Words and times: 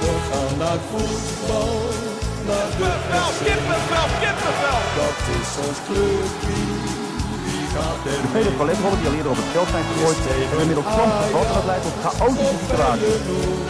We 0.00 0.12
gaan 0.30 0.54
naar 0.58 0.80
voetbal, 0.90 1.74
naar 2.46 2.68
de 2.70 2.74
Kippenvel, 2.76 3.30
kippenvel, 3.46 4.08
kippenvel. 4.22 4.80
Dat 5.00 5.18
is 5.38 5.50
ons 5.66 5.78
clubje, 5.86 6.60
De 8.04 8.28
vele 8.32 8.50
paletrollen 8.50 8.98
die 8.98 9.08
al 9.08 9.14
eerder 9.14 9.30
op 9.30 9.40
het 9.42 9.50
veld 9.52 9.68
zijn 9.68 9.84
gegooid, 9.90 10.16
hebben 10.26 10.60
inmiddels 10.60 10.86
soms 10.96 11.14
gevat 11.22 11.46
en 11.46 11.54
dat 11.54 11.64
leidt 11.70 11.84
tot 11.86 11.96
chaotische 12.04 12.56
situaties. 12.62 13.68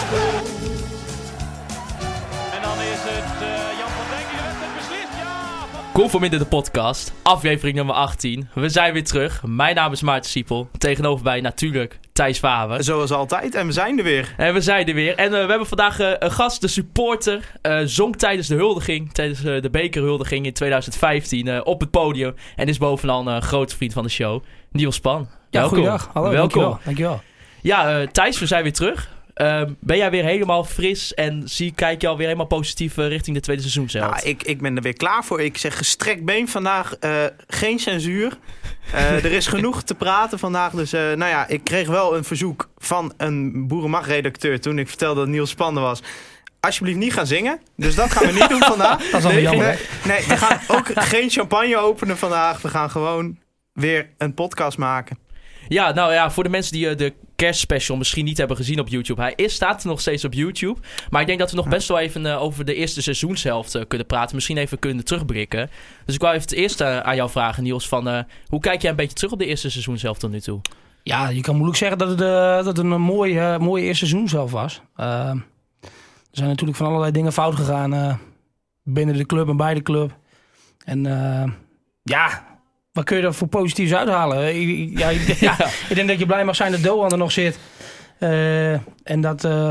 En 0.00 0.49
Ja, 5.92 5.96
van- 5.96 6.02
Conforminder 6.02 6.38
de 6.38 6.44
podcast, 6.44 7.12
aflevering 7.22 7.76
nummer 7.76 7.94
18. 7.94 8.48
We 8.54 8.68
zijn 8.68 8.92
weer 8.92 9.04
terug. 9.04 9.42
Mijn 9.46 9.74
naam 9.74 9.92
is 9.92 10.02
Maarten 10.02 10.30
Siepel. 10.30 10.68
Tegenover 10.78 11.24
mij 11.24 11.40
natuurlijk 11.40 11.98
Thijs 12.12 12.38
Faber. 12.38 12.84
Zoals 12.84 13.10
altijd, 13.10 13.54
en 13.54 13.66
we 13.66 13.72
zijn 13.72 13.98
er 13.98 14.04
weer. 14.04 14.34
En 14.36 14.54
we 14.54 14.60
zijn 14.60 14.86
er 14.88 14.94
weer. 14.94 15.14
En 15.16 15.24
eh, 15.24 15.30
we 15.30 15.36
hebben 15.50 15.66
vandaag 15.66 16.00
eh, 16.00 16.10
een 16.18 16.30
gast, 16.32 16.60
de 16.60 16.68
supporter. 16.68 17.52
eh, 17.62 17.78
zong 17.84 18.16
tijdens 18.16 18.48
de 18.48 18.54
huldiging, 18.54 19.12
tijdens 19.12 19.40
de 19.40 19.68
bekerhuldiging 19.70 20.46
in 20.46 20.52
2015 20.52 21.48
eh, 21.48 21.60
op 21.64 21.80
het 21.80 21.90
podium. 21.90 22.34
En 22.56 22.68
is 22.68 22.78
bovenal 22.78 23.26
een 23.26 23.42
grote 23.42 23.76
vriend 23.76 23.92
van 23.92 24.02
de 24.02 24.08
show, 24.10 24.42
Niels 24.72 24.94
Span. 24.94 25.20
Ja, 25.20 25.60
Welkom. 25.60 25.68
goeiedag. 25.78 26.10
Hallo, 26.12 26.30
Welkom. 26.30 26.60
dankjewel. 26.60 26.78
dankjewel. 26.84 27.22
Ja, 27.62 28.06
Thijs, 28.12 28.38
we 28.38 28.46
zijn 28.46 28.62
weer 28.62 28.72
terug. 28.72 29.08
Eh, 29.40 29.62
ben 29.80 29.96
jij 29.96 30.10
weer 30.10 30.24
helemaal 30.24 30.64
fris 30.64 31.14
en 31.14 31.42
zie, 31.44 31.72
kijk 31.74 32.00
je 32.00 32.08
alweer 32.08 32.26
helemaal 32.26 32.46
positief 32.46 32.98
eh, 32.98 33.08
richting 33.08 33.36
de 33.36 33.42
tweede 33.42 33.62
seizoen 33.62 33.90
zelf? 33.90 34.10
Nou, 34.10 34.28
ik, 34.28 34.42
ik 34.42 34.60
ben 34.60 34.76
er 34.76 34.82
weer 34.82 34.96
klaar 34.96 35.24
voor. 35.24 35.40
Ik 35.40 35.58
zeg 35.58 35.76
gestrekt 35.76 36.24
been 36.24 36.48
vandaag. 36.48 36.94
eh, 36.94 37.24
geen 37.46 37.78
censuur. 37.78 38.38
Eh, 38.92 39.24
er 39.24 39.32
is 39.32 39.46
genoeg 39.46 39.82
te 39.82 39.94
praten 39.94 40.38
vandaag. 40.38 40.72
Dus 40.72 40.92
eh, 40.92 41.00
nou 41.00 41.30
ja, 41.30 41.48
ik 41.48 41.64
kreeg 41.64 41.88
wel 41.88 42.16
een 42.16 42.24
verzoek 42.24 42.68
van 42.78 43.12
een 43.16 43.66
Boerenmacht-redacteur 43.66 44.60
toen 44.60 44.78
ik 44.78 44.88
vertelde 44.88 45.20
dat 45.20 45.28
Niels 45.28 45.50
Spannen 45.50 45.82
was. 45.82 46.02
Alsjeblieft 46.60 46.98
niet 46.98 47.12
gaan 47.12 47.26
zingen. 47.26 47.60
Dus 47.76 47.94
dat 47.94 48.10
gaan 48.10 48.26
we 48.26 48.32
niet 48.32 48.48
doen 48.48 48.62
vandaag. 48.62 48.98
Dat 49.10 49.20
is 49.20 49.24
allemaal 49.24 49.32
nee, 49.32 49.42
jammer. 49.42 49.66
nee, 50.04 50.18
nee, 50.18 50.26
we 50.26 50.36
gaan 50.36 50.58
ook 50.68 50.90
geen 50.94 51.30
champagne 51.30 51.76
openen 51.76 52.18
vandaag. 52.18 52.62
We 52.62 52.68
gaan 52.68 52.90
gewoon 52.90 53.38
weer 53.72 54.08
een 54.18 54.34
podcast 54.34 54.78
maken. 54.78 55.18
Ja, 55.68 55.92
nou 55.92 56.12
ja, 56.12 56.30
voor 56.30 56.42
de 56.42 56.50
mensen 56.50 56.72
die 56.72 56.94
de 56.94 57.12
kerstspecial 57.40 57.96
misschien 57.96 58.24
niet 58.24 58.38
hebben 58.38 58.56
gezien 58.56 58.80
op 58.80 58.88
YouTube. 58.88 59.20
Hij 59.20 59.32
is, 59.36 59.54
staat 59.54 59.84
nog 59.84 60.00
steeds 60.00 60.24
op 60.24 60.32
YouTube. 60.32 60.80
Maar 61.10 61.20
ik 61.20 61.26
denk 61.26 61.38
dat 61.38 61.50
we 61.50 61.56
nog 61.56 61.68
best 61.68 61.88
wel 61.88 61.98
even 61.98 62.26
eh, 62.26 62.42
over 62.42 62.64
de 62.64 62.74
eerste 62.74 63.02
seizoenshelft 63.02 63.74
eh, 63.74 63.82
kunnen 63.88 64.06
praten. 64.06 64.34
Misschien 64.34 64.56
even 64.56 64.78
kunnen 64.78 65.04
terugblikken. 65.04 65.70
Dus 66.04 66.14
ik 66.14 66.20
wou 66.20 66.34
even 66.34 66.48
het 66.48 66.58
eerst 66.58 66.80
eh, 66.80 66.98
aan 66.98 67.16
jou 67.16 67.30
vragen, 67.30 67.62
Niels. 67.62 67.88
Van, 67.88 68.24
hoe 68.46 68.60
kijk 68.60 68.82
jij 68.82 68.90
een 68.90 68.96
beetje 68.96 69.16
terug 69.16 69.32
op 69.32 69.38
de 69.38 69.46
eerste 69.46 69.70
seizoenshelft 69.70 70.20
tot 70.20 70.30
nu 70.30 70.40
toe? 70.40 70.60
Ja, 71.02 71.28
je 71.28 71.40
kan 71.40 71.54
moeilijk 71.54 71.78
zeggen 71.78 71.98
dat 71.98 72.08
het, 72.08 72.18
dat 72.18 72.66
het 72.66 72.78
een 72.78 73.00
mooi, 73.00 73.58
mooie 73.58 73.84
eerste 73.84 74.06
seizoen 74.06 74.28
zelf 74.28 74.50
was. 74.50 74.80
Eh, 74.96 75.06
er 75.80 76.36
zijn 76.36 76.48
natuurlijk 76.48 76.78
van 76.78 76.86
allerlei 76.86 77.12
dingen 77.12 77.32
fout 77.32 77.54
gegaan 77.54 78.20
binnen 78.82 79.16
de 79.16 79.26
club 79.26 79.48
en 79.48 79.56
bij 79.56 79.74
de 79.74 79.82
club. 79.82 80.16
En 80.84 81.02
ja, 82.02 82.49
wat 82.92 83.04
kun 83.04 83.16
je 83.16 83.22
er 83.22 83.34
voor 83.34 83.48
positiefs 83.48 83.94
uithalen? 83.94 84.60
Ja, 84.98 85.08
ik, 85.08 85.20
ja, 85.48 85.56
ik 85.88 85.94
denk 85.94 86.08
dat 86.08 86.18
je 86.18 86.26
blij 86.26 86.44
mag 86.44 86.56
zijn 86.56 86.72
dat 86.72 86.82
Doan 86.82 87.10
er 87.10 87.18
nog 87.18 87.32
zit. 87.32 87.58
Eh, 88.18 88.72
en 89.02 89.20
dat, 89.20 89.44
eh 89.44 89.70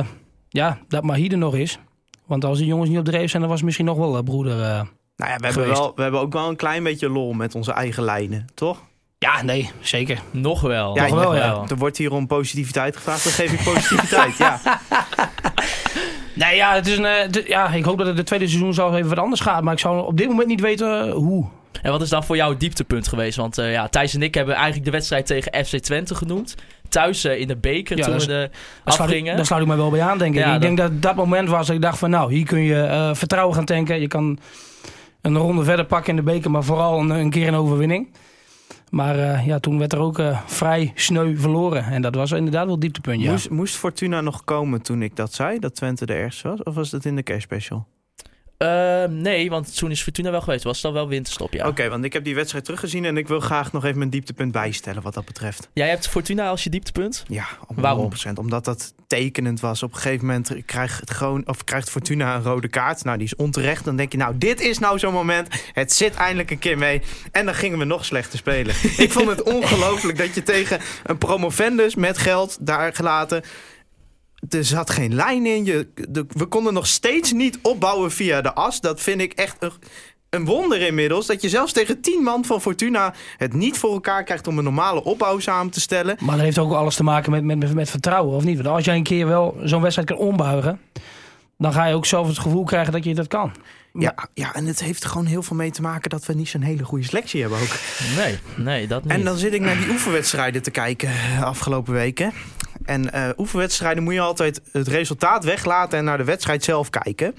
ja, 0.50 0.78
dat 0.88 1.03
Mahide 1.03 1.36
nog 1.36 1.56
is. 1.56 1.80
Want 2.26 2.45
als 2.45 2.58
die 2.58 2.67
jongens 2.67 2.89
niet 2.89 3.00
op 3.00 3.06
dreef 3.06 3.30
zijn, 3.30 3.42
dan 3.42 3.50
was 3.52 3.58
het 3.59 3.66
misschien 3.66 3.86
nog 3.88 3.98
wel 3.98 4.17
eh, 4.17 4.23
broeder. 4.23 4.61
eh. 4.61 4.81
Nou 5.16 5.31
ja, 5.31 5.38
we 5.38 5.45
hebben, 5.45 5.67
wel, 5.67 5.92
we 5.95 6.02
hebben 6.02 6.20
ook 6.20 6.34
wel 6.34 6.50
een 6.50 6.56
klein 6.56 6.84
beetje 6.84 7.09
lol 7.09 7.34
met 7.34 7.56
onze 7.56 7.72
eigen 7.72 8.03
lijnen, 8.03 8.48
toch? 8.53 8.81
ja, 9.17 9.42
nee, 9.44 9.70
zeker. 9.80 10.20
Nog 10.31 10.61
wel. 10.61 10.95
Ja, 10.95 11.02
nog 11.08 11.20
wel, 11.20 11.31
wel. 11.31 11.61
ja. 11.64 11.64
Er 11.67 11.76
wordt 11.78 11.98
hier 11.98 12.11
om 12.11 12.28
positiviteit 12.28 12.95
gevraagd, 12.95 13.23
dan 13.23 13.33
geef 13.33 13.52
ik 13.52 13.64
positiviteit. 13.73 14.38
ja. 14.38 14.59
Nee, 16.36 16.55
ja, 16.55 16.73
het 16.73 16.88
is 16.88 16.98
een, 16.98 17.32
ja, 17.48 17.70
ik 17.70 17.83
hoop 17.83 17.98
dat 17.98 18.08
het 18.08 18.16
de 18.17 18.23
tweede 18.23 18.48
seizoen 18.48 18.73
zelf 18.73 18.93
even 18.95 19.10
wat 19.10 19.17
anders 19.20 19.42
gaat. 19.42 19.64
Maar 19.64 19.73
ik 19.73 19.80
zou 19.80 20.05
op 20.05 20.17
dit 20.17 20.27
moment 20.27 20.48
niet 20.48 20.61
weten 20.61 21.10
hoe. 21.10 21.48
En 21.82 21.92
wat 21.92 22.02
is 22.02 22.10
dan 22.10 22.23
voor 22.23 22.36
jou 22.36 22.52
het 22.52 22.60
dieptepunt 22.60 23.08
geweest? 23.08 23.38
Want 23.38 23.58
eh, 23.58 23.72
ja, 23.72 23.88
Thijs 23.88 24.14
en 24.14 24.22
ik 24.22 24.34
hebben 24.34 24.56
eigenlijk 24.56 24.86
de 24.86 24.92
wedstrijd 24.92 25.26
tegen 25.26 25.66
FC 25.66 25.78
Twente 25.78 26.16
genoemd. 26.16 26.56
Thuis 26.90 27.23
eh, 27.23 27.40
in 27.40 27.48
de 27.48 27.58
beker 27.58 27.98
Ja, 27.98 28.04
toen 28.04 28.14
dat 28.14 28.26
we 28.26 28.28
de 28.28 28.34
Daar 28.34 28.94
sluit, 28.94 29.10
ik, 29.10 29.16
afgingen. 29.16 29.36
daar 29.36 29.45
sluit 29.45 29.62
ik 29.62 29.67
mij 29.67 29.78
wel 29.78 29.90
bij 29.90 30.02
aan, 30.02 30.17
denk 30.17 30.36
ik. 30.36 30.40
Ja, 30.40 30.56
ik 30.56 30.62
denk 30.62 30.78
dat 30.78 31.02
dat 31.02 31.16
moment 31.16 31.50
was 31.50 31.67
dat 31.67 31.76
ik 31.76 31.82
dacht 31.82 31.98
van... 31.98 32.10
nou, 32.10 32.34
hier 32.34 32.45
kun 32.45 32.62
je 32.62 32.82
eh, 32.82 33.10
vertrouwen 33.14 33.56
gaan 33.56 33.66
tanken. 33.66 34.02
Je 34.02 34.08
kan 34.08 34.40
een 35.22 35.38
ronde 35.38 35.64
verder 35.64 35.86
pakken 35.86 36.10
in 36.10 36.16
de 36.16 36.32
beker... 36.32 36.52
maar 36.52 36.64
vooral 36.64 37.00
een, 37.00 37.10
een 37.10 37.30
keer 37.30 37.48
een 37.48 37.56
overwinning. 37.56 38.08
Maar 38.90 39.20
eh, 39.20 39.46
ja, 39.46 39.60
toen 39.60 39.80
werd 39.80 39.94
er 39.94 40.00
ook 40.00 40.20
eh, 40.20 40.40
vrij 40.46 40.92
sneu 40.96 41.38
verloren. 41.38 41.84
En 41.84 42.02
dat 42.02 42.16
was 42.16 42.32
inderdaad 42.32 42.64
wel 42.64 42.72
het 42.72 42.82
dieptepunt, 42.82 43.22
ja. 43.22 43.32
Moest, 43.32 43.50
moest 43.50 43.76
Fortuna 43.76 44.22
nog 44.22 44.44
komen 44.44 44.82
toen 44.82 45.02
ik 45.02 45.16
dat 45.16 45.34
zei, 45.34 45.60
dat 45.60 45.76
Twente 45.76 46.06
de 46.06 46.14
ergste 46.14 46.48
was? 46.48 46.64
Of 46.64 46.76
was 46.76 46.90
dat 46.90 47.06
in 47.06 47.16
de 47.16 47.23
kerstspecial? 47.23 47.88
Eh, 48.59 49.03
nee, 49.09 49.49
want 49.49 49.77
toen 49.77 49.92
is 49.92 50.02
Fortuna 50.02 50.31
wel 50.31 50.42
geweest. 50.42 50.64
Was 50.64 50.81
dan 50.81 50.93
wel 50.93 51.08
winterstop, 51.08 51.53
ja. 51.53 51.67
Oké, 51.67 51.89
want 51.89 52.03
ik 52.03 52.14
heb 52.14 52.23
die 52.23 52.36
wedstrijd 52.36 52.65
teruggezien 52.65 53.05
en 53.05 53.17
ik 53.17 53.27
wil 53.27 53.39
graag 53.39 53.71
nog 53.71 53.86
even 53.86 53.97
mijn 53.97 54.09
dieptepunt 54.09 54.52
bijstellen 54.52 55.02
wat 55.02 55.14
dat 55.14 55.25
betreft. 55.25 55.70
Jij 55.73 55.89
hebt 55.89 56.08
Fortuna 56.08 56.49
als 56.49 56.64
je 56.64 56.69
dieptepunt? 56.69 57.23
Ja, 57.27 57.45
Waarom? 57.67 58.11
100%. 58.27 58.33
Omdat 58.33 58.65
dat 58.65 58.93
tekenend 59.08 59.59
was. 59.59 59.83
Op 59.83 59.93
een 59.93 59.99
gegeven 59.99 60.25
moment 60.25 60.65
krijgt, 60.65 61.11
gewoon, 61.11 61.48
of 61.48 61.64
krijgt 61.64 61.89
Fortuna 61.89 62.36
een 62.36 62.43
rode 62.43 62.67
kaart. 62.67 63.03
Nou, 63.03 63.17
die 63.17 63.27
is 63.27 63.36
onterecht. 63.36 63.86
Dan 63.86 63.95
denk 63.95 64.11
je, 64.11 64.17
nou, 64.17 64.37
dit 64.37 64.61
is 64.61 64.80
nou 64.80 64.99
zo'n 64.99 65.14
moment. 65.14 65.48
Het 65.73 65.93
zit 65.93 66.14
eindelijk 66.14 66.52
een 66.52 66.59
keer 66.59 66.77
mee. 66.77 67.02
En 67.31 67.45
dan 67.45 67.55
gingen 67.55 67.80
we 67.80 67.86
nog 67.86 68.05
slechter 68.05 68.37
spelen. 68.37 68.75
ik 69.05 69.11
vond 69.11 69.27
het 69.27 69.43
ongelooflijk 69.43 70.17
dat 70.17 70.36
je 70.36 70.43
tegen 70.43 70.80
een 71.03 71.17
promovendus 71.17 71.95
met 71.95 72.17
geld 72.17 72.58
daar 72.59 72.93
gelaten... 72.93 73.43
Er 74.50 74.66
zat 74.66 74.89
geen 74.89 75.16
lijn 75.16 75.45
in. 75.45 75.66
Je, 75.66 75.88
de, 76.10 76.26
we 76.30 76.45
konden 76.45 76.73
nog 76.73 76.88
steeds 76.88 77.32
niet 77.32 77.60
opbouwen 77.61 78.11
via 78.11 78.42
de 78.42 78.54
as. 78.54 78.82
Dat 78.82 79.02
vind 79.02 79.22
ik 79.22 79.33
echt 79.33 79.55
een, 79.60 79.72
een 80.30 80.45
wonder 80.45 80.82
inmiddels. 80.82 81.26
Dat 81.26 81.42
je 81.42 81.50
zelfs 81.50 81.73
tegen 81.73 82.02
tien 82.02 82.23
man 82.23 82.45
van 82.45 82.61
Fortuna 82.61 83.14
het 83.38 83.54
niet 83.54 83.78
voor 83.78 83.92
elkaar 83.92 84.23
krijgt 84.23 84.48
om 84.48 84.58
een 84.58 84.64
normale 84.64 85.04
opbouw 85.04 85.39
samen 85.39 85.72
te 85.72 85.80
stellen. 85.80 86.17
Maar 86.20 86.36
dat 86.36 86.45
heeft 86.45 86.58
ook 86.58 86.73
alles 86.73 86.95
te 86.95 87.04
maken 87.04 87.32
met, 87.32 87.44
met, 87.44 87.60
met, 87.60 87.73
met 87.73 87.89
vertrouwen, 87.89 88.36
of 88.36 88.44
niet? 88.44 88.55
Want 88.55 88.67
als 88.67 88.86
jij 88.86 88.95
een 88.95 89.04
keer 89.04 89.28
wel 89.28 89.58
zo'n 89.64 89.82
wedstrijd 89.82 90.10
kan 90.10 90.17
ombuigen... 90.17 90.80
dan 91.58 91.73
ga 91.73 91.86
je 91.86 91.95
ook 91.95 92.05
zelf 92.05 92.28
het 92.28 92.39
gevoel 92.39 92.64
krijgen 92.64 92.94
dat 92.94 93.04
je 93.04 93.16
dat 93.16 93.28
kan. 93.28 93.52
Ja, 93.94 94.16
ja, 94.33 94.54
en 94.54 94.66
het 94.66 94.80
heeft 94.80 95.04
er 95.04 95.10
gewoon 95.10 95.26
heel 95.26 95.44
veel 95.44 95.55
mee 95.55 95.72
te 95.72 95.82
maken 95.82 96.10
dat 96.10 96.26
we 96.26 96.33
niet 96.33 96.49
zo'n 96.49 96.61
hele 96.61 96.83
goede 96.83 97.05
selectie 97.05 97.42
hebben 97.42 97.60
ook. 97.60 97.76
Nee, 98.17 98.39
nee, 98.55 98.88
dat 98.88 99.04
niet. 99.04 99.11
En 99.11 99.23
dan 99.23 99.38
zit 99.38 99.54
ik 99.54 99.61
naar 99.61 99.78
die 99.78 99.89
oefenwedstrijden 99.89 100.61
te 100.61 100.72
kijken 100.72 101.10
eh, 101.10 101.44
afgelopen 101.44 101.94
weken. 101.94 102.33
En 102.89 103.14
eh, 103.14 103.30
oefenwedstrijden 103.38 104.04
moet 104.04 104.14
je 104.14 104.20
altijd 104.20 104.61
het 104.72 104.88
resultaat 104.88 105.44
weglaten 105.44 105.98
en 106.00 106.05
naar 106.05 106.17
de 106.17 106.23
wedstrijd 106.23 106.64
zelf 106.64 106.89
kijken. 106.89 107.36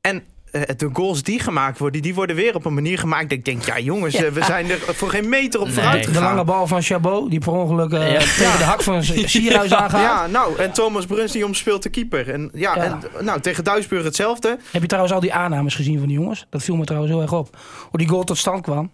En 0.00 0.22
eh, 0.50 0.62
de 0.76 0.90
goals 0.92 1.22
die 1.22 1.38
gemaakt 1.40 1.78
worden, 1.78 2.02
die 2.02 2.14
worden 2.14 2.36
weer 2.36 2.54
op 2.54 2.64
een 2.64 2.74
manier 2.74 2.98
gemaakt 2.98 3.28
dat 3.28 3.38
ik 3.38 3.44
denk, 3.44 3.62
ja 3.64 3.78
jongens, 3.78 4.14
eh, 4.14 4.28
we 4.30 4.44
zijn 4.44 4.70
er 4.70 4.78
voor 4.78 5.08
geen 5.10 5.28
meter 5.28 5.60
op 5.60 5.66
Nee. 5.66 5.74
vooruit 5.74 6.04
De 6.04 6.12
lange 6.12 6.28
gegaan. 6.28 6.46
bal 6.46 6.66
van 6.66 6.82
Chabot, 6.82 7.30
die 7.30 7.38
per 7.38 7.52
ongeluk 7.52 7.92
eh, 7.92 8.12
Ja. 8.12 8.18
tegen 8.18 8.58
de 8.58 8.64
hak 8.64 8.82
van 8.82 9.02
Sierhuis 9.04 9.74
aangaat. 9.74 10.00
Ja, 10.02 10.26
nou, 10.26 10.58
en 10.58 10.72
Thomas 10.72 11.06
Bruns 11.06 11.32
die 11.32 11.44
omspeelt 11.46 11.82
de 11.82 11.88
keeper. 11.88 12.30
En 12.30 12.50
ja, 12.54 12.74
Ja. 12.76 12.82
En, 13.18 13.24
nou, 13.24 13.40
tegen 13.40 13.64
Duisburg 13.64 14.04
hetzelfde. 14.04 14.58
Heb 14.70 14.80
je 14.82 14.88
trouwens 14.88 15.14
al 15.14 15.20
die 15.20 15.32
aannames 15.34 15.74
gezien 15.74 15.98
van 15.98 16.08
die 16.08 16.16
jongens? 16.18 16.46
Dat 16.50 16.62
viel 16.62 16.76
me 16.76 16.84
trouwens 16.84 17.12
heel 17.12 17.22
erg 17.22 17.32
op. 17.32 17.56
Hoe 17.90 17.98
die 17.98 18.08
goal 18.08 18.24
tot 18.24 18.38
stand 18.38 18.62
kwam. 18.62 18.90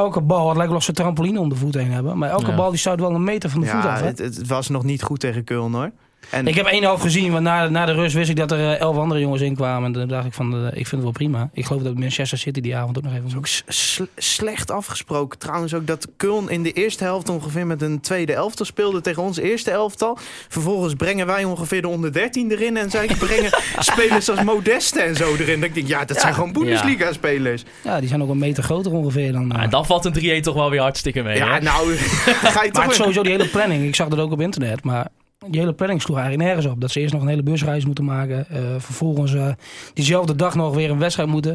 Elke 0.00 0.20
bal, 0.20 0.46
het 0.46 0.54
lijkt 0.56 0.68
wel 0.70 0.78
of 0.78 0.84
ze 0.84 0.92
trampoline 0.92 1.40
om 1.40 1.48
de 1.48 1.56
voet 1.56 1.74
heen 1.74 1.90
hebben. 1.90 2.18
Maar 2.18 2.30
elke 2.30 2.50
Ja. 2.50 2.56
bal 2.56 2.70
die 2.70 2.78
stuit 2.78 3.00
wel 3.00 3.14
een 3.14 3.24
meter 3.24 3.50
van 3.50 3.60
de 3.60 3.66
voet 3.66 3.84
af. 3.84 4.00
het, 4.00 4.18
het 4.18 4.46
was 4.46 4.68
nog 4.68 4.82
niet 4.84 5.02
goed 5.02 5.20
tegen 5.20 5.42
Köln 5.42 5.72
hoor. 5.72 5.90
En 6.30 6.46
Ik 6.46 6.54
heb 6.54 6.66
één 6.66 6.82
helft 6.82 7.02
gezien, 7.02 7.32
want 7.32 7.44
na, 7.44 7.68
na 7.68 7.86
de 7.86 7.92
rust 7.92 8.14
wist 8.14 8.30
ik 8.30 8.36
dat 8.36 8.50
er 8.52 8.58
eh, 8.58 8.80
elf 8.80 8.96
andere 8.96 9.20
jongens 9.20 9.42
in 9.42 9.54
kwamen. 9.54 9.86
En 9.86 9.92
toen 9.92 10.08
dacht 10.08 10.26
ik 10.26 10.32
van, 10.32 10.54
eh, 10.54 10.66
ik 10.66 10.72
vind 10.72 10.90
het 10.90 11.02
wel 11.02 11.10
prima. 11.10 11.50
Ik 11.52 11.64
geloof 11.66 11.82
dat 11.82 11.94
Manchester 11.98 12.38
City 12.38 12.60
die 12.60 12.76
avond 12.76 12.96
ook 12.98 13.02
nog 13.04 13.12
even 13.12 13.24
ook 13.26 13.34
moest. 13.34 13.62
s- 13.68 13.92
sl- 13.94 14.02
slecht 14.16 14.70
afgesproken. 14.70 15.38
Trouwens 15.38 15.74
ook 15.74 15.86
dat 15.86 16.08
Köln 16.10 16.48
in 16.48 16.62
de 16.62 16.72
eerste 16.72 17.04
helft 17.04 17.28
ongeveer 17.28 17.66
met 17.66 17.82
een 17.82 18.00
tweede 18.00 18.32
elftal 18.32 18.66
speelde 18.66 19.00
tegen 19.00 19.22
ons 19.22 19.38
eerste 19.38 19.70
elftal. 19.70 20.18
Vervolgens 20.48 20.94
brengen 20.94 21.26
wij 21.26 21.44
ongeveer 21.44 21.82
de 21.82 21.88
onder 21.88 22.12
13 22.12 22.50
erin. 22.50 22.76
En 22.76 22.90
zij 22.90 23.06
brengen 23.18 23.50
spelers 23.78 24.30
als 24.30 24.42
Modeste 24.42 25.00
en 25.00 25.16
zo 25.16 25.34
erin. 25.38 25.60
Dat 25.60 25.68
ik 25.68 25.74
denk, 25.74 25.88
ja, 25.88 26.04
dat 26.04 26.20
zijn 26.20 26.34
gewoon 26.34 26.52
Bundesliga 26.52 27.12
spelers. 27.12 27.64
Ja, 27.84 28.00
die 28.00 28.08
zijn 28.08 28.22
ook 28.22 28.28
een 28.30 28.38
meter 28.38 28.62
groter 28.62 28.92
ongeveer 28.92 29.32
dan... 29.32 29.52
Ah, 29.52 29.62
en 29.62 29.70
dan 29.70 29.86
valt 29.86 30.04
een 30.04 30.38
3-1 30.40 30.42
toch 30.42 30.54
wel 30.54 30.70
weer 30.70 30.80
hartstikke 30.80 31.22
mee. 31.22 31.36
Ja, 31.36 31.52
hè? 31.54 31.60
nou, 31.60 31.94
ga 31.96 32.28
je 32.28 32.54
maar 32.54 32.70
toch... 32.72 32.84
weer- 32.84 32.94
sowieso 32.94 33.22
die 33.22 33.32
hele 33.32 33.48
planning. 33.48 33.84
Ik 33.84 33.94
zag 33.94 34.08
dat 34.08 34.18
ook 34.18 34.32
op 34.32 34.40
internet, 34.40 34.84
maar... 34.84 35.06
Die 35.48 35.60
hele 35.60 35.72
planning 35.72 36.02
sloeg 36.02 36.18
eigenlijk 36.18 36.46
nergens 36.48 36.72
op. 36.72 36.80
Dat 36.80 36.90
ze 36.90 37.00
eerst 37.00 37.12
nog 37.12 37.22
een 37.22 37.28
hele 37.28 37.42
busreis 37.42 37.84
moeten 37.84 38.04
maken. 38.04 38.46
eh, 38.48 38.60
vervolgens 38.78 39.34
eh, 39.34 39.48
diezelfde 39.94 40.36
dag 40.36 40.54
nog 40.54 40.74
weer 40.74 40.90
een 40.90 40.98
wedstrijd 40.98 41.28
moeten. 41.28 41.52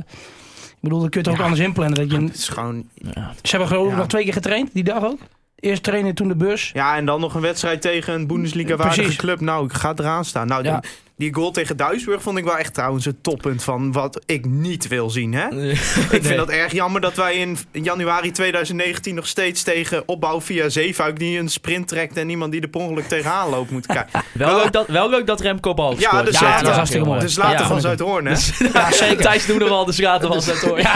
Ik 0.67 0.77
bedoel, 0.81 0.99
dat 0.99 1.09
kun 1.09 1.19
je 1.19 1.25
toch 1.25 1.33
ook 1.33 1.39
Ja. 1.39 1.45
anders 1.45 1.65
inplannen. 1.67 1.95
Dat 1.97 2.11
je, 2.11 2.25
Het 2.25 2.35
is 2.35 2.47
gewoon... 2.49 2.87
Ja. 2.95 3.33
ze 3.41 3.49
hebben 3.49 3.67
geloof 3.67 3.85
ik 3.85 3.91
Ja. 3.91 3.97
nog 3.97 4.07
twee 4.07 4.23
keer 4.23 4.33
getraind, 4.33 4.69
die 4.73 4.83
dag 4.83 5.03
ook. 5.03 5.19
Eerst 5.55 5.83
trainen, 5.83 6.15
toen 6.15 6.27
de 6.27 6.35
bus. 6.35 6.71
Ja, 6.73 6.95
en 6.97 7.05
dan 7.05 7.19
nog 7.19 7.35
een 7.35 7.41
wedstrijd 7.41 7.81
tegen 7.81 8.13
een 8.13 8.27
Bundesliga-waardige 8.27 9.15
club. 9.15 9.39
Nou, 9.39 9.65
ik 9.65 9.73
ga 9.73 9.93
eraan 9.95 10.25
staan. 10.25 10.47
Nou, 10.47 10.63
Ja. 10.63 10.83
Die 11.17 11.33
goal 11.33 11.51
tegen 11.51 11.77
Duisburg 11.77 12.21
vond 12.21 12.37
ik 12.37 12.43
wel 12.43 12.57
echt 12.57 12.73
trouwens 12.73 13.05
het 13.05 13.23
toppunt 13.23 13.63
van 13.63 13.91
wat 13.91 14.21
ik 14.25 14.45
niet 14.45 14.87
wil 14.87 15.09
zien. 15.09 15.33
Hè? 15.33 15.47
Ik 16.11 16.23
vind 16.23 16.35
dat 16.35 16.49
erg 16.49 16.71
jammer 16.71 17.01
dat 17.01 17.15
wij 17.15 17.35
in 17.35 17.57
januari 17.71 18.31
2019 18.31 19.15
nog 19.15 19.27
steeds 19.27 19.63
tegen 19.63 20.03
opbouw 20.05 20.41
via 20.41 20.69
Zeefuik... 20.69 21.19
die 21.19 21.39
een 21.39 21.49
sprint 21.49 21.87
trekt 21.87 22.17
en 22.17 22.29
iemand 22.29 22.51
die 22.51 22.61
er 22.61 22.67
per 22.67 22.81
ongeluk 22.81 23.07
tegenaan 23.07 23.49
loopt 23.49 23.71
moet 23.71 23.85
kijken. 23.85 24.23
Wel 24.33 24.55
leuk 24.55 24.71
dat, 24.71 24.87
wel 24.87 25.09
leuk 25.09 25.25
dat 25.27 25.39
Remco 25.39 25.73
bal 25.73 25.95
Ja, 25.97 26.23
de 26.23 26.31
Ja, 26.31 26.37
Slater, 26.37 26.59
dat 26.61 26.69
is 26.69 26.75
hartstikke 26.75 27.05
mooi. 27.07 27.19
De 27.19 27.27
Slater 27.27 27.59
Ja. 27.59 27.67
van 27.67 27.81
Zuidhoorn, 27.81 28.25
hè? 28.25 28.31
Ja, 28.73 28.91
zeker. 28.91 29.23
Thijs 29.23 29.45
doen 29.45 29.61
er 29.61 29.69
al 29.69 29.85
de 29.85 29.91
schaten 29.91 30.27
van 30.27 30.41
zet 30.41 30.61
hoor. 30.61 30.79
Ja. 30.79 30.91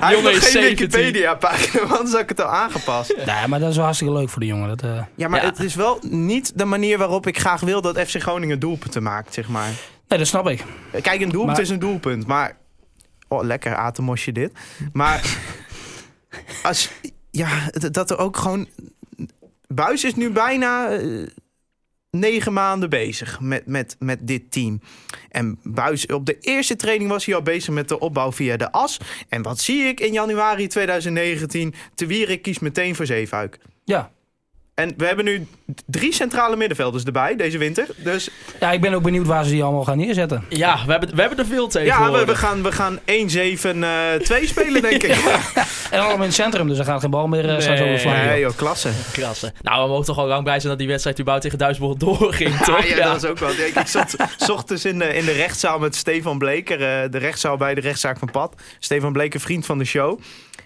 Hij 0.00 0.14
Jongen 0.14 0.30
heeft 0.30 0.46
is 0.46 0.52
geen 0.52 0.62
17. 0.62 0.90
Wikipedia-pagina, 0.90 1.80
want 1.80 1.92
anders 1.92 2.12
had 2.12 2.20
ik 2.22 2.28
het 2.28 2.40
al 2.42 2.46
aangepast. 2.50 3.14
Nee, 3.26 3.46
maar 3.48 3.60
dat 3.60 3.68
is 3.70 3.74
wel 3.76 3.84
hartstikke 3.84 4.14
leuk 4.14 4.28
voor 4.28 4.40
de 4.40 4.46
jongen. 4.46 4.68
Dat, 4.68 4.82
eh, 4.82 5.02
Ja, 5.14 5.28
maar 5.28 5.40
Ja. 5.42 5.46
het 5.48 5.58
is 5.60 5.74
wel 5.74 5.98
niet 6.02 6.52
de 6.54 6.64
manier 6.64 6.98
waarop 6.98 7.26
ik 7.26 7.38
graag 7.38 7.60
wil 7.60 7.80
dat 7.80 7.98
FC 8.00 8.20
Groningen 8.22 8.58
doelpunten 8.88 9.02
maakt, 9.02 9.34
zeg 9.34 9.48
maar. 9.48 9.72
Nee, 10.08 10.18
dat 10.18 10.28
snap 10.28 10.48
ik. 10.48 10.64
Kijk, 11.02 11.20
een 11.20 11.28
doelpunt 11.28 11.52
Maar- 11.52 11.60
is 11.60 11.70
een 11.70 11.78
doelpunt, 11.78 12.26
maar... 12.26 12.56
Oh, 13.28 13.44
lekker 13.44 13.74
atemosje 13.74 14.32
dit. 14.32 14.52
Maar 14.92 15.36
als... 16.62 16.90
Ja, 17.30 17.70
dat 17.90 18.10
er 18.10 18.18
ook 18.18 18.36
gewoon... 18.36 18.68
Buis 19.66 20.04
is 20.04 20.14
nu 20.14 20.30
bijna 20.30 20.88
eh, 20.90 21.26
negen 22.10 22.52
maanden 22.52 22.90
bezig 22.90 23.40
met, 23.40 23.66
met, 23.66 23.96
met 23.98 24.18
dit 24.26 24.50
team. 24.50 24.80
En 25.28 25.58
Buis, 25.62 26.06
op 26.06 26.26
de 26.26 26.38
eerste 26.38 26.76
training 26.76 27.10
was 27.10 27.24
hij 27.26 27.34
al 27.34 27.42
bezig 27.42 27.74
met 27.74 27.88
de 27.88 27.98
opbouw 27.98 28.32
via 28.32 28.56
de 28.56 28.72
as. 28.72 29.00
En 29.28 29.42
wat 29.42 29.60
zie 29.60 29.82
ik 29.84 30.00
in 30.00 30.12
januari 30.12 30.66
2019? 30.66 31.74
Te 31.94 32.06
Wierik 32.06 32.42
kiest 32.42 32.60
meteen 32.60 32.94
voor 32.94 33.06
Zeefuik. 33.06 33.58
Ja. 33.84 34.10
En 34.78 34.94
we 34.96 35.06
hebben 35.06 35.24
nu 35.24 35.46
drie 35.86 36.12
centrale 36.12 36.56
middenvelders 36.56 37.04
erbij 37.04 37.36
deze 37.36 37.58
winter. 37.58 37.86
Dus 37.96 38.28
ja, 38.60 38.72
ik 38.72 38.80
ben 38.80 38.94
ook 38.94 39.02
benieuwd 39.02 39.26
waar 39.26 39.44
ze 39.44 39.50
die 39.50 39.62
allemaal 39.62 39.84
gaan 39.84 39.98
neerzetten. 39.98 40.44
Ja, 40.48 40.78
we 40.86 40.90
hebben, 40.90 41.14
we 41.14 41.20
hebben 41.20 41.38
er 41.38 41.46
veel 41.46 41.68
tegen. 41.68 41.86
ja, 41.86 42.12
we, 42.12 42.24
we 42.24 42.34
gaan, 42.36 42.62
we 42.62 42.72
gaan 42.72 42.98
1-7-2 42.98 43.02
spelen, 44.44 44.82
denk 44.82 45.02
ik. 45.02 45.14
En 45.90 45.98
allemaal 45.98 46.16
in 46.16 46.22
het 46.22 46.34
centrum, 46.34 46.68
dus 46.68 46.78
er 46.78 46.84
gaat 46.84 47.00
geen 47.00 47.10
bal 47.10 47.26
meer 47.28 47.44
uh, 47.44 47.50
Nee. 47.50 47.60
zo 47.60 47.84
over 47.84 47.98
vlak. 48.00 48.14
Nee, 48.14 48.40
joh, 48.40 48.56
klasse. 48.56 48.90
Klasse. 49.12 49.52
Nou, 49.62 49.82
we 49.82 49.88
mogen 49.88 50.04
toch 50.06 50.18
al 50.18 50.26
lang 50.26 50.42
blij 50.42 50.56
zijn 50.58 50.68
dat 50.68 50.78
die 50.78 50.88
wedstrijd 50.88 51.16
überhaupt 51.20 51.44
tegen 51.44 51.58
Duisburg 51.64 51.94
doorging, 51.96 52.56
toch? 52.56 52.84
Ja, 52.86 52.96
dat 52.96 53.20
was 53.22 53.30
ook 53.30 53.38
wel. 53.38 53.50
Ik, 53.50 53.74
ik 53.74 53.86
zat 53.86 54.16
s 54.36 54.48
ochtends 54.50 54.84
in 54.84 54.98
de, 54.98 55.14
in 55.14 55.24
de 55.24 55.32
rechtszaal 55.32 55.78
met 55.78 55.94
Stefan 55.96 56.38
Bleker. 56.38 56.80
eh, 56.82 57.10
de 57.10 57.18
rechtszaal 57.18 57.56
bij 57.56 57.74
de 57.74 57.80
rechtszaak 57.80 58.18
van 58.18 58.30
Pad. 58.30 58.54
Stefan 58.78 59.12
Bleker, 59.12 59.40
vriend 59.40 59.66
van 59.66 59.78
de 59.78 59.84
show. 59.84 60.20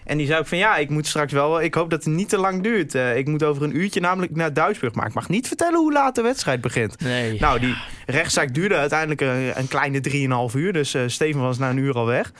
En 0.05 0.17
die 0.17 0.27
zei 0.27 0.39
ook 0.39 0.47
van 0.47 0.57
ja, 0.57 0.75
ik 0.75 0.89
moet 0.89 1.07
straks 1.07 1.33
wel. 1.33 1.61
Ik 1.61 1.73
hoop 1.73 1.89
dat 1.89 2.03
het 2.03 2.13
niet 2.13 2.29
te 2.29 2.37
lang 2.37 2.63
duurt. 2.63 2.95
Eh, 2.95 3.17
ik 3.17 3.27
moet 3.27 3.43
over 3.43 3.63
een 3.63 3.77
uurtje 3.77 3.99
namelijk 3.99 4.35
naar 4.35 4.53
Duisburg. 4.53 4.93
Maar 4.93 5.07
ik 5.07 5.13
mag 5.13 5.29
niet 5.29 5.47
vertellen 5.47 5.79
hoe 5.79 5.91
laat 5.93 6.15
de 6.15 6.21
wedstrijd 6.21 6.61
begint. 6.61 6.99
Nee. 7.01 7.39
Nou, 7.39 7.59
die 7.59 7.75
rechtszaak 8.05 8.53
duurde 8.53 8.75
uiteindelijk 8.75 9.21
een, 9.21 9.51
een 9.55 9.67
kleine 9.67 10.01
3,5 10.51 10.55
uur. 10.55 10.73
Dus 10.73 10.93
eh 10.93 11.01
Steven 11.07 11.41
was 11.41 11.57
na 11.57 11.69
een 11.69 11.77
uur 11.77 11.93
al 11.93 12.05
weg. 12.05 12.31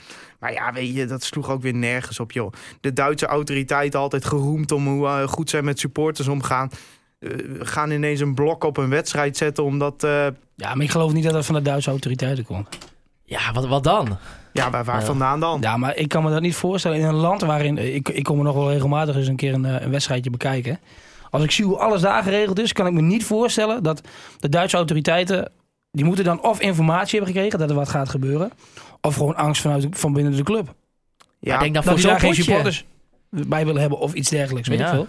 Maar 0.44 0.52
ja, 0.52 0.72
weet 0.72 0.94
je, 0.94 1.06
dat 1.06 1.22
sloeg 1.22 1.50
ook 1.50 1.62
weer 1.62 1.74
nergens 1.74 2.20
op, 2.20 2.32
joh. 2.32 2.52
De 2.80 2.92
Duitse 2.92 3.26
autoriteiten 3.26 4.00
altijd 4.00 4.24
geroemd 4.24 4.72
om 4.72 4.86
hoe 4.88 5.06
eh, 5.06 5.28
goed 5.28 5.50
zij 5.50 5.62
met 5.62 5.78
supporters 5.78 6.28
omgaan. 6.28 6.70
Eh, 7.18 7.30
gaan 7.58 7.90
ineens 7.90 8.20
een 8.20 8.34
blok 8.34 8.64
op 8.64 8.76
een 8.76 8.88
wedstrijd 8.88 9.36
zetten 9.36 9.64
omdat... 9.64 10.04
eh, 10.04 10.26
Ja, 10.56 10.74
maar 10.74 10.84
ik 10.84 10.90
geloof 10.90 11.12
niet 11.12 11.24
dat 11.24 11.32
dat 11.32 11.46
van 11.46 11.54
de 11.54 11.62
Duitse 11.62 11.90
autoriteiten 11.90 12.44
komt. 12.44 12.78
Ja, 13.24 13.52
wat, 13.52 13.66
wat 13.66 13.84
dan? 13.84 14.18
ja, 14.52 14.70
waar, 14.70 14.84
waar 14.84 15.04
vandaan 15.04 15.40
dan? 15.40 15.60
Ja, 15.60 15.76
maar 15.76 15.96
ik 15.96 16.08
kan 16.08 16.22
me 16.24 16.30
dat 16.30 16.40
niet 16.40 16.54
voorstellen. 16.56 16.98
In 16.98 17.04
een 17.04 17.14
land 17.14 17.40
waarin... 17.40 17.78
Ik, 17.78 18.08
ik 18.08 18.24
kom 18.24 18.38
er 18.38 18.44
nog 18.44 18.54
wel 18.54 18.70
regelmatig 18.70 19.16
eens 19.16 19.28
een 19.28 19.36
keer 19.36 19.54
een, 19.54 19.64
een 19.84 19.90
wedstrijdje 19.90 20.30
bekijken. 20.30 20.80
Als 21.30 21.42
ik 21.42 21.50
zie 21.50 21.64
hoe 21.64 21.78
alles 21.78 22.00
daar 22.00 22.22
geregeld 22.22 22.58
is, 22.58 22.72
kan 22.72 22.86
ik 22.86 22.92
me 22.92 23.00
niet 23.00 23.24
voorstellen 23.24 23.82
dat 23.82 24.00
de 24.38 24.48
Duitse 24.48 24.76
autoriteiten... 24.76 25.52
Die 25.90 26.04
moeten 26.04 26.24
dan 26.24 26.42
of 26.42 26.60
informatie 26.60 27.18
hebben 27.18 27.34
gekregen 27.34 27.58
dat 27.58 27.70
er 27.70 27.76
wat 27.76 27.88
gaat 27.88 28.08
gebeuren. 28.08 28.50
Of 29.04 29.14
gewoon 29.14 29.36
angst 29.36 29.62
vanuit, 29.62 29.86
van 29.90 30.12
binnen 30.12 30.36
de 30.36 30.42
club. 30.42 30.74
Ja, 31.38 31.54
ik 31.54 31.60
denk 31.60 31.74
dat 31.74 31.84
Dat 31.84 31.92
voor 31.92 32.02
zo'n 32.02 32.10
daar 32.10 32.20
geen 32.20 32.34
supporters 32.34 32.84
bij 33.30 33.64
willen 33.64 33.80
hebben 33.80 33.98
of 33.98 34.12
iets 34.12 34.30
dergelijks. 34.30 34.68
Weet 34.68 34.78
Ja. 34.78 34.86
ik 34.86 34.92
veel. 34.94 35.06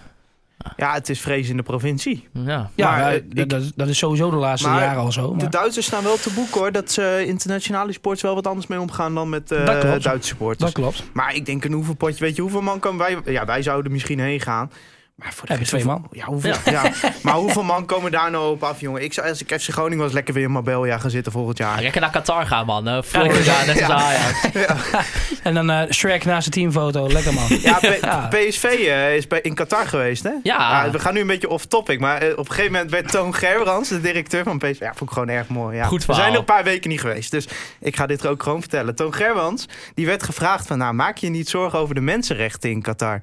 ja, 0.76 0.92
het 0.92 1.08
is 1.08 1.20
vrees 1.20 1.48
in 1.48 1.56
de 1.56 1.62
provincie. 1.62 2.28
Ja. 2.32 2.70
Ja, 2.74 2.90
Maar, 2.90 3.00
eh, 3.00 3.22
dat- 3.28 3.38
ik- 3.38 3.48
dat, 3.48 3.72
dat 3.76 3.88
is 3.88 3.98
sowieso 3.98 4.30
de 4.30 4.36
laatste 4.36 4.68
Maar 4.68 4.80
jaren 4.80 5.00
al 5.02 5.12
zo. 5.12 5.30
De 5.30 5.36
Maar, 5.36 5.50
Duitsers 5.50 5.86
staan 5.86 6.02
wel 6.02 6.16
te 6.16 6.30
boek 6.34 6.50
hoor, 6.50 6.72
dat 6.72 6.90
ze 6.90 7.24
internationale 7.26 7.92
sports 7.92 8.22
wel 8.22 8.34
wat 8.34 8.46
anders 8.46 8.66
mee 8.66 8.80
omgaan 8.80 9.14
dan 9.14 9.28
met 9.28 9.50
eh, 9.50 9.80
klopt. 9.80 10.02
Duitse 10.02 10.28
supporters. 10.28 10.72
dat 10.72 10.82
klopt. 10.82 11.04
Maar 11.12 11.34
ik 11.34 11.46
denk 11.46 11.64
een 11.64 11.72
hoeveel 11.72 11.94
potje, 11.94 12.24
weet 12.24 12.36
je 12.36 12.42
hoeveel 12.42 12.62
man 12.62 12.78
komen 12.78 12.98
wij? 13.22 13.32
Ja, 13.32 13.44
wij 13.44 13.62
zouden 13.62 13.92
misschien 13.92 14.20
heen 14.20 14.40
gaan. 14.40 14.70
Maar 15.16 15.32
voor 15.34 15.46
de 15.46 15.52
Heb 15.54 15.62
je 15.64 15.70
rest, 15.70 15.84
twee 15.84 15.96
hoeveel- 15.96 16.00
man? 16.00 16.18
Ja, 16.18 16.24
hoeveel, 16.24 16.72
ja. 16.72 16.92
maar 17.22 17.34
hoeveel 17.34 17.62
man 17.62 17.86
komen 17.86 18.10
daar 18.12 18.30
nou 18.30 18.50
op 18.50 18.62
af, 18.62 18.80
jongen? 18.80 19.02
Ik 19.04 19.12
zou, 19.12 19.28
als 19.28 19.42
ik 19.44 19.60
FC 19.60 19.68
Groningen 19.70 20.04
was, 20.04 20.12
lekker 20.12 20.34
weer 20.34 20.42
in 20.44 20.50
Marbella 20.50 20.98
gaan 20.98 21.10
zitten 21.10 21.32
volgend 21.32 21.58
jaar. 21.58 21.80
Lekker 21.82 22.00
naar 22.00 22.10
Qatar 22.10 22.46
gaan, 22.46 22.66
man. 22.66 23.04
Florida, 23.04 23.64
net 23.64 23.82
als 23.82 23.90
Ajax. 23.90 24.40
En 25.42 25.54
dan 25.54 25.70
eh 25.70 25.90
Shrek 25.90 26.24
naast 26.24 26.44
de 26.44 26.50
teamfoto. 26.50 27.08
Lekker 27.08 27.32
man. 27.34 27.46
Ja, 27.60 27.78
P- 27.78 27.98
Ja. 28.02 28.28
PSV 28.30 28.64
eh, 28.64 29.16
is 29.16 29.26
bij, 29.26 29.40
in 29.40 29.54
Qatar 29.54 29.86
geweest, 29.86 30.22
hè? 30.22 30.30
Ja. 30.42 30.90
we 30.90 30.98
gaan 30.98 31.14
nu 31.14 31.20
een 31.20 31.26
beetje 31.26 31.48
off-topic, 31.48 32.00
maar 32.00 32.22
eh, 32.22 32.30
op 32.32 32.38
een 32.38 32.46
gegeven 32.46 32.72
moment 32.72 32.90
werd 32.90 33.10
Toon 33.10 33.34
Gerbrands, 33.34 33.88
de 33.88 34.00
directeur 34.00 34.44
van 34.44 34.58
PSV, 34.58 34.78
ja, 34.80 34.94
vond 34.94 35.10
ik 35.10 35.16
gewoon 35.16 35.28
erg 35.28 35.48
mooi. 35.48 35.76
Ja. 35.76 35.84
Goed 35.84 35.98
we 35.98 36.04
verhaal. 36.04 36.22
zijn 36.22 36.32
er 36.34 36.38
een 36.38 36.44
paar 36.54 36.64
weken 36.64 36.90
niet 36.90 37.00
geweest, 37.00 37.30
dus 37.30 37.48
ik 37.80 37.96
ga 37.96 38.06
dit 38.06 38.22
er 38.24 38.30
ook 38.30 38.42
gewoon 38.42 38.60
vertellen. 38.60 38.94
Toon 38.94 39.14
Gerbrands, 39.14 39.66
die 39.94 40.06
werd 40.06 40.22
gevraagd 40.22 40.66
van, 40.66 40.78
nou, 40.78 40.94
maak 40.94 41.16
je 41.16 41.28
niet 41.28 41.48
zorgen 41.48 41.78
over 41.78 41.94
de 41.94 42.00
mensenrechten 42.00 42.70
in 42.70 42.82
Qatar? 42.82 43.20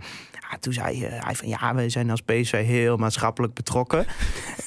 Toen 0.59 0.73
zei 0.73 1.05
eh, 1.05 1.23
hij 1.25 1.35
van, 1.35 1.47
ja, 1.47 1.75
wij 1.75 1.89
zijn 1.89 2.09
als 2.09 2.21
PSV 2.21 2.65
heel 2.65 2.97
maatschappelijk 2.97 3.53
betrokken. 3.53 4.05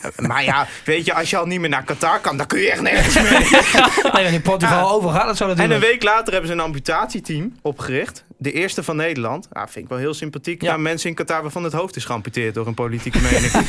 Eh, 0.00 0.26
maar 0.26 0.44
ja, 0.44 0.66
weet 0.84 1.04
je, 1.04 1.14
als 1.14 1.30
je 1.30 1.36
al 1.36 1.46
niet 1.46 1.60
meer 1.60 1.68
naar 1.68 1.84
Qatar 1.84 2.20
kan, 2.20 2.36
dan 2.36 2.46
kun 2.46 2.60
je 2.60 2.70
echt 2.70 2.80
nergens 2.80 3.14
meer. 3.22 4.12
Nee, 4.12 4.32
in 4.32 4.42
Portugal 4.42 4.90
over 4.90 5.10
gaat 5.10 5.28
het 5.28 5.36
zo 5.36 5.48
En 5.48 5.70
een 5.70 5.80
week 5.80 6.02
later 6.02 6.32
hebben 6.32 6.50
ze 6.50 6.56
een 6.56 6.60
amputatieteam 6.60 7.52
opgericht. 7.62 8.24
De 8.38 8.52
eerste 8.52 8.82
van 8.82 8.96
Nederland. 8.96 9.48
Ja, 9.52 9.68
vind 9.68 9.84
ik 9.84 9.90
wel 9.90 9.98
heel 9.98 10.14
sympathiek. 10.14 10.62
Ja. 10.62 10.76
Mensen 10.76 11.08
in 11.08 11.14
Qatar 11.14 11.42
waarvan 11.42 11.64
het 11.64 11.72
hoofd 11.72 11.96
is 11.96 12.04
geamputeerd 12.04 12.54
door 12.54 12.66
een 12.66 12.74
politieke 12.74 13.20
mening. 13.20 13.52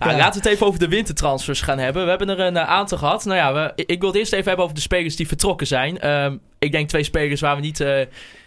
Ja, 0.00 0.16
Laten 0.16 0.42
we 0.42 0.48
het 0.48 0.54
even 0.56 0.66
over 0.66 0.78
de 0.78 0.88
wintertransfers 0.88 1.60
gaan 1.60 1.78
hebben. 1.78 2.02
We 2.02 2.08
hebben 2.08 2.28
er 2.28 2.40
een 2.40 2.56
eh, 2.56 2.68
aantal 2.68 2.98
gehad. 2.98 3.24
Nou 3.24 3.36
ja, 3.36 3.52
we, 3.54 3.84
ik 3.86 4.00
wil 4.00 4.08
het 4.08 4.18
eerst 4.18 4.32
even 4.32 4.46
hebben 4.46 4.64
over 4.64 4.76
de 4.76 4.82
spelers 4.82 5.16
die 5.16 5.28
vertrokken 5.28 5.66
zijn. 5.66 6.00
Ehm, 6.00 6.36
ik 6.58 6.72
denk 6.72 6.88
twee 6.88 7.02
spelers 7.02 7.40
waar 7.40 7.56
we 7.56 7.62
niet 7.62 7.80
eh, 7.80 8.00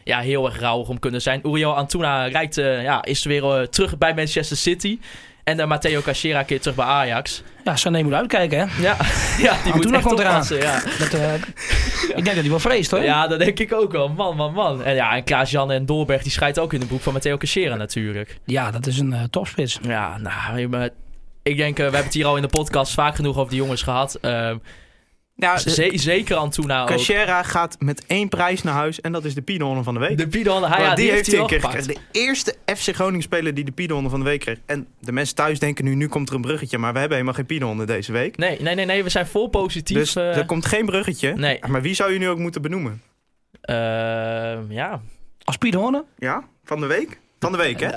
ja, 0.03 0.19
heel 0.19 0.45
erg 0.45 0.59
rauwig 0.59 0.87
om 0.89 0.99
kunnen 0.99 1.21
zijn. 1.21 1.41
Uriel 1.45 1.75
Antuna 1.75 2.25
rijdt, 2.25 2.57
eh, 2.57 2.83
ja, 2.83 3.03
is 3.03 3.23
weer 3.23 3.69
terug 3.69 3.97
bij 3.97 4.13
Manchester 4.13 4.57
City. 4.57 4.99
En 5.43 5.59
uh, 5.59 5.65
Matteo 5.65 6.01
Cachera 6.01 6.43
keert 6.43 6.61
terug 6.61 6.77
bij 6.77 6.85
Ajax. 6.85 7.43
Ja, 7.63 7.75
Sané 7.75 8.03
moet 8.03 8.13
uitkijken, 8.13 8.59
hè? 8.59 8.81
Ja, 8.81 8.97
ja 9.45 9.63
die 9.63 9.73
moet 9.73 9.91
echt 9.91 10.03
komt 10.03 10.19
eraan. 10.19 10.45
Ja. 10.49 10.81
Dat, 10.99 11.13
eh, 11.13 11.33
Ik 12.17 12.23
denk 12.23 12.25
dat 12.25 12.35
hij 12.35 12.49
wel 12.49 12.59
vreest, 12.59 12.91
hoor. 12.91 13.03
ja, 13.03 13.27
dat 13.27 13.39
denk 13.39 13.59
ik 13.59 13.73
ook 13.73 13.91
wel. 13.91 14.09
Man, 14.09 14.35
man, 14.35 14.53
man. 14.53 14.83
En 14.83 14.95
ja, 14.95 15.15
en 15.15 15.23
Klaas-Jan 15.23 15.71
en 15.71 15.85
Dolberg 15.85 16.23
die 16.23 16.31
schijt 16.31 16.59
ook 16.59 16.73
in 16.73 16.79
de 16.79 16.85
boek 16.85 17.01
van 17.01 17.13
Matteo 17.13 17.37
Cachera 17.37 17.75
natuurlijk. 17.75 18.37
Ja, 18.45 18.71
dat 18.71 18.87
is 18.87 18.99
een 18.99 19.13
eh, 19.13 19.23
topspits. 19.29 19.79
Ja, 19.81 20.17
nou, 20.17 20.67
maar 20.67 20.89
ik 21.43 21.57
denk, 21.57 21.71
eh, 21.71 21.75
we 21.75 21.83
hebben 21.83 22.03
het 22.03 22.13
hier 22.13 22.25
al 22.25 22.35
in 22.35 22.41
de 22.41 22.47
podcast 22.47 22.93
vaak 22.93 23.15
genoeg 23.15 23.37
over 23.37 23.49
die 23.49 23.59
jongens 23.59 23.81
gehad. 23.81 24.19
Ja, 25.35 25.57
ze- 25.57 25.91
zeker 25.93 26.35
Antuna 26.35 26.81
ook. 26.81 26.87
Cachera 26.87 27.43
gaat 27.43 27.75
met 27.79 28.05
één 28.05 28.29
prijs 28.29 28.63
naar 28.63 28.73
huis. 28.73 29.01
En 29.01 29.11
dat 29.11 29.25
is 29.25 29.33
de 29.33 29.41
Piedonne 29.41 29.83
van 29.83 29.93
de 29.93 29.99
week. 29.99 30.17
De 30.17 30.27
Bidon, 30.27 30.63
hij, 30.63 30.81
ja, 30.83 30.95
die, 30.95 31.11
heeft 31.11 31.31
hij 31.31 31.39
een 31.39 31.47
keer 31.47 31.61
gepakt. 31.61 31.85
De 31.87 31.97
eerste 32.11 32.55
FC 32.75 32.93
Groningen 32.95 33.21
speler 33.21 33.53
die 33.53 33.63
de 33.63 33.71
Piedonne 33.71 34.09
van 34.09 34.19
de 34.19 34.25
week 34.25 34.39
kreeg. 34.39 34.57
En 34.65 34.87
de 34.99 35.11
mensen 35.11 35.35
thuis 35.35 35.59
denken 35.59 35.85
nu, 35.85 35.95
nu 35.95 36.07
komt 36.07 36.29
er 36.29 36.35
een 36.35 36.41
bruggetje. 36.41 36.77
Maar 36.77 36.93
we 36.93 36.99
hebben 36.99 37.17
helemaal 37.17 37.37
geen 37.37 37.45
Piedonne 37.45 37.85
deze 37.85 38.11
week. 38.11 38.37
Nee, 38.37 38.61
nee, 38.61 38.75
nee, 38.75 38.85
nee, 38.85 39.03
we 39.03 39.09
zijn 39.09 39.27
vol 39.27 39.47
positief. 39.47 39.97
Dus 39.97 40.15
eh, 40.15 40.37
er 40.37 40.45
komt 40.45 40.65
geen 40.65 40.85
bruggetje. 40.85 41.33
Nee. 41.35 41.59
Maar 41.67 41.81
wie 41.81 41.93
zou 41.95 42.13
je 42.13 42.19
nu 42.19 42.29
ook 42.29 42.37
moeten 42.39 42.61
benoemen? 42.61 43.01
ehm, 43.61 44.71
ja. 44.71 45.01
Als 45.43 45.57
Piet 45.57 45.73
Horne? 45.73 46.03
Ja? 46.17 46.43
Van 46.63 46.79
de 46.79 46.85
week? 46.85 47.19
Van 47.39 47.51
de 47.51 47.57
week, 47.57 47.79
hè? 47.79 47.89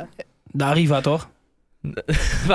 De 0.44 0.64
Arriva, 0.64 1.00
toch? 1.00 1.28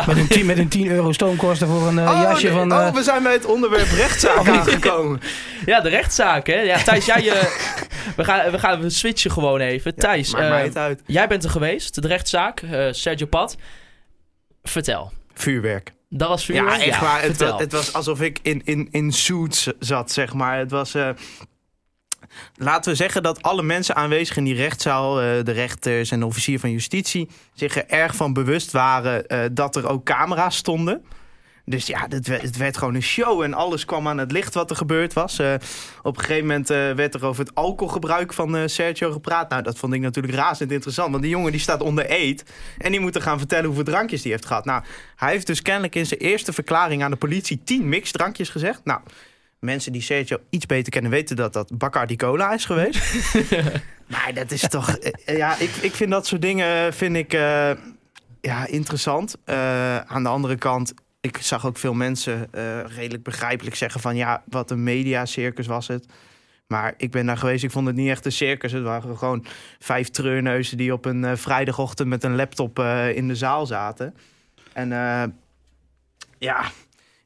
Met 0.06 0.18
een 0.18 0.28
10, 0.28 0.46
met 0.46 0.58
een 0.58 0.68
10 0.68 0.88
euro 0.88 1.12
stoomkosten 1.12 1.68
voor 1.68 1.88
een 1.88 2.00
eh, 2.00 2.20
jasje 2.24 2.48
nee. 2.48 2.56
van... 2.56 2.72
oh, 2.74 2.88
eh, 2.88 2.94
we 2.94 3.04
zijn 3.04 3.24
bij 3.24 3.34
het 3.34 3.46
onderwerp 3.46 3.92
rechtszaak 3.92 4.48
aangekomen. 4.58 5.20
ja, 5.66 5.82
de 5.82 5.90
rechtszaak, 5.90 6.48
hè. 6.48 6.60
Ja, 6.60 6.84
Thijs, 6.84 7.06
jij... 7.06 7.30
eh, 7.30 7.44
we, 8.18 8.24
gaan, 8.24 8.52
we 8.52 8.60
gaan 8.60 8.82
we 8.82 8.90
switchen 8.90 9.32
gewoon 9.32 9.60
even. 9.60 9.96
Thijs, 9.96 10.34
Maakt 10.34 10.50
mij 10.50 10.64
het 10.64 10.78
uit. 10.78 11.02
jij 11.06 11.28
bent 11.28 11.44
er 11.44 11.50
geweest, 11.50 12.02
de 12.02 12.08
rechtszaak. 12.08 12.64
Sergio 12.92 13.26
Pat. 13.26 13.58
Vertel. 14.64 15.12
Vuurwerk. 15.34 15.92
Dat 16.10 16.30
was 16.30 16.46
voor 16.46 16.56
Ja, 16.56 16.80
echt 16.80 17.00
waar. 17.00 17.22
Het 17.22 17.26
vertel. 17.26 17.52
was, 17.52 17.62
het 17.62 17.72
was 17.72 17.94
alsof 17.94 18.22
ik 18.22 18.40
in, 18.42 18.62
in, 18.66 18.88
in 18.92 19.12
suits 19.12 19.68
zat, 19.80 20.12
zeg 20.12 20.34
maar. 20.34 20.58
Het 20.58 20.72
was... 20.72 20.96
Laten 22.56 22.92
we 22.92 22.98
zeggen 22.98 23.24
dat 23.24 23.42
alle 23.42 23.64
mensen 23.64 23.96
aanwezig 23.96 24.38
in 24.38 24.44
die 24.44 24.56
rechtszaal, 24.56 25.22
eh, 25.22 25.44
de 25.44 25.52
rechters 25.52 26.12
en 26.12 26.20
de 26.20 26.26
officier 26.26 26.60
van 26.60 26.72
justitie, 26.72 27.30
zich 27.54 27.76
er 27.76 27.88
erg 27.88 28.16
van 28.16 28.34
bewust 28.34 28.72
waren 28.72 29.28
eh, 29.28 29.40
dat 29.52 29.76
er 29.76 29.90
ook 29.90 30.04
camera's 30.04 30.56
stonden. 30.56 31.04
Dus 31.66 31.88
ja, 31.88 32.06
het 32.10 32.28
werd, 32.28 32.42
het 32.42 32.58
werd 32.58 32.78
gewoon 32.78 32.96
een 32.96 33.02
show 33.04 33.42
en 33.42 33.54
alles 33.54 33.86
kwam 33.86 34.08
aan 34.08 34.18
het 34.18 34.32
licht 34.32 34.54
wat 34.54 34.70
er 34.70 34.76
gebeurd 34.76 35.14
was. 35.14 35.40
Eh, 35.40 35.54
op 36.02 36.18
een 36.18 36.24
gegeven 36.24 36.48
moment 36.48 36.68
werd 36.68 37.14
er 37.14 37.26
over 37.26 37.46
het 37.46 37.56
alcoholgebruik 37.56 38.34
van 38.34 38.70
Sergio 38.70 39.12
gepraat. 39.12 39.50
Nou, 39.50 39.64
dat 39.64 39.78
vond 39.78 39.94
ik 39.94 40.02
natuurlijk 40.02 40.34
razend 40.34 40.72
interessant, 40.72 41.12
want 41.12 41.22
die 41.22 41.32
jongen 41.32 41.52
die 41.52 41.62
staat 41.62 41.82
onder 41.82 42.06
eet. 42.08 42.44
En 42.78 42.92
die 42.92 43.00
moet 43.00 43.16
er 43.16 43.22
gaan 43.22 43.38
vertellen 43.38 43.66
hoeveel 43.66 43.84
drankjes 43.84 44.22
die 44.22 44.32
heeft 44.32 44.46
gehad. 44.46 44.66
Nou, 44.66 44.84
hij 45.16 45.32
heeft 45.32 45.48
dus 45.48 45.62
kennelijk 45.62 45.96
in 45.96 46.06
zijn 46.06 46.20
eerste 46.20 46.54
verklaring 46.54 47.04
aan 47.04 47.12
de 47.12 47.18
politie 47.18 47.62
10 47.64 47.90
mixdrankjes 47.90 48.50
gezegd. 48.50 48.82
Nou, 48.84 49.02
mensen 49.62 49.92
die 49.92 50.02
Sergio 50.02 50.38
iets 50.50 50.66
beter 50.66 50.92
kennen 50.92 51.12
weten 51.12 51.36
dat 51.36 51.54
dat 51.54 51.78
Bacardi 51.78 52.16
Cola 52.16 52.54
is 52.54 52.66
geweest. 52.66 53.34
maar 54.14 54.32
dat 54.34 54.52
is 54.52 54.62
toch... 54.62 54.90
eh, 54.90 55.38
ja, 55.38 55.58
ik, 55.60 55.70
ik 55.70 55.94
vind 55.94 56.12
dat 56.12 56.28
soort 56.28 56.42
dingen 56.42 56.94
vind 56.94 57.16
ik, 57.16 57.34
eh, 57.34 57.72
ja, 58.42 58.68
interessant. 58.68 59.36
Eh, 59.44 59.98
aan 59.98 60.24
de 60.24 60.30
andere 60.30 60.56
kant, 60.56 60.94
ik 61.22 61.38
zag 61.38 61.66
ook 61.66 61.78
veel 61.78 61.94
mensen 61.94 62.48
eh, 62.52 62.80
redelijk 62.86 63.24
begrijpelijk 63.24 63.76
zeggen 63.76 64.02
van... 64.02 64.16
ja, 64.16 64.44
wat 64.50 64.72
een 64.72 64.84
mediacircus 64.84 65.68
was 65.68 65.88
het. 65.88 66.06
Maar 66.72 66.94
ik 66.98 67.12
ben 67.12 67.26
daar 67.26 67.38
geweest, 67.38 67.64
ik 67.64 67.72
vond 67.72 67.88
het 67.88 67.96
niet 67.96 68.10
echt 68.10 68.26
een 68.26 68.32
circus. 68.32 68.72
Het 68.72 68.84
waren 68.84 69.18
gewoon 69.18 69.46
vijf 69.80 70.10
treurneuzen 70.10 70.78
die 70.78 70.94
op 70.94 71.06
een 71.06 71.26
eh, 71.26 71.36
vrijdagochtend 71.36 72.10
met 72.10 72.24
een 72.24 72.36
laptop 72.36 72.80
eh, 72.80 73.16
in 73.16 73.28
de 73.28 73.36
zaal 73.36 73.66
zaten. 73.66 74.16
En 74.74 74.92
eh, 74.92 75.24
ja, 76.38 76.72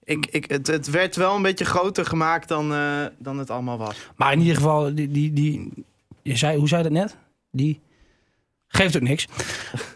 ik, 0.05 0.25
ik, 0.29 0.45
het, 0.49 0.67
het 0.67 0.89
werd 0.89 1.15
wel 1.15 1.35
een 1.35 1.41
beetje 1.41 1.65
groter 1.65 2.05
gemaakt 2.05 2.47
dan, 2.47 2.73
eh, 2.73 2.79
dan 3.17 3.37
het 3.37 3.49
allemaal 3.49 3.77
was. 3.77 3.95
Maar 4.15 4.31
in 4.33 4.39
ieder 4.39 4.55
geval, 4.55 4.95
die, 4.95 5.11
die, 5.11 5.33
die, 5.33 5.71
je 6.21 6.35
zei, 6.37 6.57
hoe 6.57 6.67
zei 6.67 6.83
je 6.83 6.89
dat 6.89 6.97
net? 6.97 7.15
Die 7.51 7.79
geeft 8.67 8.95
ook 8.95 9.01
niks. 9.01 9.27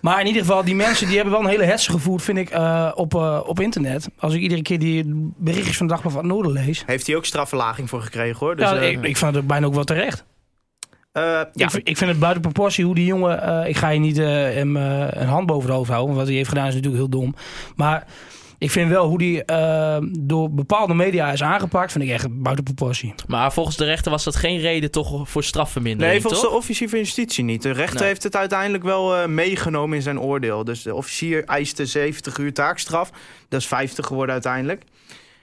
Maar 0.02 0.20
in 0.20 0.28
ieder 0.28 0.42
geval, 0.42 0.64
die 0.64 0.76
mensen 0.76 1.06
die 1.08 1.16
hebben 1.16 1.34
wel 1.34 1.44
een 1.44 1.50
hele 1.50 1.64
hetze 1.64 1.92
gevoerd, 1.92 2.22
vind 2.24 2.38
ik, 2.38 2.50
eh, 2.50 2.92
op, 2.96 3.16
eh, 3.16 3.40
op 3.46 3.60
internet. 3.60 4.10
Als 4.20 4.34
ik 4.34 4.42
iedere 4.42 4.62
keer 4.62 4.80
die 4.80 5.04
berichtjes 5.38 5.78
van 5.78 5.88
de 5.88 5.92
Dagblad 5.94 6.14
van 6.14 6.24
het 6.24 6.32
Noorden 6.32 6.52
lees. 6.52 6.84
Heeft 6.86 7.08
hij 7.08 7.16
ook 7.16 7.26
strafverlaging 7.26 7.90
voor 7.90 8.02
gekregen 8.02 8.38
hoor. 8.40 8.56
Dus, 8.56 8.70
ja, 8.70 8.76
eh, 8.78 8.90
ik, 8.92 9.04
ik 9.04 9.18
vind 9.18 9.36
het 9.36 9.48
bijna 9.48 9.66
ook 9.66 9.74
wel 9.74 9.84
terecht. 9.84 10.24
eh, 11.12 11.24
ja, 11.24 11.50
Ik, 11.54 11.70
vind- 11.72 11.88
ik 11.88 11.98
vind 11.98 12.10
het 12.12 12.20
buiten 12.20 12.42
proportie 12.42 12.86
hoe 12.86 12.96
die 12.96 13.06
jongen... 13.06 13.42
eh, 13.64 13.70
ik 13.70 13.78
ga 13.78 13.90
je 13.90 14.00
niet 14.00 14.18
eh, 14.18 14.26
hem 14.28 14.78
eh, 14.78 15.08
een 15.10 15.28
hand 15.28 15.46
boven 15.46 15.68
het 15.70 15.78
hoofd 15.78 15.90
houden. 15.90 16.08
Want 16.08 16.20
wat 16.20 16.28
hij 16.28 16.36
heeft 16.38 16.50
gedaan 16.50 16.68
is 16.68 16.74
natuurlijk 16.74 17.02
heel 17.02 17.20
dom. 17.20 17.36
Maar 17.76 18.08
ik 18.60 18.72
vind 18.72 18.90
wel 18.90 19.08
hoe 19.08 19.18
die 19.18 19.44
eh, 19.44 19.98
door 20.20 20.52
bepaalde 20.52 20.94
media 20.94 21.32
is 21.32 21.44
aangepakt... 21.44 21.92
vind 21.92 22.04
ik 22.04 22.10
echt 22.10 22.28
buiten 22.42 22.64
proportie. 22.64 23.14
Maar 23.28 23.54
volgens 23.54 23.78
de 23.78 23.86
rechter 23.86 24.12
was 24.12 24.24
dat 24.24 24.36
geen 24.36 24.60
reden 24.60 24.92
toch 24.92 25.30
voor 25.30 25.44
strafvermindering, 25.44 26.12
Nee, 26.12 26.22
volgens 26.22 26.42
toch? 26.42 26.52
de 26.52 26.58
officier 26.58 26.90
van 26.90 27.00
justitie 27.00 27.44
niet. 27.44 27.62
De 27.62 27.72
rechter 27.72 28.00
Nee. 28.00 28.08
heeft 28.08 28.24
het 28.24 28.36
uiteindelijk 28.36 28.84
wel 28.84 29.16
eh, 29.16 29.28
meegenomen 29.28 29.96
in 29.98 30.04
zijn 30.04 30.20
oordeel. 30.20 30.64
Dus 30.64 30.82
de 30.82 30.96
officier 30.96 31.44
eiste 31.46 31.86
70 31.86 32.38
uur 32.38 32.54
taakstraf. 32.54 33.10
Dat 33.50 33.60
is 33.60 33.68
50 33.68 34.06
geworden 34.06 34.34
uiteindelijk. 34.34 34.84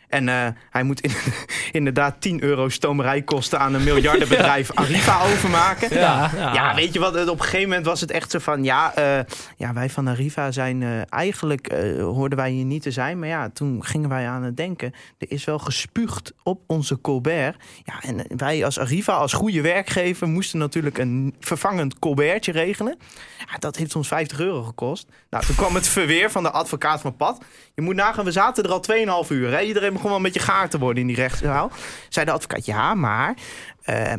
En 0.08 0.28
eh, 0.28 0.46
hij 0.70 0.82
moet 0.82 1.00
in- 1.00 1.10
inderdaad 1.72 2.20
10 2.20 2.42
euro 2.42 2.68
stomerijkosten 2.68 3.58
aan 3.58 3.74
een 3.74 3.84
miljardenbedrijf 3.84 4.70
Arriva 4.74 5.22
overmaken. 5.22 5.94
Ja, 5.98 6.30
Ja, 6.36 6.74
weet 6.74 6.92
je 6.92 6.98
wat? 7.00 7.28
Op 7.28 7.38
een 7.38 7.44
gegeven 7.44 7.68
moment 7.68 7.86
was 7.86 8.00
het 8.00 8.10
echt 8.10 8.30
zo 8.30 8.38
van... 8.38 8.64
Ja, 8.64 8.94
eh, 8.94 9.18
ja 9.56 9.72
wij 9.72 9.90
van 9.90 10.06
Arriva 10.06 10.50
zijn... 10.50 10.82
eh, 10.82 10.88
eigenlijk 11.12 11.72
hoorden 12.00 12.38
wij 12.38 12.50
hier 12.50 12.64
niet 12.64 12.82
te 12.82 12.90
zijn. 12.90 13.18
Maar 13.18 13.28
ja, 13.28 13.50
toen 13.50 13.84
gingen 13.84 14.08
wij 14.08 14.28
aan 14.28 14.42
het 14.42 14.56
denken... 14.56 14.92
er 15.18 15.30
is 15.30 15.44
wel 15.44 15.58
gespuugd 15.58 16.32
op 16.42 16.60
onze 16.66 17.00
Colbert. 17.00 17.56
Ja, 17.84 17.94
en 18.02 18.24
wij 18.36 18.64
als 18.64 18.78
Arriva, 18.78 19.12
als 19.12 19.32
goede 19.32 19.60
werkgever... 19.60 20.26
moesten 20.28 20.58
natuurlijk 20.58 20.98
een 20.98 21.34
vervangend 21.40 21.98
Colbertje 21.98 22.52
regelen. 22.52 22.98
Ja, 23.38 23.58
dat 23.58 23.76
heeft 23.76 23.96
ons 23.96 24.08
50 24.08 24.40
euro 24.40 24.62
gekost. 24.62 25.06
Nou, 25.30 25.44
toen 25.44 25.56
kwam 25.56 25.74
het 25.74 25.88
verweer 25.88 26.30
van 26.30 26.42
de 26.42 26.50
advocaat 26.50 27.00
van 27.00 27.16
Pad. 27.16 27.44
Je 27.74 27.82
moet 27.82 27.94
nagaan, 27.94 28.24
we 28.24 28.32
zaten 28.32 28.64
er 28.64 28.70
al 28.70 29.24
2,5 29.24 29.28
uur. 29.28 29.50
Hè? 29.50 29.60
Iedereen 29.60 29.92
begon 29.96 30.10
wel 30.10 30.16
een 30.24 30.32
beetje 30.32 30.52
gaar 30.52 30.68
te 30.68 30.78
worden 30.78 31.00
in 31.00 31.06
die 31.06 31.16
rechtszaal. 31.16 31.70
Zei 32.08 32.26
de 32.26 32.32
advocaat, 32.32 32.64
ja, 32.66 32.94
maar... 32.94 33.34
eh, 33.82 34.12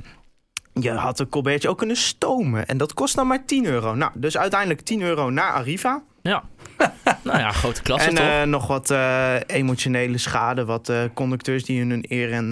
je 0.80 0.92
had 0.92 1.20
een 1.20 1.30
colbertje 1.30 1.70
ook 1.70 1.78
kunnen 1.78 1.96
stomen. 1.96 2.68
En 2.68 2.78
dat 2.78 2.94
kost 2.94 3.16
dan 3.16 3.28
maar 3.28 3.46
10 3.46 3.66
euro. 3.66 3.96
Nou, 3.96 4.12
dus 4.16 4.38
uiteindelijk 4.38 4.82
10 4.82 5.02
euro 5.02 5.30
naar 5.30 5.52
Arriva. 5.54 6.04
Ja. 6.22 6.44
nou 7.24 7.38
ja, 7.40 7.52
grote 7.52 7.82
klasse 7.82 8.10
en 8.10 8.16
toch? 8.16 8.26
eh, 8.26 8.44
nog 8.44 8.68
wat 8.68 8.92
eh, 8.92 9.36
emotionele 9.48 10.18
schade. 10.18 10.66
Wat 10.66 10.92
conducteurs 11.14 11.66
die 11.66 11.80
hun 11.80 12.06
eer 12.08 12.32
en 12.32 12.50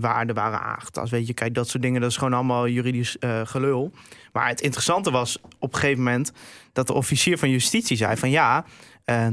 waarde 0.00 0.32
waren 0.32 0.60
aangetast. 0.60 1.10
Weet 1.10 1.26
je, 1.26 1.34
kijk, 1.34 1.54
dat 1.54 1.68
soort 1.68 1.82
dingen, 1.82 2.00
dat 2.00 2.10
is 2.10 2.16
gewoon 2.16 2.34
allemaal 2.34 2.68
juridisch 2.68 3.16
gelul. 3.44 3.92
Maar 4.32 4.48
het 4.48 4.60
interessante 4.60 5.10
was 5.10 5.38
op 5.58 5.74
een 5.74 5.80
gegeven 5.80 6.02
moment 6.02 6.32
dat 6.72 6.86
de 6.86 6.92
officier 6.92 7.38
van 7.38 7.50
justitie 7.50 7.96
zei 7.96 8.16
van 8.16 8.30
ja, 8.30 8.64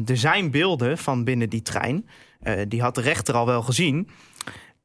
er 0.05 0.17
zijn 0.17 0.51
beelden 0.51 0.97
van 0.97 1.23
binnen 1.23 1.49
die 1.49 1.61
trein. 1.61 2.05
Eh, 2.45 2.61
die 2.67 2.81
had 2.81 2.95
de 2.95 3.01
rechter 3.01 3.35
al 3.35 3.45
wel 3.45 3.61
gezien. 3.61 4.09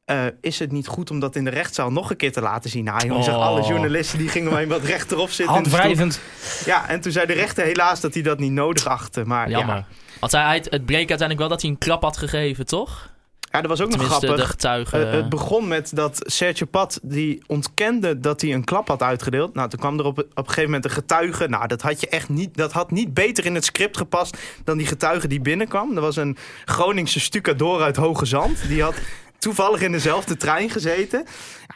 Eh, 0.04 0.24
is 0.40 0.58
het 0.58 0.72
niet 0.72 0.86
goed 0.86 1.10
om 1.10 1.20
dat 1.20 1.36
in 1.36 1.44
de 1.44 1.50
rechtszaal 1.50 1.92
nog 1.92 2.10
een 2.10 2.16
keer 2.16 2.32
te 2.32 2.40
laten 2.40 2.70
zien? 2.70 2.84
Nou, 2.84 3.06
jongen, 3.06 3.24
zeg, 3.24 3.34
Oh. 3.34 3.40
alle 3.40 3.62
journalisten 3.62 4.18
die 4.18 4.28
gingen 4.28 4.52
maar 4.52 4.66
wat 4.66 4.82
rechterop 4.82 5.30
zitten. 5.30 5.54
Handwrijvend. 5.54 6.20
Ja, 6.64 6.88
en 6.88 7.00
toen 7.00 7.12
zei 7.12 7.26
de 7.26 7.32
rechter 7.32 7.64
helaas 7.64 8.00
dat 8.00 8.14
hij 8.14 8.22
dat 8.22 8.38
niet 8.38 8.52
nodig 8.52 8.86
achtte. 8.86 9.24
Maar 9.24 9.50
Jammer. 9.50 9.84
ja, 10.20 10.46
hij, 10.46 10.64
het 10.68 10.84
bleek 10.86 11.08
uiteindelijk 11.08 11.38
wel 11.38 11.48
dat 11.48 11.60
hij 11.62 11.70
een 11.70 11.78
klap 11.78 12.02
had 12.02 12.16
gegeven, 12.16 12.66
toch? 12.66 13.10
Ja, 13.50 13.60
dat 13.60 13.66
was 13.66 13.80
ook 13.80 13.90
nog 13.90 14.06
grappig. 14.06 14.36
de 14.36 14.46
getuigen. 14.46 15.06
Eh, 15.06 15.12
het 15.12 15.28
begon 15.28 15.68
met 15.68 15.90
dat 15.94 16.20
Sergio 16.26 16.66
Pat 16.66 17.00
die 17.02 17.42
ontkende 17.46 18.20
dat 18.20 18.40
hij 18.40 18.52
een 18.52 18.64
klap 18.64 18.88
had 18.88 19.02
uitgedeeld. 19.02 19.54
Nou, 19.54 19.68
toen 19.68 19.78
kwam 19.78 19.98
er 19.98 20.04
op, 20.04 20.18
op 20.18 20.26
een 20.34 20.44
gegeven 20.44 20.64
moment 20.64 20.84
een 20.84 20.90
getuige. 20.90 21.48
Nou, 21.48 21.66
dat 21.66 21.82
had 21.82 22.00
je 22.00 22.08
echt 22.08 22.28
niet. 22.28 22.56
Dat 22.56 22.72
had 22.72 22.90
niet 22.90 23.14
beter 23.14 23.44
in 23.44 23.54
het 23.54 23.64
script 23.64 23.96
gepast 23.96 24.38
dan 24.64 24.78
die 24.78 24.86
getuige 24.86 25.28
die 25.28 25.40
binnenkwam. 25.40 25.96
Er 25.96 26.00
was 26.00 26.16
een 26.16 26.36
Groningse 26.64 27.20
stucador 27.20 27.82
uit 27.82 27.96
Hoge 27.96 28.24
Zand. 28.24 28.68
Die 28.68 28.82
had 28.82 28.94
toevallig 29.38 29.80
in 29.80 29.92
dezelfde 29.92 30.36
trein 30.36 30.70
gezeten. 30.70 31.24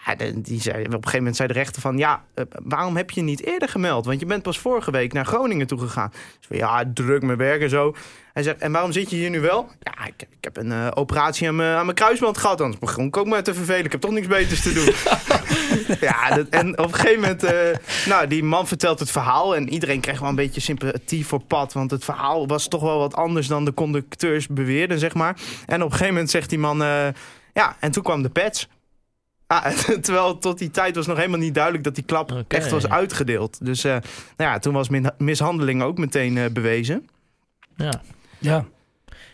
Ja, 0.05 0.15
die 0.35 0.61
zei, 0.61 0.79
op 0.79 0.85
een 0.85 0.93
gegeven 0.93 1.19
moment 1.19 1.37
zei 1.37 1.49
de 1.49 1.55
rechter 1.55 1.83
van... 1.83 1.99
ja, 1.99 2.25
eh, 2.35 2.45
waarom 2.63 2.97
heb 2.97 3.11
je 3.11 3.23
niet 3.23 3.47
eerder 3.47 3.69
gemeld? 3.69 4.07
Want 4.07 4.21
je 4.21 4.27
bent 4.27 4.43
pas 4.43 4.59
vorige 4.59 4.91
week 4.91 5.13
naar 5.13 5.27
Groningen 5.27 5.67
toe 5.67 5.79
gegaan. 5.79 6.11
Dus 6.11 6.47
van, 6.47 6.57
ja, 6.57 6.85
druk 6.95 7.23
mijn 7.23 7.39
werk 7.39 7.63
en 7.63 7.71
zo. 7.71 7.95
Hij 8.35 8.43
zegt, 8.43 8.59
en 8.59 8.73
waarom 8.73 8.93
zit 8.93 9.11
je 9.11 9.17
hier 9.17 9.31
nu 9.31 9.41
wel? 9.41 9.69
Ja, 9.81 10.07
ik, 10.07 10.23
ik 10.23 10.45
heb 10.45 10.57
een 10.57 10.73
eh, 10.73 10.91
operatie 10.95 11.49
aan 11.49 11.57
mijn, 11.57 11.77
aan 11.77 11.85
mijn 11.85 11.97
kruisband 11.97 12.39
gehad. 12.39 12.61
Anders 12.61 12.81
begon 12.81 13.07
ik 13.07 13.17
ook 13.17 13.27
maar 13.27 13.43
te 13.43 13.55
vervelen. 13.55 13.85
Ik 13.85 13.93
heb 13.93 14.01
toch 14.01 14.11
niks 14.11 14.27
beters 14.27 14.63
te 14.63 14.73
doen. 14.73 14.95
ja, 16.09 16.35
dat, 16.35 16.49
en 16.49 16.79
op 16.79 16.85
een 16.87 16.95
gegeven 16.95 17.21
moment... 17.21 17.43
eh, 17.43 17.77
nou, 18.07 18.27
die 18.27 18.43
man 18.43 18.67
vertelt 18.67 18.99
het 18.99 19.11
verhaal. 19.11 19.57
En 19.57 19.69
iedereen 19.69 20.01
kreeg 20.01 20.21
wel 20.21 20.29
een 20.29 20.35
beetje 20.35 20.61
sympathie 20.61 21.27
voor 21.27 21.41
Pat. 21.41 21.73
Want 21.73 21.91
het 21.91 22.05
verhaal 22.05 22.47
was 22.47 22.69
toch 22.69 22.81
wel 22.83 22.99
wat 22.99 23.15
anders 23.15 23.47
dan 23.47 23.65
de 23.65 23.75
conducteurs 23.75 24.49
beweerden, 24.49 24.99
zeg 24.99 25.15
maar. 25.15 25.37
En 25.67 25.77
op 25.83 25.87
een 25.87 25.93
gegeven 25.93 26.13
moment 26.13 26.31
zegt 26.31 26.49
die 26.51 26.59
man... 26.59 26.83
eh, 26.83 27.07
ja, 27.53 27.77
en 27.81 27.91
toen 27.91 28.03
kwam 28.03 28.23
de 28.23 28.31
patch. 28.31 28.67
Ah, 29.47 29.67
terwijl 30.03 30.39
tot 30.39 30.59
die 30.59 30.71
tijd 30.71 30.97
was 30.97 31.07
nog 31.07 31.17
helemaal 31.17 31.39
niet 31.39 31.55
duidelijk 31.55 31.85
dat 31.85 31.95
die 31.95 32.05
klap 32.05 32.45
echt 32.49 32.71
was 32.71 32.89
uitgedeeld. 32.89 33.65
Dus 33.65 33.83
nou 33.83 34.01
ja, 34.37 34.59
toen 34.59 34.75
was 34.75 34.89
mishandeling 35.19 35.83
ook 35.83 35.99
meteen 35.99 36.53
bewezen. 36.53 37.09
ja. 37.77 38.03
Ja. 38.45 38.65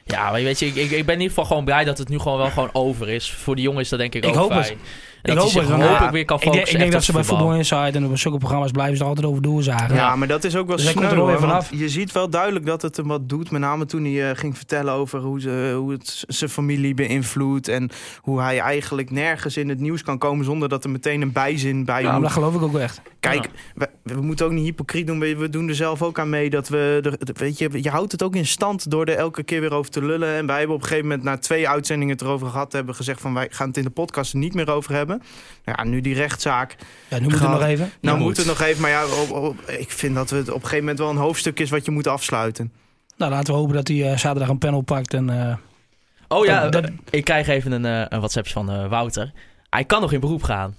ja, 0.04 0.30
maar 0.30 0.42
weet 0.42 0.58
je, 0.58 0.66
ik, 0.66 0.74
ik, 0.74 0.90
ik 0.90 1.06
ben 1.06 1.14
in 1.14 1.20
ieder 1.20 1.28
geval 1.28 1.44
gewoon 1.44 1.64
blij 1.64 1.84
dat 1.84 1.98
het 1.98 2.08
nu 2.08 2.18
gewoon 2.18 2.38
wel 2.38 2.50
gewoon 2.50 2.70
over 2.72 3.08
is. 3.08 3.30
Voor 3.32 3.54
die 3.54 3.64
jongens 3.64 3.82
is 3.84 3.88
dat 3.90 3.98
denk 3.98 4.14
ik, 4.14 4.24
Ik 4.24 4.30
ook 4.30 4.36
hoop 4.36 4.50
fijn. 4.52 4.62
het. 4.64 4.76
En 5.22 5.30
Ik 5.32 5.38
dat 5.38 5.52
hoop 5.52 5.62
want, 5.62 5.68
hopelijk 5.82 6.00
ja, 6.00 6.10
weer 6.10 6.24
kan 6.24 6.36
Ik 6.40 6.52
denk, 6.52 6.66
ik 6.68 6.90
dat 6.90 7.04
ze 7.04 7.12
bij 7.12 7.24
voetbal. 7.24 7.54
Inside 7.54 7.90
en 7.92 8.06
op 8.06 8.18
zulke 8.18 8.38
programma's 8.38 8.70
blijven 8.70 8.96
ze 8.96 9.02
er 9.02 9.08
altijd 9.08 9.26
over 9.26 9.42
doorzagen. 9.42 9.94
Ja, 9.94 10.16
maar 10.16 10.28
dat 10.28 10.44
is 10.44 10.56
ook 10.56 10.66
wel 10.66 10.76
Dus 10.76 10.94
er 10.94 11.26
weer 11.26 11.38
vanaf. 11.38 11.70
Je 11.74 11.88
ziet 11.88 12.12
wel 12.12 12.30
duidelijk 12.30 12.66
dat 12.66 12.82
het 12.82 12.96
hem 12.96 13.06
wat 13.06 13.28
doet. 13.28 13.50
Met 13.50 13.60
name 13.60 13.86
toen 13.86 14.04
hij 14.04 14.30
eh, 14.30 14.36
ging 14.38 14.56
vertellen 14.56 14.92
over 14.92 15.20
hoe, 15.20 15.40
ze, 15.40 15.74
hoe 15.78 15.92
het 15.92 16.24
zijn 16.28 16.50
familie 16.50 16.94
beïnvloedt. 16.94 17.68
En 17.68 17.90
hoe 18.20 18.40
hij 18.40 18.58
eigenlijk 18.58 19.10
nergens 19.10 19.56
in 19.56 19.68
het 19.68 19.80
nieuws 19.80 20.02
kan 20.02 20.18
komen 20.18 20.44
zonder 20.44 20.68
dat 20.68 20.84
er 20.84 20.90
meteen 20.90 21.22
een 21.22 21.32
bijzin 21.32 21.84
bij 21.84 22.00
Ja, 22.00 22.04
maar 22.06 22.14
moet. 22.14 22.22
dat 22.22 22.32
geloof 22.32 22.54
ik 22.54 22.62
ook 22.62 22.72
wel 22.72 22.80
echt. 22.80 23.00
Kijk, 23.20 23.48
we, 23.74 23.88
we 24.02 24.20
moeten 24.20 24.46
ook 24.46 24.52
niet 24.52 24.64
hypocriet 24.64 25.06
doen. 25.06 25.18
We, 25.18 25.36
we 25.36 25.48
doen 25.48 25.68
er 25.68 25.74
zelf 25.74 26.02
ook 26.02 26.18
aan 26.18 26.30
mee 26.30 26.50
dat 26.50 26.68
we... 26.68 26.98
de- 27.02 27.18
de- 27.24 27.32
weet 27.38 27.58
je, 27.58 27.68
je 27.82 27.90
houdt 27.90 28.12
het 28.12 28.22
ook 28.22 28.36
in 28.36 28.46
stand 28.46 28.90
door 28.90 29.04
er 29.04 29.16
elke 29.16 29.42
keer 29.42 29.60
weer 29.60 29.72
over 29.74 29.90
te 29.90 30.04
lullen. 30.04 30.34
En 30.36 30.46
wij 30.46 30.58
hebben 30.58 30.74
op 30.76 30.82
een 30.82 30.88
gegeven 30.88 31.08
moment 31.08 31.26
na 31.26 31.38
twee 31.38 31.68
uitzendingen 31.68 32.14
het 32.14 32.22
erover 32.24 32.46
gehad... 32.48 32.72
hebben 32.72 32.94
gezegd 32.94 33.20
van 33.20 33.34
wij 33.34 33.48
gaan 33.50 33.68
het 33.68 33.76
in 33.76 33.82
de 33.82 33.90
podcast 33.90 34.32
er 34.32 34.38
niet 34.38 34.54
meer 34.54 34.70
over 34.70 34.94
hebben. 34.94 35.09
Nou 35.16 35.78
Ja, 35.78 35.84
nu 35.84 36.00
die 36.00 36.14
rechtszaak. 36.14 36.76
Ja, 37.08 37.18
nu 37.18 37.22
moet 37.22 37.32
het 37.32 37.42
nog 37.50 37.62
even. 37.62 37.90
Nou 38.00 38.16
moet. 38.16 38.26
moet 38.26 38.36
het 38.36 38.46
nog 38.46 38.60
even, 38.60 38.80
maar 38.80 38.90
ja, 38.90 39.04
op- 39.06 39.30
op- 39.30 39.60
ik 39.70 39.90
vind 39.90 40.14
dat 40.14 40.30
het 40.30 40.48
op 40.48 40.54
een 40.54 40.60
gegeven 40.60 40.78
moment 40.78 40.98
wel 40.98 41.10
een 41.10 41.16
hoofdstuk 41.16 41.60
is 41.60 41.70
wat 41.70 41.84
je 41.84 41.90
moet 41.90 42.06
afsluiten. 42.06 42.72
Nou, 43.16 43.30
laten 43.32 43.52
we 43.54 43.58
hopen 43.60 43.74
dat 43.74 43.88
hij 43.88 44.10
eh, 44.12 44.18
zaterdag 44.18 44.48
een 44.48 44.58
panel 44.58 44.80
pakt. 44.80 45.14
En, 45.14 45.30
eh, 45.48 45.54
Oh 46.28 46.44
ja, 46.44 46.62
Dat- 46.62 46.72
dat- 46.72 46.84
eh, 46.84 46.90
ik 47.10 47.24
krijg 47.24 47.48
even 47.48 47.72
een, 47.72 47.84
eh, 47.84 48.06
een 48.08 48.18
WhatsAppje 48.18 48.52
van 48.52 48.70
eh, 48.70 48.88
Wouter. 48.88 49.32
Hij 49.70 49.84
kan 49.84 50.00
nog 50.00 50.12
in 50.12 50.20
beroep 50.20 50.42
gaan. 50.42 50.74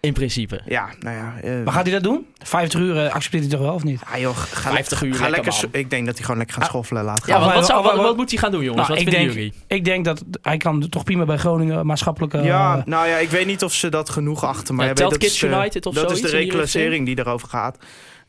In 0.00 0.12
principe. 0.12 0.60
Ja, 0.66 0.88
nou 1.00 1.16
ja. 1.16 1.34
eh, 1.42 1.64
maar 1.64 1.72
gaat 1.72 1.82
hij 1.82 1.92
dat 1.92 2.02
doen? 2.02 2.26
50 2.38 2.80
uur 2.80 3.04
eh, 3.04 3.14
accepteert 3.14 3.42
hij 3.42 3.52
toch 3.52 3.60
wel 3.60 3.74
of 3.74 3.84
niet? 3.84 4.00
ah, 4.12 4.18
joh, 4.20 4.36
ga 4.36 4.70
50 4.70 5.02
uur 5.02 5.14
ga 5.14 5.28
lekker, 5.28 5.64
Ik 5.70 5.90
denk 5.90 6.04
dat 6.06 6.14
hij 6.14 6.22
gewoon 6.22 6.36
lekker 6.38 6.54
gaat 6.56 6.64
Ah. 6.64 6.70
schoffelen 6.70 7.04
laat 7.04 7.26
Ja, 7.26 7.34
gaan. 7.34 7.44
wat, 7.44 7.54
wat, 7.54 7.66
zou, 7.66 7.82
wat, 7.82 7.94
Wat- 7.96 8.04
wat 8.04 8.16
moet 8.16 8.30
hij 8.30 8.38
gaan 8.38 8.50
doen, 8.50 8.64
jongens? 8.64 8.88
Nou, 8.88 8.98
wat 8.98 9.06
ik 9.08 9.14
denk- 9.18 9.32
jullie? 9.32 9.52
Ik 9.66 9.84
denk 9.84 10.04
dat 10.04 10.24
hij 10.42 10.56
kan 10.56 10.88
toch 10.88 11.04
prima 11.04 11.24
bij 11.24 11.36
Groningen 11.36 11.86
maatschappelijke... 11.86 12.38
ja, 12.38 12.82
nou 12.86 13.08
ja, 13.08 13.16
ik 13.16 13.30
weet 13.30 13.46
niet 13.46 13.64
of 13.64 13.72
ze 13.72 13.88
dat 13.88 14.10
genoeg 14.10 14.44
achter. 14.44 14.74
Maar 14.74 14.84
Ja, 14.84 14.90
ja, 14.90 14.96
telt 14.96 15.10
dat 15.10 15.18
Kids 15.20 15.34
is, 15.34 15.42
United 15.42 15.86
of 15.86 15.94
Dat 15.94 16.10
is 16.10 16.20
de 16.20 16.28
reclassering 16.28 17.06
die 17.06 17.14
daarover 17.14 17.48
gaat. 17.48 17.76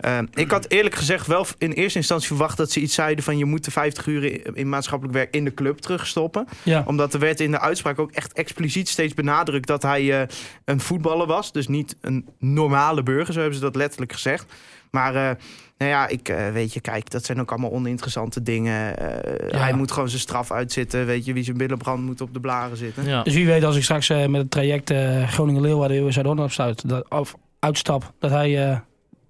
Eh, 0.01 0.17
ik 0.33 0.51
had 0.51 0.69
eerlijk 0.69 0.95
gezegd 0.95 1.27
wel 1.27 1.45
in 1.57 1.71
eerste 1.71 1.97
instantie 1.97 2.27
verwacht 2.27 2.57
dat 2.57 2.71
ze 2.71 2.79
iets 2.79 2.93
zeiden 2.93 3.23
van 3.23 3.37
je 3.37 3.45
moet 3.45 3.65
de 3.65 3.71
50 3.71 4.05
uur 4.05 4.23
in, 4.23 4.55
in 4.55 4.69
maatschappelijk 4.69 5.17
werk 5.17 5.35
in 5.35 5.43
de 5.45 5.53
club 5.53 5.77
terugstoppen. 5.77 6.47
Ja. 6.63 6.83
Omdat 6.85 7.13
er 7.13 7.19
werd 7.19 7.39
in 7.39 7.51
de 7.51 7.59
uitspraak 7.59 7.99
ook 7.99 8.11
echt 8.11 8.33
expliciet 8.33 8.89
steeds 8.89 9.13
benadrukt 9.13 9.67
dat 9.67 9.81
hij 9.81 10.21
eh, 10.21 10.27
een 10.65 10.79
voetballer 10.79 11.27
was. 11.27 11.51
Dus 11.51 11.67
niet 11.67 11.95
een 12.01 12.25
normale 12.39 13.03
burger, 13.03 13.33
zo 13.33 13.39
hebben 13.39 13.57
ze 13.57 13.63
dat 13.63 13.75
letterlijk 13.75 14.11
gezegd. 14.13 14.45
Maar 14.91 15.15
eh, 15.15 15.35
nou 15.77 15.91
ja, 15.93 16.07
ik 16.07 16.29
eh, 16.29 16.51
weet 16.51 16.73
je, 16.73 16.79
kijk, 16.81 17.09
dat 17.09 17.25
zijn 17.25 17.41
ook 17.41 17.51
allemaal 17.51 17.71
oninteressante 17.71 18.41
dingen. 18.43 18.97
Eh, 18.97 19.49
Ja. 19.51 19.57
Hij 19.57 19.73
moet 19.73 19.91
gewoon 19.91 20.09
zijn 20.09 20.21
straf 20.21 20.51
uitzitten. 20.51 21.05
Weet 21.05 21.25
je, 21.25 21.33
wie 21.33 21.43
zijn 21.43 21.57
billen 21.57 21.77
brandt 21.77 22.01
moet 22.05 22.21
op 22.21 22.33
de 22.33 22.39
blaren 22.39 22.77
zitten. 22.77 23.05
Ja. 23.05 23.23
Dus 23.23 23.33
wie 23.33 23.45
weet 23.45 23.63
als 23.63 23.75
ik 23.75 23.83
straks 23.83 24.09
eh, 24.09 24.25
met 24.25 24.41
het 24.41 24.51
traject 24.51 24.89
eh 24.89 25.27
Groningen-Leeuwarden 25.27 25.97
heel 25.97 26.11
zuid 26.11 26.27
opstuit, 26.27 26.89
dat, 26.89 27.09
of 27.09 27.35
uitstap, 27.59 28.13
dat 28.19 28.31
hij 28.31 28.69
eh, 28.69 28.77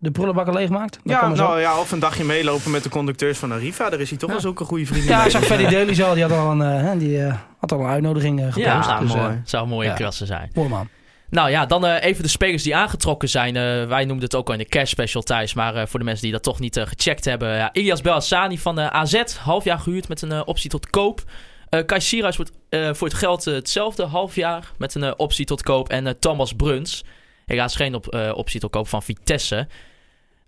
de 0.02 0.12
prullenbakken 0.12 0.54
leegmaakt. 0.54 1.00
Ja, 1.04 1.28
nou 1.28 1.60
ja, 1.60 1.80
of 1.80 1.92
een 1.92 2.00
dagje 2.00 2.24
meelopen 2.24 2.72
met 2.72 2.84
de 2.84 2.90
conducteurs 2.90 3.38
van 3.38 3.52
Arriva. 3.52 3.90
Daar 3.90 4.00
is 4.00 4.10
hij 4.10 4.18
toch 4.18 4.28
Ja. 4.30 4.36
wel 4.36 4.44
zulke 4.44 4.64
goede 4.64 4.86
vrienden 4.86 5.10
Ja, 5.10 5.26
ik 5.26 5.32
zag 5.32 5.44
Freddy 5.44 5.64
Daly 5.68 6.02
al, 6.02 6.14
die 6.14 6.24
had 6.24 6.32
al 6.32 6.52
een, 6.52 6.62
eh, 6.62 6.84
hè, 6.84 6.98
die, 6.98 7.24
eh, 7.26 7.36
had 7.60 7.72
al 7.72 7.80
een 7.80 7.86
uitnodiging 7.86 8.40
gepost. 8.40 8.58
Ja, 8.66 9.00
dus, 9.00 9.14
mooi. 9.14 9.28
eh, 9.28 9.34
Zou 9.44 9.64
een 9.64 9.70
mooie 9.70 9.88
Ja. 9.88 9.94
klasse 9.94 10.26
zijn. 10.26 10.52
mooi 10.54 10.70
man. 10.70 10.88
Nou 11.30 11.50
ja, 11.50 11.66
dan 11.66 11.86
eh, 11.86 12.04
even 12.04 12.24
de 12.24 12.30
spelers 12.30 12.64
die 12.64 12.76
aangetrokken 12.76 13.30
zijn. 13.30 13.56
Eh, 13.56 13.88
wij 13.88 14.06
noemden 14.06 14.24
het 14.26 14.36
ook 14.36 14.48
al 14.48 14.54
in 14.54 14.60
de 14.60 14.66
cash 14.66 14.90
special 14.90 15.22
thuis. 15.22 15.54
Maar 15.54 15.76
eh, 15.76 15.86
voor 15.88 16.00
de 16.00 16.06
mensen 16.06 16.24
die 16.24 16.32
dat 16.32 16.44
toch 16.44 16.60
niet 16.60 16.80
gecheckt 16.88 17.26
hebben. 17.26 17.56
Ja, 17.56 17.70
Ilias 17.74 18.02
Belhassani 18.02 18.58
van 18.60 18.80
AZ, 18.80 19.22
half 19.44 19.64
jaar 19.64 19.80
gehuurd 19.80 20.08
met 20.08 20.22
een 20.22 20.46
optie 20.48 20.70
tot 20.70 20.90
koop. 20.90 21.22
Eh 21.70 21.86
Kai 21.86 22.02
Sierhuis 22.02 22.36
wordt 22.38 22.52
eh, 22.70 22.90
voor 22.94 23.08
het 23.08 23.18
geld 23.18 23.46
hetzelfde, 23.46 24.04
half 24.06 24.36
jaar 24.36 24.72
met 24.78 24.96
een 24.96 25.20
optie 25.20 25.46
tot 25.46 25.64
koop. 25.64 25.90
En 25.90 26.08
eh, 26.08 26.14
Thomas 26.20 26.54
Bruns, 26.54 27.04
helaas 27.46 27.76
geen 27.76 27.96
op, 27.96 28.08
eh, 28.08 28.32
optie 28.36 28.60
tot 28.60 28.72
koop 28.72 28.88
van 28.88 29.04
Vitesse. 29.04 29.68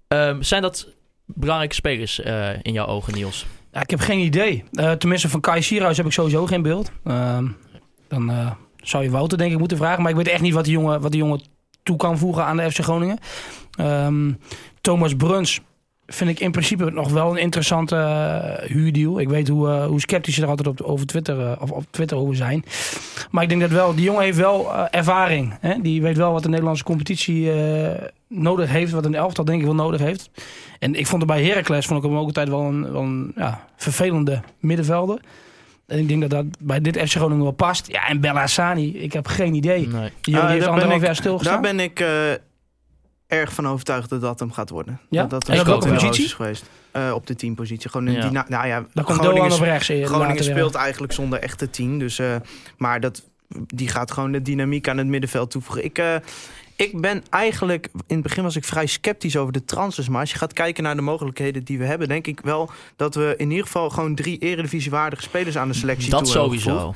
Ehm, 0.07 0.41
zijn 0.41 0.61
dat 0.61 0.87
belangrijke 1.25 1.75
spelers 1.75 2.19
eh, 2.19 2.49
in 2.61 2.73
jouw 2.73 2.85
ogen, 2.85 3.13
Niels? 3.13 3.45
Ja, 3.71 3.81
ik 3.81 3.89
heb 3.89 3.99
geen 3.99 4.19
idee. 4.19 4.63
Eh, 4.71 4.91
tenminste, 4.91 5.29
van 5.29 5.39
Kai 5.39 5.61
Sierhuis 5.61 5.97
heb 5.97 6.05
ik 6.05 6.11
sowieso 6.11 6.45
geen 6.45 6.61
beeld. 6.61 6.91
Ehm, 7.03 7.47
dan 8.07 8.29
eh, 8.31 8.51
zou 8.75 9.03
je 9.03 9.09
Wouter 9.09 9.37
denk 9.37 9.51
ik 9.51 9.59
moeten 9.59 9.77
vragen. 9.77 10.01
Maar 10.01 10.11
ik 10.11 10.17
weet 10.17 10.27
echt 10.27 10.41
niet 10.41 10.53
wat 10.53 10.63
die 10.63 10.73
jongen, 10.73 11.01
wat 11.01 11.11
die 11.11 11.21
jongen 11.21 11.41
toe 11.83 11.97
kan 11.97 12.17
voegen 12.17 12.45
aan 12.45 12.57
de 12.57 12.71
FC 12.71 12.79
Groningen. 12.79 13.17
Ehm, 13.77 14.31
Thomas 14.81 15.15
Bruns 15.15 15.61
vind 16.07 16.29
ik 16.29 16.39
in 16.39 16.51
principe 16.51 16.91
nog 16.91 17.11
wel 17.11 17.31
een 17.31 17.37
interessante 17.37 17.95
eh, 17.95 18.69
huurdeal. 18.69 19.19
Ik 19.19 19.29
weet 19.29 19.47
hoe, 19.47 19.69
eh, 19.69 19.85
hoe 19.85 19.99
sceptisch 19.99 20.35
ze 20.35 20.41
er 20.41 20.47
altijd 20.47 20.67
op, 20.67 20.81
over 20.81 21.05
Twitter, 21.05 21.39
eh, 21.39 21.61
of 21.61 21.71
op 21.71 21.85
Twitter 21.89 22.17
over 22.17 22.35
zijn. 22.35 22.63
Maar 23.31 23.43
ik 23.43 23.49
denk 23.49 23.61
dat 23.61 23.69
wel, 23.69 23.95
die 23.95 24.03
jongen 24.03 24.23
heeft 24.23 24.37
wel 24.37 24.87
ervaring. 24.89 25.53
Hè? 25.59 25.81
Die 25.81 26.01
weet 26.01 26.17
wel 26.17 26.31
wat 26.31 26.43
de 26.43 26.49
Nederlandse 26.49 26.83
competitie 26.83 27.51
nodig 28.27 28.69
heeft. 28.69 28.91
Wat 28.91 29.05
een 29.05 29.15
elftal 29.15 29.45
denk 29.45 29.59
ik 29.59 29.65
wel 29.65 29.75
nodig 29.75 30.01
heeft. 30.01 30.29
En 30.79 30.95
ik 30.95 31.07
vond 31.07 31.21
er 31.21 31.27
bij 31.27 31.43
Heracles 31.43 31.85
vond 31.85 32.03
ik 32.03 32.09
hem 32.09 32.19
ook 32.19 32.25
altijd 32.25 32.49
wel 32.49 32.61
een, 32.61 32.91
wel 32.91 33.01
een 33.01 33.31
ja, 33.35 33.67
vervelende 33.75 34.41
middenvelder. 34.59 35.19
En 35.87 35.99
ik 35.99 36.07
denk 36.07 36.21
dat 36.21 36.29
dat 36.29 36.45
bij 36.59 36.81
dit 36.81 36.97
FC 36.97 37.15
Groningen 37.15 37.43
wel 37.43 37.51
past. 37.51 37.91
Ja, 37.91 38.07
en 38.07 38.19
Bella 38.19 38.39
Hassani, 38.39 38.97
ik 38.97 39.13
heb 39.13 39.27
geen 39.27 39.53
idee. 39.53 39.87
Nee. 39.87 40.09
Die 40.21 40.37
Ah, 40.37 40.41
die 40.41 40.51
heeft 40.51 40.67
anderhalf 40.67 41.01
jaar 41.01 41.15
stilgestaan. 41.15 41.61
Daar 41.61 41.73
ben 41.73 41.79
ik 41.79 42.05
erg 43.33 43.53
van 43.53 43.67
overtuigd 43.67 44.09
dat 44.09 44.21
dat 44.21 44.39
hem 44.39 44.51
gaat 44.51 44.69
worden. 44.69 44.99
Ja? 45.09 45.21
Dat 45.21 45.29
dat 45.29 45.49
En 45.49 45.59
op 45.59 45.65
welke 45.65 45.93
positie? 45.93 46.25
is 46.25 46.33
geweest. 46.33 46.65
Eh, 46.91 47.11
op 47.15 47.27
de 47.27 47.35
teampositie. 47.35 47.89
Gewoon 47.89 48.07
een 48.07 48.31
Ja. 48.31 48.45
nou 48.47 48.67
ja, 48.67 48.85
Dan 48.93 49.03
komt 49.03 49.17
Groningen, 49.19 49.51
op 49.51 49.59
rechts. 49.59 49.89
eh, 49.89 50.05
Groningen 50.05 50.43
speelt 50.43 50.75
eigenlijk 50.75 51.13
zonder 51.13 51.39
echte 51.39 51.69
tien. 51.69 51.99
Dus, 51.99 52.19
eh, 52.19 52.35
maar 52.77 52.99
dat, 52.99 53.23
die 53.67 53.87
gaat 53.87 54.11
gewoon 54.11 54.31
de 54.31 54.41
dynamiek 54.41 54.87
aan 54.87 54.97
het 54.97 55.07
middenveld 55.07 55.51
toevoegen. 55.51 55.83
Ik, 55.85 55.97
eh, 55.97 56.15
ik 56.75 57.01
ben 57.01 57.23
eigenlijk... 57.29 57.89
In 58.07 58.15
het 58.15 58.23
begin 58.23 58.43
was 58.43 58.55
ik 58.55 58.63
vrij 58.63 58.85
sceptisch 58.85 59.37
over 59.37 59.53
de 59.53 59.65
transfers. 59.65 60.09
Maar 60.09 60.19
als 60.19 60.31
je 60.31 60.37
gaat 60.37 60.53
kijken 60.53 60.83
naar 60.83 60.95
de 60.95 61.01
mogelijkheden 61.01 61.63
die 61.63 61.77
we 61.77 61.85
hebben... 61.85 62.07
denk 62.07 62.27
ik 62.27 62.39
wel 62.39 62.71
dat 62.95 63.15
we 63.15 63.33
in 63.37 63.49
ieder 63.49 63.65
geval 63.65 63.89
gewoon 63.89 64.15
drie 64.15 64.37
eredivisiewaardige 64.37 65.21
spelers 65.23 65.57
aan 65.57 65.67
de 65.67 65.73
selectie 65.73 66.09
Dat 66.09 66.25
toe 66.25 66.39
hebben 66.39 66.59
sowieso. 66.59 66.93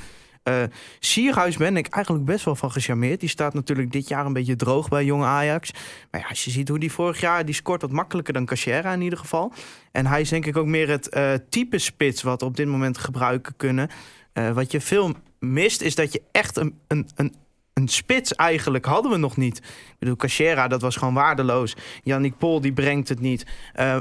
Eh, 0.48 0.63
Sierhuis 1.00 1.58
ben 1.58 1.77
ik 1.77 1.88
eigenlijk 1.88 2.25
best 2.25 2.46
wel 2.46 2.56
van 2.56 2.72
gecharmeerd. 2.72 3.20
Die 3.20 3.30
staat 3.30 3.54
natuurlijk 3.54 3.92
dit 3.92 4.08
jaar 4.08 4.25
een 4.25 4.34
beetje 4.34 4.56
droog 4.56 4.89
bij 4.89 5.06
jonge 5.06 5.25
Ajax. 5.25 5.72
Maar 6.12 6.22
ja, 6.22 6.27
als 6.27 6.46
je 6.46 6.51
ziet 6.51 6.70
hoe 6.70 6.80
die 6.80 6.92
vorig 6.92 7.20
jaar... 7.20 7.46
die 7.46 7.56
scoort 7.56 7.82
wat 7.82 7.92
makkelijker 7.92 8.34
dan 8.34 8.46
Cachera 8.46 8.94
in 8.94 9.01
ieder 9.01 9.20
geval. 9.20 9.54
En 9.92 10.06
hij 10.06 10.22
is 10.22 10.30
denk 10.30 10.46
ik 10.46 10.58
ook 10.58 10.66
meer 10.66 10.89
het 10.89 11.10
eh, 11.10 11.34
type 11.50 11.77
spits... 11.77 12.22
wat 12.22 12.42
we 12.42 12.48
op 12.48 12.56
dit 12.56 12.68
moment 12.68 12.98
gebruiken 12.98 13.56
kunnen. 13.58 13.89
Eh, 14.34 14.51
wat 14.51 14.72
je 14.72 14.82
veel 14.82 15.13
mist, 15.39 15.82
is 15.82 15.96
dat 15.96 16.13
je 16.13 16.22
echt 16.32 16.58
een, 16.58 16.80
een, 16.88 17.10
een, 17.16 17.36
een 17.74 17.88
spits 17.88 18.36
eigenlijk 18.36 18.86
hadden 18.86 19.12
we 19.12 19.18
nog 19.18 19.38
niet. 19.38 19.58
Ik 19.58 19.96
bedoel, 20.00 20.16
Cachera, 20.16 20.68
dat 20.68 20.82
was 20.82 20.96
gewoon 20.96 21.13
waardeloos. 21.13 21.75
Yannick 22.04 22.38
Pol, 22.38 22.62
die 22.62 22.74
brengt 22.74 23.10
het 23.10 23.20
niet. 23.20 23.46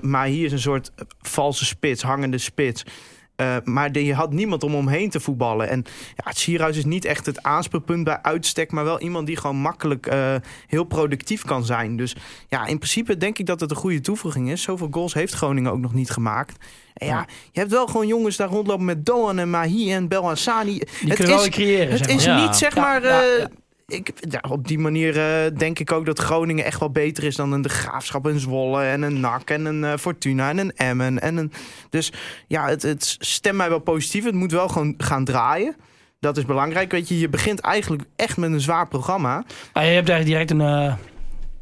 Maar 0.00 0.26
hier 0.26 0.44
is 0.44 0.52
een 0.52 0.58
soort 0.58 0.92
valse 1.20 1.64
spits, 1.64 2.02
hangende 2.02 2.38
spits. 2.38 2.84
Eh, 3.36 3.56
maar 3.64 3.98
je 3.98 4.14
had 4.14 4.32
niemand 4.32 4.62
om 4.62 4.74
omheen 4.74 5.10
te 5.10 5.20
voetballen. 5.20 5.68
En 5.68 5.84
ja, 6.16 6.24
het 6.24 6.38
Sierhuis 6.38 6.76
is 6.76 6.84
niet 6.84 7.04
echt 7.04 7.26
het 7.26 7.42
aanspeelpunt 7.42 8.04
bij 8.04 8.18
uitstek... 8.22 8.72
maar 8.72 8.84
wel 8.84 9.00
iemand 9.00 9.26
die 9.26 9.36
gewoon 9.36 9.56
makkelijk 9.56 10.06
eh, 10.06 10.34
heel 10.66 10.84
productief 10.84 11.44
kan 11.44 11.64
zijn. 11.64 11.96
Dus 11.96 12.16
ja, 12.48 12.66
in 12.66 12.78
principe 12.78 13.16
denk 13.16 13.38
ik 13.38 13.46
dat 13.46 13.60
het 13.60 13.70
een 13.70 13.76
goede 13.76 14.00
toevoeging 14.00 14.50
is. 14.50 14.62
Zoveel 14.62 14.88
goals 14.90 15.14
heeft 15.14 15.34
Groningen 15.34 15.72
ook 15.72 15.80
nog 15.80 15.94
niet 15.94 16.10
gemaakt. 16.10 16.64
En 16.94 17.06
ja, 17.06 17.26
je 17.52 17.60
hebt 17.60 17.72
wel 17.72 17.86
gewoon 17.86 18.06
jongens 18.06 18.36
daar 18.36 18.48
rondlopen 18.48 18.84
met 18.84 19.06
Doan 19.06 19.38
en 19.38 19.50
Mahi 19.50 19.92
en 19.92 20.08
Belhassani. 20.08 20.78
Die 20.78 21.08
Het 21.08 21.14
kunnen 21.14 21.26
wel 21.36 21.44
is, 21.44 21.56
weer 21.56 21.66
creëren. 21.66 21.90
het 21.90 21.98
zeg 21.98 22.06
maar. 22.08 22.16
is 22.16 22.24
Ja. 22.24 22.46
niet 22.46 22.56
zeg 22.56 22.74
Ja, 22.74 22.80
maar... 22.82 23.02
ja, 23.04 23.22
eh, 23.22 23.38
ja. 23.38 23.48
Ik, 23.92 24.12
ja, 24.30 24.40
op 24.50 24.68
die 24.68 24.78
manier 24.78 25.18
eh, 25.18 25.56
denk 25.58 25.78
ik 25.78 25.92
ook 25.92 26.06
dat 26.06 26.18
Groningen 26.18 26.64
echt 26.64 26.80
wel 26.80 26.90
beter 26.90 27.24
is 27.24 27.36
dan 27.36 27.52
een 27.52 27.62
De 27.62 27.68
Graafschap, 27.68 28.24
een 28.24 28.40
Zwolle 28.40 28.82
en 28.82 29.02
een 29.02 29.20
NAC 29.20 29.50
en 29.50 29.64
een 29.64 29.84
eh, 29.84 29.96
Fortuna 29.98 30.48
en 30.48 30.58
een 30.58 30.72
Emmen. 30.76 31.20
En 31.20 31.36
een, 31.36 31.52
dus 31.90 32.12
ja, 32.46 32.68
het, 32.68 32.82
het 32.82 33.16
stemt 33.18 33.56
mij 33.56 33.68
wel 33.68 33.78
positief. 33.78 34.24
Het 34.24 34.34
moet 34.34 34.52
wel 34.52 34.68
gewoon 34.68 34.94
gaan 34.98 35.24
draaien. 35.24 35.76
Dat 36.20 36.36
is 36.36 36.44
belangrijk. 36.44 36.90
Weet 36.90 37.08
je, 37.08 37.18
je 37.18 37.28
begint 37.28 37.60
eigenlijk 37.60 38.02
echt 38.16 38.36
met 38.36 38.52
een 38.52 38.60
zwaar 38.60 38.88
programma. 38.88 39.44
Je 39.46 39.80
hebt 39.80 40.08
eigenlijk 40.08 40.26
direct 40.26 40.50
een 40.50 40.60
eh, 40.60 40.94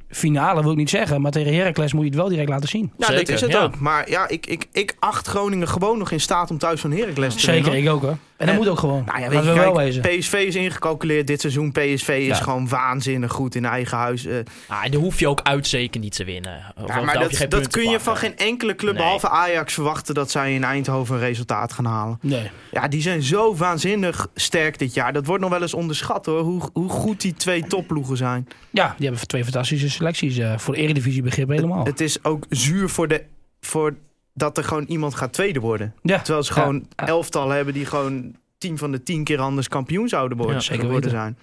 finale, 0.08 0.62
wil 0.62 0.70
ik 0.70 0.76
niet 0.76 0.90
zeggen. 0.90 1.20
Maar 1.20 1.32
tegen 1.32 1.54
Heracles 1.54 1.92
moet 1.92 2.02
je 2.02 2.08
het 2.08 2.18
wel 2.18 2.28
direct 2.28 2.48
laten 2.48 2.68
zien. 2.68 2.92
Ja, 2.98 3.06
Zeker, 3.06 3.24
dat 3.24 3.34
is 3.34 3.40
het 3.40 3.52
ja. 3.52 3.62
ook. 3.62 3.78
Maar 3.78 4.10
ja, 4.10 4.28
ik, 4.28 4.46
ik, 4.46 4.66
ik 4.72 4.96
acht 4.98 5.26
Groningen 5.26 5.68
gewoon 5.68 5.98
nog 5.98 6.10
in 6.10 6.20
staat 6.20 6.50
om 6.50 6.58
thuis 6.58 6.80
van 6.80 6.92
Heracles 6.92 7.34
te 7.34 7.40
Zeker, 7.40 7.62
winnen. 7.62 7.82
ik 7.82 7.88
ook 7.88 8.02
hoor. 8.02 8.16
En 8.36 8.46
dat 8.46 8.54
En- 8.54 8.60
moet 8.60 8.70
ook 8.70 8.78
gewoon. 8.78 9.04
Nou 9.04 9.20
ja, 9.20 9.28
weet 9.28 9.44
je, 9.44 9.52
wel 9.52 9.72
kijk. 9.72 10.00
PSV 10.18 10.32
is 10.32 10.54
ingecalculeerd 10.54 11.26
dit 11.26 11.40
seizoen. 11.40 11.72
PSV 11.72 12.08
is 12.08 12.26
Ja. 12.26 12.34
gewoon 12.34 12.68
waanzinnig 12.68 13.32
goed 13.32 13.54
in 13.54 13.64
eigen 13.64 13.96
huis. 13.98 14.24
Eh, 14.26 14.36
Ah, 14.68 14.82
daar 14.90 15.00
hoef 15.00 15.18
je 15.20 15.28
ook 15.28 15.40
uit 15.42 15.66
zeker 15.66 16.00
niet 16.00 16.14
te 16.16 16.24
winnen. 16.24 16.74
Ja, 16.86 17.00
maar 17.00 17.18
dat, 17.18 17.46
dat 17.48 17.68
kun 17.68 17.90
je 17.90 18.00
van 18.00 18.16
geen 18.16 18.36
enkele 18.36 18.74
club 18.74 18.92
Nee. 18.94 19.02
behalve 19.02 19.28
Ajax 19.28 19.74
verwachten 19.74 20.14
dat 20.14 20.30
zij 20.30 20.54
in 20.54 20.64
Eindhoven 20.64 21.14
een 21.14 21.20
resultaat 21.20 21.72
gaan 21.72 21.84
halen. 21.84 22.18
Nee. 22.22 22.50
Ja, 22.70 22.88
die 22.88 23.02
zijn 23.02 23.22
zo 23.22 23.56
waanzinnig 23.56 24.28
sterk 24.34 24.78
dit 24.78 24.94
jaar. 24.94 25.12
Dat 25.12 25.26
wordt 25.26 25.42
nog 25.42 25.50
wel 25.50 25.62
eens 25.62 25.74
onderschat 25.74 26.26
hoor, 26.26 26.40
hoe, 26.42 26.62
hoe 26.72 26.88
goed 26.90 27.20
die 27.20 27.34
twee 27.34 27.66
topploegen 27.66 28.16
zijn. 28.16 28.48
Ja, 28.70 28.94
die 28.98 29.06
hebben 29.08 29.26
twee 29.26 29.42
fantastische 29.44 29.90
selecties. 29.90 30.38
eh, 30.38 30.58
voor 30.58 30.74
de 30.74 30.80
eredivisie 30.80 31.22
begrip 31.22 31.48
helemaal. 31.48 31.84
Het 31.84 32.00
is 32.00 32.24
ook 32.24 32.44
zuur 32.48 32.88
voor, 32.88 33.08
de, 33.08 33.22
voor 33.60 33.94
dat 34.34 34.58
er 34.58 34.64
gewoon 34.64 34.84
iemand 34.84 35.14
gaat 35.14 35.32
tweede 35.32 35.60
worden. 35.60 35.94
ja, 36.02 36.18
Terwijl 36.18 36.44
ze 36.44 36.52
gewoon 36.52 36.86
ja. 36.96 37.06
elftallen 37.06 37.56
hebben 37.56 37.74
die 37.74 37.86
gewoon 37.86 38.34
tien 38.58 38.78
van 38.78 38.92
de 38.92 39.02
tien 39.02 39.24
keer 39.24 39.38
anders 39.40 39.68
kampioen 39.68 40.08
zouden 40.08 40.36
worden, 40.36 40.54
Ja, 40.56 40.60
zeker 40.62 40.84
geworden 40.84 41.10
weten. 41.10 41.18
zijn. 41.20 41.38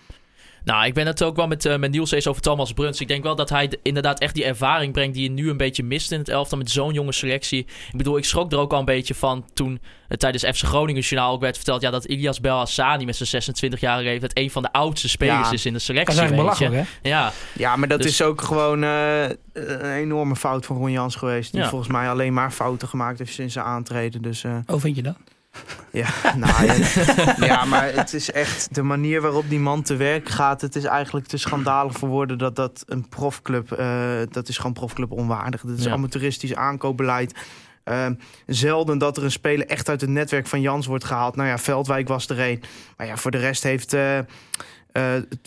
Nou, 0.63 0.86
ik 0.86 0.93
ben 0.93 1.08
het 1.08 1.24
ook 1.24 1.36
wel 1.36 1.47
met, 1.47 1.65
eh, 1.65 1.78
met 1.78 1.91
Niels 1.91 2.12
eens 2.12 2.28
over 2.28 2.41
Thomas 2.41 2.74
Bruns. 2.74 3.02
Ik 3.02 3.08
denk 3.08 3.24
wel 3.24 3.36
dat 3.36 3.50
hij 3.50 3.71
inderdaad 3.84 4.19
echt 4.19 4.34
die 4.34 4.45
ervaring 4.45 4.93
brengt 4.93 5.13
die 5.13 5.24
je 5.24 5.30
nu 5.30 5.50
een 5.50 5.58
beetje 5.58 5.84
mist 5.84 6.12
in 6.12 6.19
het 6.19 6.30
elftal 6.30 6.58
met 6.58 6.71
zo'n 6.71 6.93
jonge 6.93 7.12
selectie. 7.13 7.60
Ik 7.91 7.97
bedoel, 7.97 8.17
ik 8.17 8.26
schrok 8.26 8.52
er 8.52 8.58
ook 8.58 8.74
al 8.74 8.80
een 8.80 8.86
beetje 8.86 9.15
van 9.15 9.45
toen 9.54 9.80
het 10.08 10.19
tijdens 10.19 10.43
FC 10.43 10.65
Groningen 10.65 11.02
journaal 11.02 11.34
ook 11.34 11.41
werd 11.41 11.56
verteld 11.56 11.82
ja, 11.82 11.89
dat 11.91 12.06
Ilias 12.06 12.39
Belhassani 12.41 13.06
met 13.06 13.15
zijn 13.15 13.43
26-jarige 13.43 14.04
leeftijd 14.10 14.38
een 14.38 14.52
van 14.52 14.62
de 14.63 14.71
oudste 14.71 15.10
spelers 15.10 15.47
Ja. 15.47 15.54
is 15.54 15.65
in 15.65 15.71
de 15.74 15.78
dat 15.78 15.88
selectie. 15.88 16.13
is 16.13 16.19
eigenlijk 16.19 16.50
weet 16.50 16.58
je. 16.60 16.65
belachelijk 16.69 17.00
hè. 17.04 17.10
Ja, 17.10 17.32
Ja, 17.54 17.76
maar 17.76 17.88
dat 17.88 18.02
Dus- 18.02 18.12
is 18.12 18.21
ook 18.21 18.41
gewoon 18.41 18.84
eh, 18.84 19.24
een 19.54 19.91
enorme 19.95 20.36
fout 20.36 20.65
van 20.65 20.78
Ron 20.78 20.91
Jans 20.91 21.15
geweest. 21.15 21.52
Die 21.52 21.62
Ja. 21.62 21.69
volgens 21.69 21.91
mij 21.91 22.10
alleen 22.10 22.34
maar 22.34 22.52
fouten 22.52 22.88
gemaakt 22.88 23.19
heeft 23.19 23.34
sinds 23.34 23.54
zijn 23.54 23.65
aantreden. 23.65 24.21
Dus 24.21 24.43
eh, 24.43 24.58
Oh, 24.67 24.80
vind 24.80 24.95
je 24.95 25.02
dat? 25.02 25.15
Ja, 25.92 26.08
nou, 26.38 26.84
ja, 27.46 27.66
maar 27.66 27.94
het 27.94 28.14
is 28.14 28.32
echt 28.32 28.76
de 28.76 28.82
manier 28.82 29.22
waarop 29.22 29.50
die 29.50 29.60
man 29.60 29.82
te 29.82 29.96
werk 29.96 30.30
gaat. 30.30 30.62
Het 30.62 30.76
is 30.76 30.84
eigenlijk 30.84 31.28
te 31.28 31.38
schandalig 31.38 31.94
voor 31.98 32.10
woorden 32.10 32.38
dat 32.38 32.56
dat 32.56 32.84
een 32.88 33.10
profclub, 33.10 33.72
eh, 33.72 34.20
dat 34.30 34.48
is 34.48 34.58
gewoon 34.58 34.74
profclub 34.74 35.12
onwaardig. 35.12 35.62
Dat 35.62 35.78
is 35.78 35.84
Ja. 35.86 35.92
amateuristisch 35.92 36.56
aankoopbeleid. 36.56 37.36
Eh, 37.84 38.08
zelden 38.46 38.98
dat 38.98 39.18
er 39.18 39.24
een 39.24 39.32
speler 39.32 39.68
echt 39.68 39.90
uit 39.90 40.02
het 40.02 40.10
netwerk 40.10 40.48
van 40.48 40.62
Jans 40.62 40.86
wordt 40.86 41.04
gehaald. 41.04 41.36
Nou 41.36 41.50
ja, 41.50 41.58
Veldwijk 41.58 42.08
was 42.08 42.28
er 42.30 42.40
een. 42.40 42.64
Maar 42.98 43.08
ja, 43.08 43.18
voor 43.18 43.32
de 43.32 43.38
rest 43.38 43.64
heeft 43.64 43.94
eh, 43.94 44.20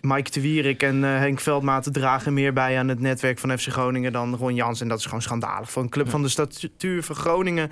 Mike 0.01 0.31
de 0.31 0.41
Wierik 0.41 0.83
en 0.83 1.03
Henk 1.03 1.41
Veldmaat 1.41 1.89
dragen 1.93 2.35
meer 2.35 2.53
bij 2.53 2.79
aan 2.79 2.89
het 2.89 3.01
netwerk 3.01 3.39
van 3.39 3.59
FC 3.59 3.69
Groningen 3.69 4.13
dan 4.13 4.37
Ron 4.37 4.55
Jans. 4.55 4.81
En 4.81 4.89
dat 4.89 4.99
is 4.99 5.05
gewoon 5.05 5.23
schandalig. 5.23 5.71
Voor 5.71 5.83
een 5.83 5.89
club 5.89 6.11
van 6.11 6.23
de 6.23 6.29
statuur 6.29 7.03
van 7.03 7.17
Groningen 7.17 7.71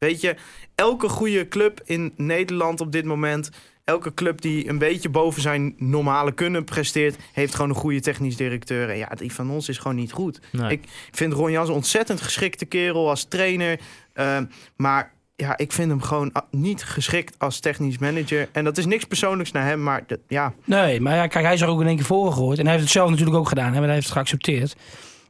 Weet 0.00 0.20
je, 0.20 0.36
elke 0.74 1.08
goede 1.08 1.48
club 1.48 1.80
in 1.84 2.12
Nederland 2.16 2.80
op 2.80 2.92
dit 2.92 3.04
moment... 3.04 3.50
Elke 3.84 4.14
club 4.14 4.40
die 4.40 4.68
een 4.68 4.78
beetje 4.78 5.08
boven 5.08 5.42
zijn 5.42 5.74
normale 5.76 6.32
kunnen 6.32 6.64
presteert... 6.64 7.16
heeft 7.32 7.54
gewoon 7.54 7.70
een 7.70 7.76
goede 7.76 8.00
technisch 8.00 8.36
directeur. 8.36 8.90
En 8.90 8.96
ja, 8.96 9.08
die 9.08 9.32
van 9.32 9.50
ons 9.50 9.68
is 9.68 9.78
gewoon 9.78 9.96
niet 9.96 10.12
goed. 10.12 10.40
Nee. 10.52 10.70
Ik 10.70 10.82
vind 11.10 11.32
Ron 11.32 11.50
Jans 11.50 11.68
een 11.68 11.74
ontzettend 11.74 12.20
geschikte 12.20 12.64
kerel 12.64 13.08
als 13.08 13.24
trainer. 13.24 13.80
Eh, 14.12 14.38
maar 14.76 15.12
ja, 15.36 15.56
ik 15.56 15.72
vind 15.72 15.90
hem 15.90 16.02
gewoon 16.02 16.32
niet 16.50 16.84
geschikt 16.84 17.34
als 17.38 17.60
technisch 17.60 17.98
manager. 17.98 18.48
En 18.52 18.64
dat 18.64 18.78
is 18.78 18.86
niks 18.86 19.04
persoonlijks 19.04 19.52
naar 19.52 19.64
hem, 19.66 19.82
maar 19.82 20.02
dat- 20.06 20.18
ja... 20.28 20.52
Nee, 20.64 21.00
maar 21.00 21.14
ja, 21.16 21.26
kijk, 21.26 21.44
hij 21.44 21.54
is 21.54 21.60
er 21.60 21.68
ook 21.68 21.80
in 21.80 21.86
één 21.86 21.96
keer 21.96 22.04
voor 22.04 22.26
gegooid. 22.32 22.58
En 22.58 22.64
hij 22.64 22.72
heeft 22.72 22.84
het 22.84 22.94
zelf 22.94 23.10
natuurlijk 23.10 23.36
ook 23.36 23.48
gedaan. 23.48 23.72
Hè, 23.72 23.74
maar 23.78 23.82
hij 23.84 23.92
heeft 23.94 24.06
het 24.06 24.14
geaccepteerd. 24.16 24.76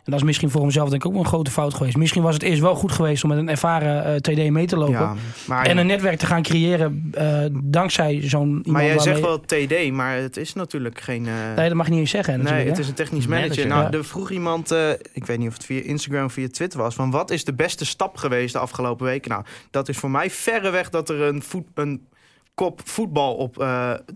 En 0.04 0.10
dat 0.12 0.20
is 0.20 0.26
misschien 0.26 0.50
voor 0.50 0.60
hemzelf 0.60 0.88
denk 0.88 1.02
ik 1.02 1.08
ook 1.08 1.14
wel 1.14 1.22
een 1.22 1.28
grote 1.28 1.50
fout 1.50 1.74
geweest. 1.74 1.96
Misschien 1.96 2.22
was 2.22 2.34
het 2.34 2.42
eerst 2.42 2.60
wel 2.60 2.74
goed 2.74 2.92
geweest 2.92 3.22
om 3.22 3.28
met 3.28 3.38
een 3.38 3.48
ervaren 3.48 4.04
eh, 4.04 4.14
TD 4.16 4.50
mee 4.50 4.66
te 4.66 4.76
lopen. 4.76 4.92
ja 4.92 5.14
maar, 5.46 5.66
En 5.66 5.78
een 5.78 5.86
netwerk 5.86 6.18
te 6.18 6.26
gaan 6.26 6.42
creëren 6.42 7.10
eh, 7.12 7.44
dankzij 7.52 8.20
zo'n 8.22 8.48
iemand 8.48 8.66
maar 8.66 8.84
jij 8.84 8.98
zegt 8.98 9.20
wel 9.20 9.40
TD, 9.40 9.90
maar 9.92 10.16
het 10.16 10.36
is 10.36 10.54
natuurlijk 10.54 11.00
geen... 11.00 11.26
eh, 11.26 11.54
Nee, 11.56 11.68
dat 11.68 11.76
mag 11.76 11.86
je 11.86 11.92
niet 11.92 12.00
eens 12.00 12.10
zeggen. 12.10 12.42
Nee, 12.42 12.66
het 12.66 12.76
hè. 12.76 12.82
is 12.82 12.88
een 12.88 12.94
technisch 12.94 13.26
manager. 13.26 13.48
Manager, 13.48 13.66
nou, 13.66 13.92
ja. 13.92 13.98
er 13.98 14.04
vroeg 14.04 14.30
iemand, 14.30 14.70
ik 15.12 15.26
weet 15.26 15.38
niet 15.38 15.48
of 15.48 15.54
het 15.54 15.64
via 15.64 15.82
Instagram 15.82 16.24
of 16.24 16.32
via 16.32 16.48
Twitter 16.48 16.78
was, 16.78 16.94
van 16.94 17.10
wat 17.10 17.30
is 17.30 17.44
de 17.44 17.54
beste 17.54 17.84
stap 17.84 18.16
geweest 18.16 18.52
de 18.52 18.58
afgelopen 18.58 19.06
weken? 19.06 19.30
Nou, 19.30 19.44
dat 19.70 19.88
is 19.88 19.96
voor 19.96 20.10
mij 20.10 20.30
verreweg 20.30 20.90
dat 20.90 21.08
er 21.08 21.20
een, 21.20 21.42
voet, 21.42 21.66
een 21.74 22.08
kop 22.54 22.80
voetbal 22.84 23.34
op 23.34 23.66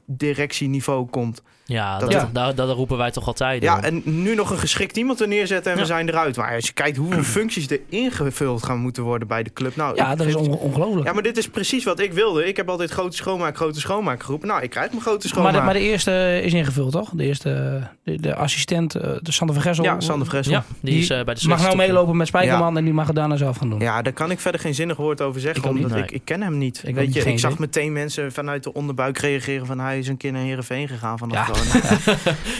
directieniveau 0.07 1.07
komt. 1.07 1.42
Ja, 1.66 1.98
Dat- 2.33 2.57
dat, 2.57 2.70
roepen 2.70 2.96
wij 2.96 3.11
toch 3.11 3.27
altijd 3.27 3.62
Ja, 3.62 3.83
en 3.83 4.03
nu 4.05 4.35
nog 4.35 4.50
een 4.50 4.59
geschikt 4.59 4.96
iemand 4.96 5.20
er 5.20 5.29
neerzetten 5.29 5.72
en 5.72 5.79
we 5.79 5.85
zijn 5.85 6.09
eruit. 6.09 6.37
Maar 6.37 6.55
als 6.55 6.66
je 6.66 6.72
kijkt 6.72 6.96
hoeveel 6.96 7.22
functies 7.38 7.70
er 7.70 7.81
ingevuld 7.88 8.62
gaan 8.62 8.79
moeten 8.79 9.03
worden 9.03 9.29
bij 9.29 9.42
de 9.42 9.53
club. 9.53 9.77
Nou, 9.77 9.96
Ja, 9.96 10.14
dat 10.14 10.27
is 10.27 10.35
on- 10.35 10.59
ongelooflijk. 10.59 11.07
Ja, 11.07 11.12
maar 11.12 11.22
dit 11.22 11.37
is 11.37 11.48
precies 11.48 11.85
wat 11.85 12.00
ik 12.00 12.12
wilde. 12.12 12.46
Ik 12.48 12.57
heb 12.57 12.68
altijd 12.68 12.90
grote 12.90 13.16
schoonmaak, 13.16 13.57
grote 13.57 13.81
schoonmaak 13.81 14.22
geroepen. 14.22 14.48
Nou, 14.48 14.62
ik 14.62 14.70
krijg 14.70 14.88
mijn 14.90 15.03
grote 15.03 15.18
maar, 15.18 15.29
schoonmaak. 15.29 15.53
de, 15.55 15.61
maar 15.61 15.74
de 15.74 15.81
eerste 15.81 16.40
is 16.42 16.53
ingevuld, 16.53 16.92
toch? 16.92 17.11
De 17.14 17.24
eerste, 17.24 17.81
de, 18.03 18.20
de 18.20 18.35
assistent, 18.35 18.94
eh, 18.94 19.11
de 19.22 19.33
Sander 19.33 19.55
van 19.57 19.64
Gessel. 19.64 19.85
ja, 19.85 20.00
Sander 20.00 20.38
ja, 20.50 20.64
die, 20.81 20.90
die 20.92 21.00
is 21.03 21.11
eh, 21.11 21.24
bij 21.24 21.35
de 21.35 21.48
mag 21.48 21.62
nou 21.62 21.77
meelopen 21.77 22.16
met 22.16 22.27
Spijkerman 22.27 22.77
en 22.77 22.85
die 22.85 22.92
mag 22.92 23.07
het 23.07 23.16
daarna 23.16 23.37
zelf 23.37 23.57
gaan 23.57 23.70
doen. 23.70 23.81
Ja, 23.81 24.03
daar 24.03 24.12
kan 24.12 24.31
ik 24.31 24.40
verder 24.40 24.61
geen 24.61 24.74
zinnig 24.74 24.96
woord 24.96 25.20
over 25.20 25.40
zeggen, 25.40 25.62
Ik 25.62 25.68
ook 25.68 25.74
niet, 25.74 25.83
omdat 25.83 25.98
nee. 25.98 26.09
ik, 26.09 26.14
ik 26.14 26.22
ken 26.24 26.42
hem 26.42 26.59
niet. 26.59 26.83
Ik 26.87 26.94
Weet 26.94 27.14
je, 27.14 27.20
ik 27.24 27.38
zag 27.38 27.59
meteen 27.59 27.92
mensen 27.92 28.33
vanuit 28.33 28.62
de 28.62 28.72
onderbuik 28.72 29.18
reageren 29.18 29.66
van 29.66 29.79
hij 29.79 29.98
is 29.98 30.09
een 30.09 30.16
keer 30.16 30.33
naar 30.33 30.42
Heerenveen 30.42 30.88
gegaan 30.88 31.18
vanaf 31.18 31.46
Ja. 31.46 31.54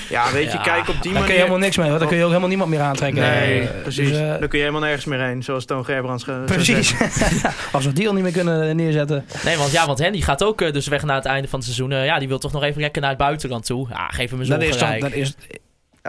Ja, 0.09 0.33
weet 0.33 0.53
je, 0.53 0.59
Ja, 0.59 0.63
kijk 0.63 0.79
op 0.81 0.87
die 0.87 0.95
Daar 0.95 1.03
kun 1.03 1.13
manier. 1.13 1.27
je 1.29 1.33
helemaal 1.33 1.59
niks 1.59 1.77
mee, 1.77 1.87
want 1.89 1.99
daar 1.99 2.09
kun 2.09 2.17
je 2.17 2.23
ook 2.23 2.29
helemaal 2.29 2.49
niemand 2.51 2.71
meer 2.71 2.81
aantrekken. 2.81 3.23
Nee, 3.23 3.61
Eh, 3.61 3.83
precies. 3.83 4.09
dus, 4.09 4.19
eh, 4.19 4.27
Daar 4.29 4.39
kun 4.39 4.59
je 4.59 4.65
helemaal 4.65 4.81
nergens 4.81 5.05
meer 5.05 5.21
heen, 5.21 5.43
zoals 5.43 5.65
Toon 5.65 5.85
Gerbrands 5.85 6.25
precies. 6.47 6.95
Als 7.73 7.85
we 7.85 7.93
die 7.93 8.09
al 8.09 8.15
niet 8.15 8.23
meer 8.23 8.33
kunnen 8.33 8.77
neerzetten. 8.77 9.25
Nee, 9.45 9.57
want, 9.57 9.71
ja, 9.73 9.87
want 9.87 9.99
Henny 9.99 10.21
gaat 10.21 10.45
ook 10.45 10.61
eh, 10.61 10.73
dus 10.73 10.87
weg 10.87 11.03
na 11.03 11.15
het 11.15 11.25
einde 11.25 11.49
van 11.49 11.59
het 11.59 11.69
seizoen. 11.69 12.05
Ja, 12.05 12.19
die 12.19 12.29
wil 12.29 12.39
toch 12.39 12.53
nog 12.53 12.63
even 12.63 12.81
lekker 12.81 13.01
naar 13.01 13.11
het 13.11 13.19
buitenland 13.19 13.67
toe. 13.67 13.87
Ja, 13.91 14.09
geef 14.09 14.31
hem 14.31 14.39
eens 14.41 14.49
Dat 14.49 14.63
is, 14.63 14.77
toch, 14.77 14.99
dat 14.99 15.13
is, 15.13 15.35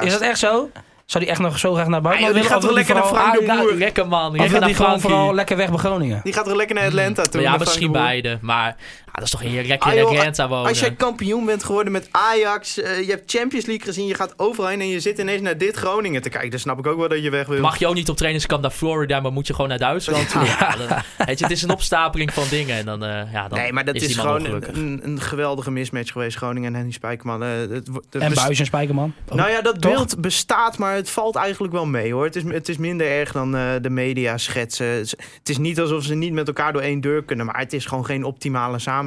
is 0.02 0.12
dat 0.12 0.22
echt 0.22 0.40
zo? 0.40 0.70
Zou 1.06 1.24
die 1.24 1.34
echt 1.34 1.42
nog 1.42 1.60
zo 1.60 1.74
graag 1.74 1.88
naar 1.88 2.02
buiten 2.02 2.26
Ah, 2.26 2.32
joh, 2.34 2.42
die 2.42 2.50
willen? 2.50 2.64
gaat 2.64 2.74
Of 2.74 2.76
toch 2.76 2.86
wil 2.86 2.86
die 2.86 2.94
lekker 2.96 2.96
naar 2.96 3.22
vooral- 3.24 3.46
Frank 3.46 3.46
de 3.46 3.52
Ah, 3.52 3.60
Boer. 3.70 3.78
lekker 3.86 4.08
man. 4.08 4.40
Of 4.40 4.50
wil 4.50 4.60
naar 4.60 4.68
die 4.68 4.76
gewoon 4.78 5.00
vooral 5.02 5.34
lekker 5.34 5.58
weg 5.58 5.70
bij 5.70 5.78
Groningen? 5.78 6.20
Die 6.24 6.34
gaat 6.34 6.48
er 6.48 6.56
lekker 6.56 6.76
naar 6.76 6.86
Atlanta 6.86 7.24
toe. 7.24 7.42
ja, 7.42 7.50
naar 7.50 7.60
misschien 7.60 7.92
beide. 7.92 8.38
Maar 8.42 8.76
dat 9.16 9.24
is 9.24 9.30
toch 9.30 9.42
heerlijk 9.42 9.84
Ah, 9.84 9.94
in 9.94 10.00
joh, 10.00 10.10
Atlanta 10.10 10.48
wonen. 10.48 10.68
Als 10.70 10.80
jij 10.80 10.92
kampioen 10.92 11.46
bent 11.46 11.64
geworden 11.64 11.92
met 11.92 12.08
Ajax, 12.12 12.80
eh, 12.82 13.00
je 13.06 13.10
hebt 13.12 13.32
Champions 13.32 13.66
League 13.66 13.86
gezien, 13.86 14.06
je 14.08 14.14
gaat 14.14 14.34
overal 14.38 14.70
heen 14.70 14.82
en 14.82 14.88
je 14.88 15.00
zit 15.00 15.18
ineens 15.20 15.42
naar 15.42 15.58
dit 15.58 15.76
Groningen 15.76 16.22
te 16.22 16.30
kijken. 16.30 16.50
Dan 16.50 16.60
snap 16.60 16.80
ik 16.80 16.88
ook 16.88 16.98
wel 17.00 17.08
dat 17.10 17.24
je 17.24 17.30
weg 17.30 17.48
wil. 17.48 17.62
Mag 17.62 17.78
je 17.80 17.88
ook 17.88 17.94
niet 17.96 18.10
op 18.10 18.16
trainingskamp 18.18 18.62
naar 18.62 18.72
Florida, 18.72 19.20
maar 19.20 19.32
moet 19.32 19.48
je 19.48 19.54
gewoon 19.54 19.70
naar 19.70 19.78
Duitsland 19.80 20.30
toe? 20.30 20.44
Ja, 20.46 20.76
dan- 20.76 20.88
weet 21.28 21.40
je, 21.40 21.46
het 21.46 21.54
is 21.54 21.62
een 21.62 21.70
opstapeling 21.72 22.34
van 22.34 22.44
dingen. 22.50 22.76
En 22.78 22.86
dan, 22.86 23.04
eh, 23.04 23.32
ja, 23.34 23.48
dan 23.48 23.60
nee, 23.60 23.74
maar 23.74 23.86
dat 23.86 23.96
is, 23.96 24.16
gewoon 24.16 24.46
een, 24.46 25.00
een 25.04 25.22
geweldige 25.22 25.72
mismatch 25.72 26.12
geweest, 26.12 26.38
Groningen 26.38 26.70
en 26.70 26.76
Henny 26.76 26.92
Spijkerman. 26.92 27.44
Eh, 27.44 27.50
het, 27.70 27.88
wo- 27.88 28.02
het 28.10 28.22
En 28.22 28.34
Buis 28.34 28.60
en 28.60 28.66
Spijkerman. 28.66 29.14
Nou 29.34 29.50
ja, 29.50 29.62
dat 29.62 29.82
Toch? 29.82 29.92
beeld 29.94 30.22
bestaat, 30.22 30.78
maar 30.78 30.96
het 30.96 31.10
valt 31.10 31.36
eigenlijk 31.36 31.74
wel 31.74 31.86
mee 31.86 32.14
hoor. 32.14 32.24
Het 32.26 32.36
is, 32.36 32.44
het 32.48 32.70
is 32.70 32.78
minder 32.78 33.08
erg 33.08 33.32
dan 33.32 33.56
eh, 33.56 33.62
de 33.82 33.90
media 33.90 34.38
schetsen. 34.38 34.86
Het 34.88 35.04
is- 35.06 35.12
Het 35.40 35.50
is 35.50 35.58
niet 35.58 35.80
alsof 35.80 36.04
ze 36.04 36.16
niet 36.16 36.34
met 36.34 36.48
elkaar 36.48 36.74
door 36.74 36.82
één 36.82 37.02
deur 37.02 37.24
kunnen, 37.24 37.46
maar 37.46 37.58
het 37.58 37.74
is 37.74 37.86
gewoon 37.86 38.06
geen 38.06 38.24
optimale 38.24 38.80
samenwerking. 38.80 39.04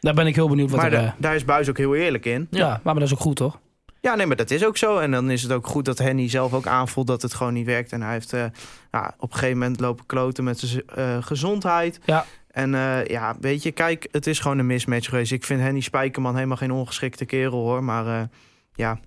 Daar 0.00 0.14
ben 0.14 0.26
ik 0.26 0.34
heel 0.34 0.48
benieuwd 0.48 0.70
wat 0.70 0.80
maar 0.80 0.92
er... 0.92 0.98
da- 1.00 1.06
eh, 1.06 1.12
daar 1.18 1.34
is 1.34 1.44
Buis 1.44 1.68
ook 1.68 1.76
heel 1.78 1.94
eerlijk 1.94 2.24
in. 2.26 2.46
ja, 2.50 2.80
maar 2.84 2.94
dat 2.94 3.02
is 3.02 3.12
ook 3.12 3.20
goed, 3.20 3.36
toch? 3.36 3.58
Ja, 4.00 4.14
nee, 4.14 4.26
maar 4.26 4.36
dat 4.36 4.50
is 4.50 4.64
ook 4.64 4.76
zo. 4.76 4.98
En 4.98 5.10
dan 5.10 5.30
is 5.30 5.42
het 5.42 5.52
ook 5.52 5.66
goed 5.66 5.84
dat 5.84 5.98
Henny 5.98 6.28
zelf 6.28 6.52
ook 6.54 6.66
aanvoelt 6.66 7.06
dat 7.06 7.22
het 7.22 7.34
gewoon 7.34 7.52
niet 7.52 7.66
werkt. 7.66 7.92
En 7.92 8.02
hij 8.02 8.12
heeft 8.12 8.32
eh, 8.32 8.44
ja, 8.92 9.14
op 9.18 9.30
een 9.32 9.38
gegeven 9.38 9.58
moment 9.58 9.80
lopen 9.80 10.06
kloten 10.06 10.44
met 10.44 10.58
zijn 10.58 10.82
eh, 10.86 11.16
gezondheid. 11.20 12.00
Ja. 12.04 12.24
En 12.50 12.70
ja, 13.06 13.36
weet 13.40 13.62
je, 13.62 13.72
kijk, 13.72 14.08
het 14.10 14.26
is 14.26 14.38
gewoon 14.40 14.58
een 14.58 14.66
mismatch 14.66 15.08
geweest. 15.08 15.32
Ik 15.32 15.44
vind 15.44 15.60
Henny 15.60 15.80
Spijkerman 15.80 16.34
helemaal 16.34 16.56
geen 16.56 16.70
ongeschikte 16.72 17.24
kerel 17.24 17.58
hoor. 17.60 17.84
Maar 17.84 18.28
ja, 18.74 18.98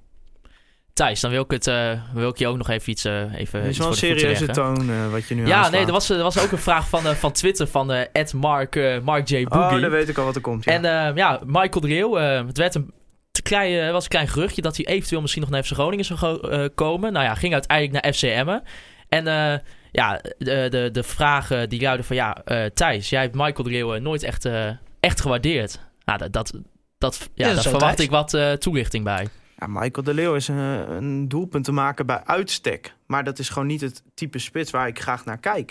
Thijs, 1.05 1.19
dan 1.19 1.31
wil 1.31 1.41
ik, 1.43 1.51
het, 1.51 1.67
eh, 1.67 1.91
wil 2.13 2.29
ik 2.29 2.37
je 2.37 2.47
ook 2.47 2.57
nog 2.57 2.69
even 2.69 2.89
iets, 2.91 3.05
eh 3.05 3.13
even 3.33 3.59
het 3.59 3.63
is 3.63 3.67
iets 3.69 3.77
wel 3.77 3.87
een 3.87 3.93
serieuze 3.95 4.45
toon 4.45 4.89
eh, 4.89 5.11
wat 5.11 5.27
je 5.27 5.35
nu 5.35 5.47
Ja, 5.47 5.55
aanslaat. 5.55 5.71
nee, 5.71 5.85
er 5.85 5.91
was, 5.91 6.09
er 6.09 6.23
was 6.23 6.39
ook 6.39 6.51
een 6.51 6.57
vraag 6.57 6.89
van, 6.89 7.05
eh, 7.07 7.11
van 7.11 7.31
Twitter 7.31 7.67
van 7.67 7.91
eh 7.91 8.25
Mark, 8.33 8.75
eh, 8.75 8.99
Mark 8.99 9.27
J. 9.27 9.43
Boogie. 9.43 9.75
Oh, 9.75 9.81
dan 9.81 9.89
weet 9.89 10.09
ik 10.09 10.17
al 10.17 10.25
wat 10.25 10.35
er 10.35 10.41
komt. 10.41 10.63
Ja. 10.63 10.71
En 10.71 10.85
eh, 10.85 11.15
ja, 11.15 11.39
Michael 11.45 11.81
de 11.81 11.87
Leeuw, 11.87 12.17
eh, 12.17 12.45
het 12.47 12.57
werd 12.57 12.75
een 12.75 12.93
te 13.31 13.41
klein, 13.41 13.91
was 13.91 14.03
een 14.03 14.09
klein 14.09 14.27
geruchtje 14.27 14.61
dat 14.61 14.75
hij 14.77 14.85
eventueel 14.85 15.21
misschien 15.21 15.41
nog 15.41 15.51
naar 15.51 15.63
FC 15.63 15.71
Groningen 15.71 16.05
zou 16.05 16.49
eh, 16.49 16.65
komen. 16.75 17.13
Nou 17.13 17.25
ja, 17.25 17.35
ging 17.35 17.53
uiteindelijk 17.53 18.03
naar 18.03 18.13
FC 18.13 18.21
Emmen. 18.23 18.63
En 19.09 19.27
eh, 19.27 19.59
ja, 19.91 20.21
de, 20.37 20.67
de, 20.69 20.89
de 20.91 21.03
vragen 21.03 21.69
die 21.69 21.81
luiden 21.81 22.05
van 22.05 22.15
ja, 22.15 22.41
eh, 22.45 22.65
Thijs, 22.65 23.09
jij 23.09 23.21
hebt 23.21 23.35
Michael 23.35 23.63
de 23.63 23.69
Leeuw 23.69 23.97
nooit 23.97 24.23
echt, 24.23 24.45
eh, 24.45 24.69
echt 24.99 25.21
gewaardeerd. 25.21 25.79
Nou, 26.05 26.19
dat, 26.19 26.33
dat, 26.33 26.53
dat, 26.97 27.29
ja, 27.33 27.45
dat 27.45 27.53
daar 27.55 27.63
verwacht 27.63 27.95
Thijs? 27.95 28.07
ik 28.07 28.13
wat 28.13 28.33
eh, 28.33 28.51
toelichting 28.51 29.03
bij. 29.03 29.27
Ja, 29.61 29.67
Michael 29.67 30.03
de 30.03 30.13
Leeuw 30.13 30.35
is 30.35 30.47
een, 30.47 30.57
een 30.57 31.27
doelpunt 31.27 31.65
te 31.65 31.71
maken 31.71 32.05
bij 32.05 32.21
uitstek. 32.25 32.93
Maar 33.05 33.23
dat 33.23 33.39
is 33.39 33.49
gewoon 33.49 33.67
niet 33.67 33.81
het 33.81 34.03
type 34.13 34.39
spits 34.39 34.71
waar 34.71 34.87
ik 34.87 34.99
graag 34.99 35.25
naar 35.25 35.37
kijk. 35.37 35.69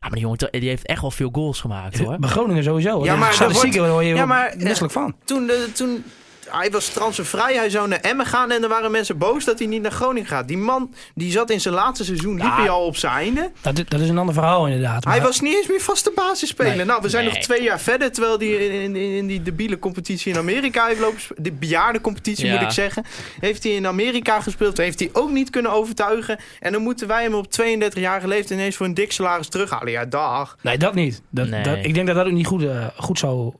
Ja, 0.00 0.08
maar 0.08 0.10
die 0.10 0.20
jongen 0.20 0.38
die 0.50 0.68
heeft 0.68 0.86
echt 0.86 1.00
wel 1.00 1.10
veel 1.10 1.28
goals 1.32 1.60
gemaakt 1.60 1.98
hoor. 1.98 2.18
Bij 2.18 2.28
Groningen 2.28 2.62
sowieso. 2.62 2.90
hoor. 2.90 3.04
Ja, 3.04 3.16
maar 3.16 3.38
daar 3.38 3.52
word 3.52 3.74
je 3.74 3.80
Ja, 3.80 4.00
ja, 4.00 4.26
maar, 4.26 4.54
misselijk 4.58 4.92
van. 4.92 5.16
Toen, 5.24 5.46
de, 5.46 5.70
toen 5.74 6.04
hij 6.50 6.70
was 6.70 6.88
transfervrij, 6.88 7.54
hij 7.54 7.70
zou 7.70 7.88
naar 7.88 8.00
Emmen 8.00 8.26
gaan 8.26 8.50
en 8.50 8.62
er 8.62 8.68
waren 8.68 8.90
mensen 8.90 9.18
boos 9.18 9.44
dat 9.44 9.58
hij 9.58 9.68
niet 9.68 9.82
naar 9.82 9.90
Groningen 9.90 10.28
gaat. 10.28 10.48
Die 10.48 10.56
man 10.58 10.94
die 11.14 11.30
zat 11.32 11.50
in 11.50 11.60
zijn 11.60 11.74
laatste 11.74 12.04
seizoen, 12.04 12.34
liep 12.34 12.42
Ja. 12.44 12.56
hij 12.56 12.68
al 12.70 12.84
op 12.84 12.96
zijn 12.96 13.12
einde. 13.12 13.50
Dat, 13.60 13.78
is- 13.78 13.84
dat 13.88 14.00
is 14.00 14.08
een 14.08 14.18
ander 14.18 14.34
verhaal 14.34 14.66
inderdaad. 14.66 15.04
Hij 15.04 15.16
maar- 15.16 15.26
was 15.26 15.40
niet 15.40 15.54
eens 15.56 15.66
meer 15.66 15.80
vaste 15.80 16.12
basisspeler. 16.14 16.76
Nee. 16.76 16.84
Nou, 16.84 17.02
we 17.02 17.08
zijn 17.08 17.24
Nee. 17.24 17.32
nog 17.34 17.42
twee 17.42 17.62
jaar 17.62 17.80
verder, 17.80 18.12
terwijl 18.12 18.38
hij 18.38 18.46
in, 18.48 18.96
in, 18.96 19.12
in, 19.16 19.26
die 19.26 19.42
debiele 19.42 19.78
competitie 19.78 20.32
in 20.32 20.38
Amerika 20.38 20.86
heeft 20.86 21.00
lopen 21.00 21.20
De 21.36 21.52
bejaardencompetitie 21.52 22.46
Ja. 22.46 22.52
moet 22.52 22.62
ik 22.62 22.70
zeggen. 22.70 23.04
Heeft 23.40 23.62
hij 23.62 23.72
in 23.72 23.86
Amerika 23.86 24.40
gespeeld, 24.40 24.76
heeft 24.76 24.98
hij 24.98 25.10
ook 25.12 25.30
niet 25.30 25.50
kunnen 25.50 25.70
overtuigen. 25.72 26.38
En 26.60 26.72
dan 26.72 26.82
moeten 26.82 27.06
wij 27.08 27.22
hem 27.22 27.34
op 27.34 27.46
32-jarige 27.52 28.28
leeftijd 28.28 28.58
ineens 28.60 28.76
voor 28.76 28.86
een 28.86 28.94
dik 28.94 29.12
salaris 29.12 29.48
terughalen. 29.48 29.90
Ja, 29.92 30.04
dag. 30.04 30.56
Nee, 30.62 30.78
dat 30.78 30.94
niet. 30.94 31.22
Dat, 31.30 31.48
Nee. 31.48 31.62
dat, 31.62 31.76
ik 31.82 31.94
denk 31.94 32.06
dat 32.06 32.16
dat 32.16 32.26
ook 32.26 32.32
niet 32.32 32.46
goed, 32.46 32.62
eh, 32.62 32.86
goed 32.96 33.18
zou 33.18 33.52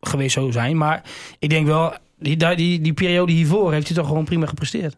geweest 0.00 0.32
zou 0.34 0.52
zijn. 0.52 0.76
Maar 0.76 1.02
ik 1.38 1.50
denk 1.50 1.66
wel, 1.66 1.94
die, 2.20 2.36
die, 2.56 2.80
die, 2.80 2.92
periode 2.92 3.32
hiervoor 3.32 3.72
heeft 3.72 3.86
hij 3.86 3.96
toch 3.96 4.06
gewoon 4.06 4.24
prima 4.24 4.46
gepresteerd. 4.46 4.96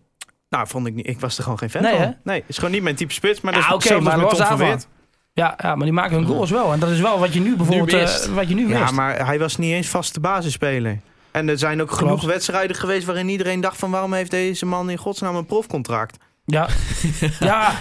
Nou, 0.48 0.66
vond 0.66 0.86
ik 0.86 0.94
niet. 0.94 1.06
Ik 1.08 1.20
was 1.20 1.36
er 1.36 1.42
gewoon 1.42 1.58
geen 1.58 1.70
fan 1.70 1.82
Nee, 1.82 1.92
van. 1.92 2.00
hè? 2.02 2.10
Nee, 2.24 2.44
is 2.46 2.56
gewoon 2.56 2.70
niet 2.70 2.82
mijn 2.82 2.94
type 2.94 3.12
spits. 3.12 3.40
Maar 3.40 3.52
dat 3.52 3.60
is 3.62 3.66
maar 3.68 4.24
als 4.24 4.38
met 4.38 4.46
Tom 4.46 4.46
van. 4.46 4.66
Weert. 4.66 4.86
Ja, 5.34 5.54
ja, 5.62 5.74
maar 5.74 5.84
die 5.84 5.92
maken 5.92 6.16
hun 6.16 6.26
goals 6.26 6.50
wel. 6.50 6.72
En 6.72 6.78
dat 6.78 6.90
is 6.90 7.00
wel 7.00 7.18
wat 7.18 7.32
je 7.34 7.40
nu 7.40 7.56
bijvoorbeeld 7.56 7.92
mist. 7.92 8.24
eh, 8.26 8.34
wat 8.34 8.48
je 8.48 8.54
nu 8.54 8.66
mist. 8.66 8.78
Ja, 8.78 8.90
maar 8.90 9.26
hij 9.26 9.38
was 9.38 9.56
niet 9.56 9.72
eens 9.72 9.88
vaste 9.88 10.20
basisspeler. 10.20 11.00
En 11.30 11.48
er 11.48 11.58
zijn 11.58 11.82
ook 11.82 11.90
genoeg 11.90 12.24
wedstrijden 12.24 12.76
geweest 12.76 13.06
waarin 13.06 13.28
iedereen 13.28 13.60
dacht 13.60 13.76
van 13.78 13.90
waarom 13.90 14.12
heeft 14.12 14.30
deze 14.30 14.66
man 14.66 14.90
in 14.90 14.96
godsnaam 14.96 15.36
een 15.36 15.46
profcontract? 15.46 16.16
Ja. 16.44 16.68
ja. 17.40 17.72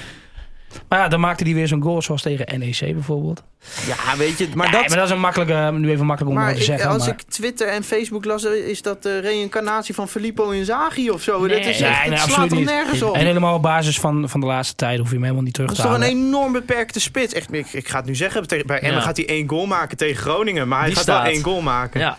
Maar 0.90 1.00
ja, 1.00 1.08
dan 1.08 1.20
maakte 1.20 1.44
hij 1.44 1.54
weer 1.54 1.68
zo'n 1.68 1.82
goal 1.82 2.02
zoals 2.02 2.22
tegen 2.22 2.60
NEC 2.60 2.80
bijvoorbeeld. 2.80 3.44
Ja, 3.88 4.18
weet 4.18 4.38
je, 4.38 4.48
maar 4.48 4.58
Maar, 4.58 4.72
dat... 4.72 4.88
maar 4.88 4.98
dat 4.98 5.06
is 5.06 5.12
een 5.14 5.20
makkelijke, 5.20 5.72
nu 5.78 5.90
even 5.90 6.06
makkelijk 6.06 6.36
om 6.36 6.42
maar 6.42 6.54
te 6.54 6.60
ik- 6.60 6.66
zeggen. 6.66 6.90
als 6.90 7.06
maar, 7.06 7.10
ik 7.14 7.22
Twitter 7.22 7.68
en 7.68 7.84
Facebook 7.84 8.26
las, 8.26 8.46
eh, 8.46 8.52
is 8.68 8.82
dat 8.82 9.04
de 9.04 9.20
reïncarnatie 9.20 9.94
van 9.96 10.08
Filippo 10.08 10.50
Inzaghi 10.50 11.10
of 11.10 11.22
zo. 11.22 11.40
Nee. 11.46 11.58
dat 11.58 11.68
is 11.68 11.82
echt, 11.82 12.08
nee, 12.10 12.18
slaat 12.18 12.50
nergens 12.50 13.02
op. 13.02 13.16
En 13.16 13.26
helemaal 13.26 13.56
op 13.56 13.62
basis 13.62 14.00
van, 14.00 14.30
van 14.30 14.40
de 14.40 14.46
laatste 14.46 14.76
tijd 14.76 14.98
hoef 15.00 15.08
je 15.08 15.14
hem 15.14 15.24
helemaal 15.24 15.44
niet 15.44 15.54
terug 15.54 15.70
Dat 15.70 15.78
te 15.78 15.84
is 15.84 15.90
toch 15.90 15.98
een 16.00 16.06
halen. 16.08 16.26
enorm 16.28 16.52
beperkte 16.52 17.00
spits. 17.00 17.34
Echt, 17.34 17.54
ik, 17.54 17.68
ik 17.74 17.88
ga 17.88 17.98
het 17.98 18.06
nu 18.06 18.16
zeggen, 18.16 18.44
bij 18.66 18.80
Emmen 18.80 18.98
Ja. 19.00 19.02
gaat 19.06 19.18
hij 19.18 19.28
één 19.28 19.50
goal 19.50 19.66
maken 19.66 19.98
tegen 19.98 20.22
Groningen. 20.22 20.68
Maar 20.68 20.78
hij 20.80 20.88
Die 20.88 20.96
gaat 20.96 21.06
staat. 21.06 21.24
wel 21.24 21.32
één 21.32 21.44
goal 21.44 21.62
maken. 21.62 22.00
Ja. 22.00 22.18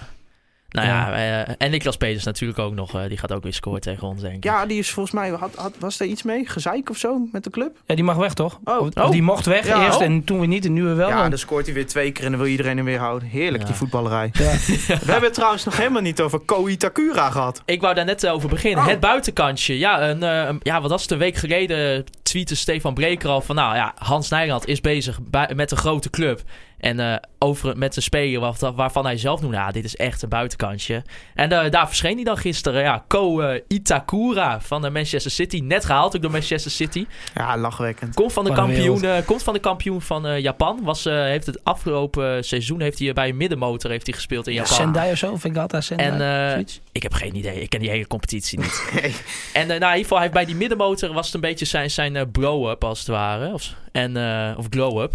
Ja. 0.73 0.81
Nou 0.83 0.89
ja, 1.21 1.45
eh, 1.45 1.55
en 1.59 1.71
Niklas 1.71 1.97
Peters 1.97 2.25
natuurlijk 2.25 2.59
ook 2.59 2.75
nog. 2.75 2.95
eh, 2.95 3.09
die 3.09 3.19
gaat 3.19 3.33
ook 3.33 3.43
weer 3.43 3.53
scoren 3.55 3.81
tegen 3.81 4.09
ons, 4.09 4.21
denk 4.23 4.45
ik. 4.45 4.53
die 4.69 4.79
is 4.79 4.91
volgens 4.91 5.15
mij, 5.15 5.31
had, 5.31 5.55
had, 5.55 5.73
was 5.79 6.01
er 6.01 6.07
iets 6.07 6.23
mee? 6.23 6.49
Gezeik 6.49 6.91
of 6.91 6.97
zo 6.97 7.29
met 7.33 7.45
de 7.45 7.51
club? 7.51 7.77
Ja, 7.87 7.95
die 7.95 8.05
mag 8.05 8.17
weg 8.17 8.35
toch? 8.35 8.59
Oh. 8.65 8.81
Of- 8.81 8.89
of 8.95 9.11
die 9.11 9.23
mocht 9.23 9.47
weg 9.47 9.67
Ja. 9.67 9.85
eerst 9.85 9.97
Oh. 9.99 10.03
en 10.05 10.25
toen 10.25 10.39
weer 10.39 10.49
niet 10.49 10.65
en 10.65 10.73
nu 10.73 10.83
weer 10.83 10.97
wel. 10.97 11.09
Ja, 11.09 11.29
dan 11.29 11.39
scoort 11.39 11.65
hij 11.67 11.75
weer 11.75 11.87
twee 11.87 12.13
keer 12.13 12.25
en 12.25 12.31
dan 12.31 12.41
wil 12.41 12.49
iedereen 12.51 12.77
hem 12.77 12.85
weer 12.87 12.99
houden. 12.99 13.29
Heerlijk, 13.29 13.63
Ja. 13.63 13.69
die 13.69 13.77
voetballerij. 13.77 14.31
Ja. 14.33 14.51
We 14.87 14.95
hebben 14.97 15.23
het 15.23 15.35
trouwens 15.35 15.65
nog 15.65 15.77
helemaal 15.77 16.03
niet 16.03 16.21
over 16.21 16.39
Ko 16.39 16.67
Itakura 16.69 17.31
gehad. 17.31 17.63
Ik 17.65 17.81
wou 17.81 17.95
daar 17.95 18.05
net 18.05 18.27
over 18.27 18.49
beginnen. 18.49 18.85
Oh. 18.85 18.91
Het 18.91 19.01
buitenkantje. 19.01 19.79
Ja, 19.79 20.09
een, 20.09 20.23
eh, 20.23 20.49
een- 20.49 20.61
ja, 20.63 20.81
wat 20.81 20.91
was 20.91 21.03
het? 21.03 21.11
Een 21.11 21.19
week 21.19 21.37
geleden 21.37 22.05
tweette 22.23 22.57
Stefan 22.57 22.95
Breker 22.95 23.29
al 23.29 23.41
van... 23.41 23.57
Nou 23.57 23.75
ja, 23.75 23.93
Hans 23.97 24.29
Nijland 24.29 24.67
is 24.67 24.81
bezig 24.81 25.19
bij- 25.23 25.51
met 25.55 25.71
een 25.71 25.77
grote 25.77 26.11
club. 26.11 26.41
En 26.83 27.01
eh, 27.01 27.17
over, 27.39 27.79
met 27.79 27.97
een 27.97 28.03
speler 28.03 28.41
waar- 28.41 28.73
waarvan 28.75 29.05
hij 29.05 29.17
zelf 29.17 29.41
noemde, 29.41 29.57
ja, 29.57 29.71
dit 29.71 29.85
is 29.85 29.97
echt 29.97 30.23
een 30.23 30.29
buitenkantje. 30.29 31.03
En 31.35 31.53
eh, 31.53 31.71
daar 31.71 31.87
verscheen 31.87 32.15
hij 32.15 32.25
dan 32.25 32.37
gisteren. 32.37 32.83
Ja, 32.83 33.05
Ko 33.09 33.41
eh, 33.41 33.61
Itakura 33.69 34.61
van 34.61 34.83
de 34.83 34.91
Manchester 34.91 35.31
City. 35.31 35.61
Net 35.61 35.85
gehaald 35.85 36.17
ook 36.17 36.23
door 36.23 36.31
Manchester 36.31 36.71
City. 36.71 37.07
Ja, 37.35 37.57
lachwekkend. 37.57 38.15
Komt 38.15 38.33
van 38.33 38.45
de 38.45 38.53
kampioen, 38.53 39.05
komt 39.25 39.43
van, 39.43 39.53
de 39.55 39.59
kampioen 39.61 40.03
van 40.03 40.27
eh, 40.27 40.39
Japan. 40.39 40.79
Was, 40.83 41.07
eh, 41.07 41.15
heeft 41.15 41.47
het 41.47 41.65
afgelopen 41.65 42.45
seizoen 42.45 42.81
heeft 42.81 42.99
hij 42.99 43.13
bij 43.13 43.29
een 43.29 43.37
middenmotor 43.37 43.91
heeft 43.91 44.07
hij 44.07 44.15
gespeeld 44.15 44.47
in 44.47 44.55
Japan. 44.55 44.75
Sendai 44.77 45.13
of 45.13 45.19
zo, 45.19 45.37
vind 45.37 45.55
ik 45.57 45.61
altijd 45.63 45.85
Sendai. 45.85 46.11
En 46.11 46.57
eh, 46.57 46.65
ik 46.93 47.03
heb 47.03 47.13
geen 47.13 47.37
idee. 47.37 47.61
Ik 47.61 47.71
ken 47.71 47.81
die 47.81 47.91
hele 47.91 48.07
competitie 48.07 48.59
niet. 48.59 48.71
Nee. 49.03 49.15
En 49.53 49.67
nou, 49.67 49.81
in 49.81 49.87
ieder 49.87 49.97
geval, 50.03 50.17
hij 50.17 50.21
heeft 50.27 50.37
bij 50.37 50.45
die 50.45 50.57
middenmotor 50.57 51.13
was 51.13 51.27
het 51.27 51.35
een 51.35 51.41
beetje 51.41 51.65
zijn, 51.65 51.91
zijn 51.91 52.17
eh, 52.17 52.23
blow-up 52.33 52.85
als 52.85 52.99
het 52.99 53.09
ware. 53.09 53.53
Of, 53.53 53.75
en, 53.93 54.17
eh, 54.17 54.59
of 54.59 54.67
glow-up. 54.71 55.13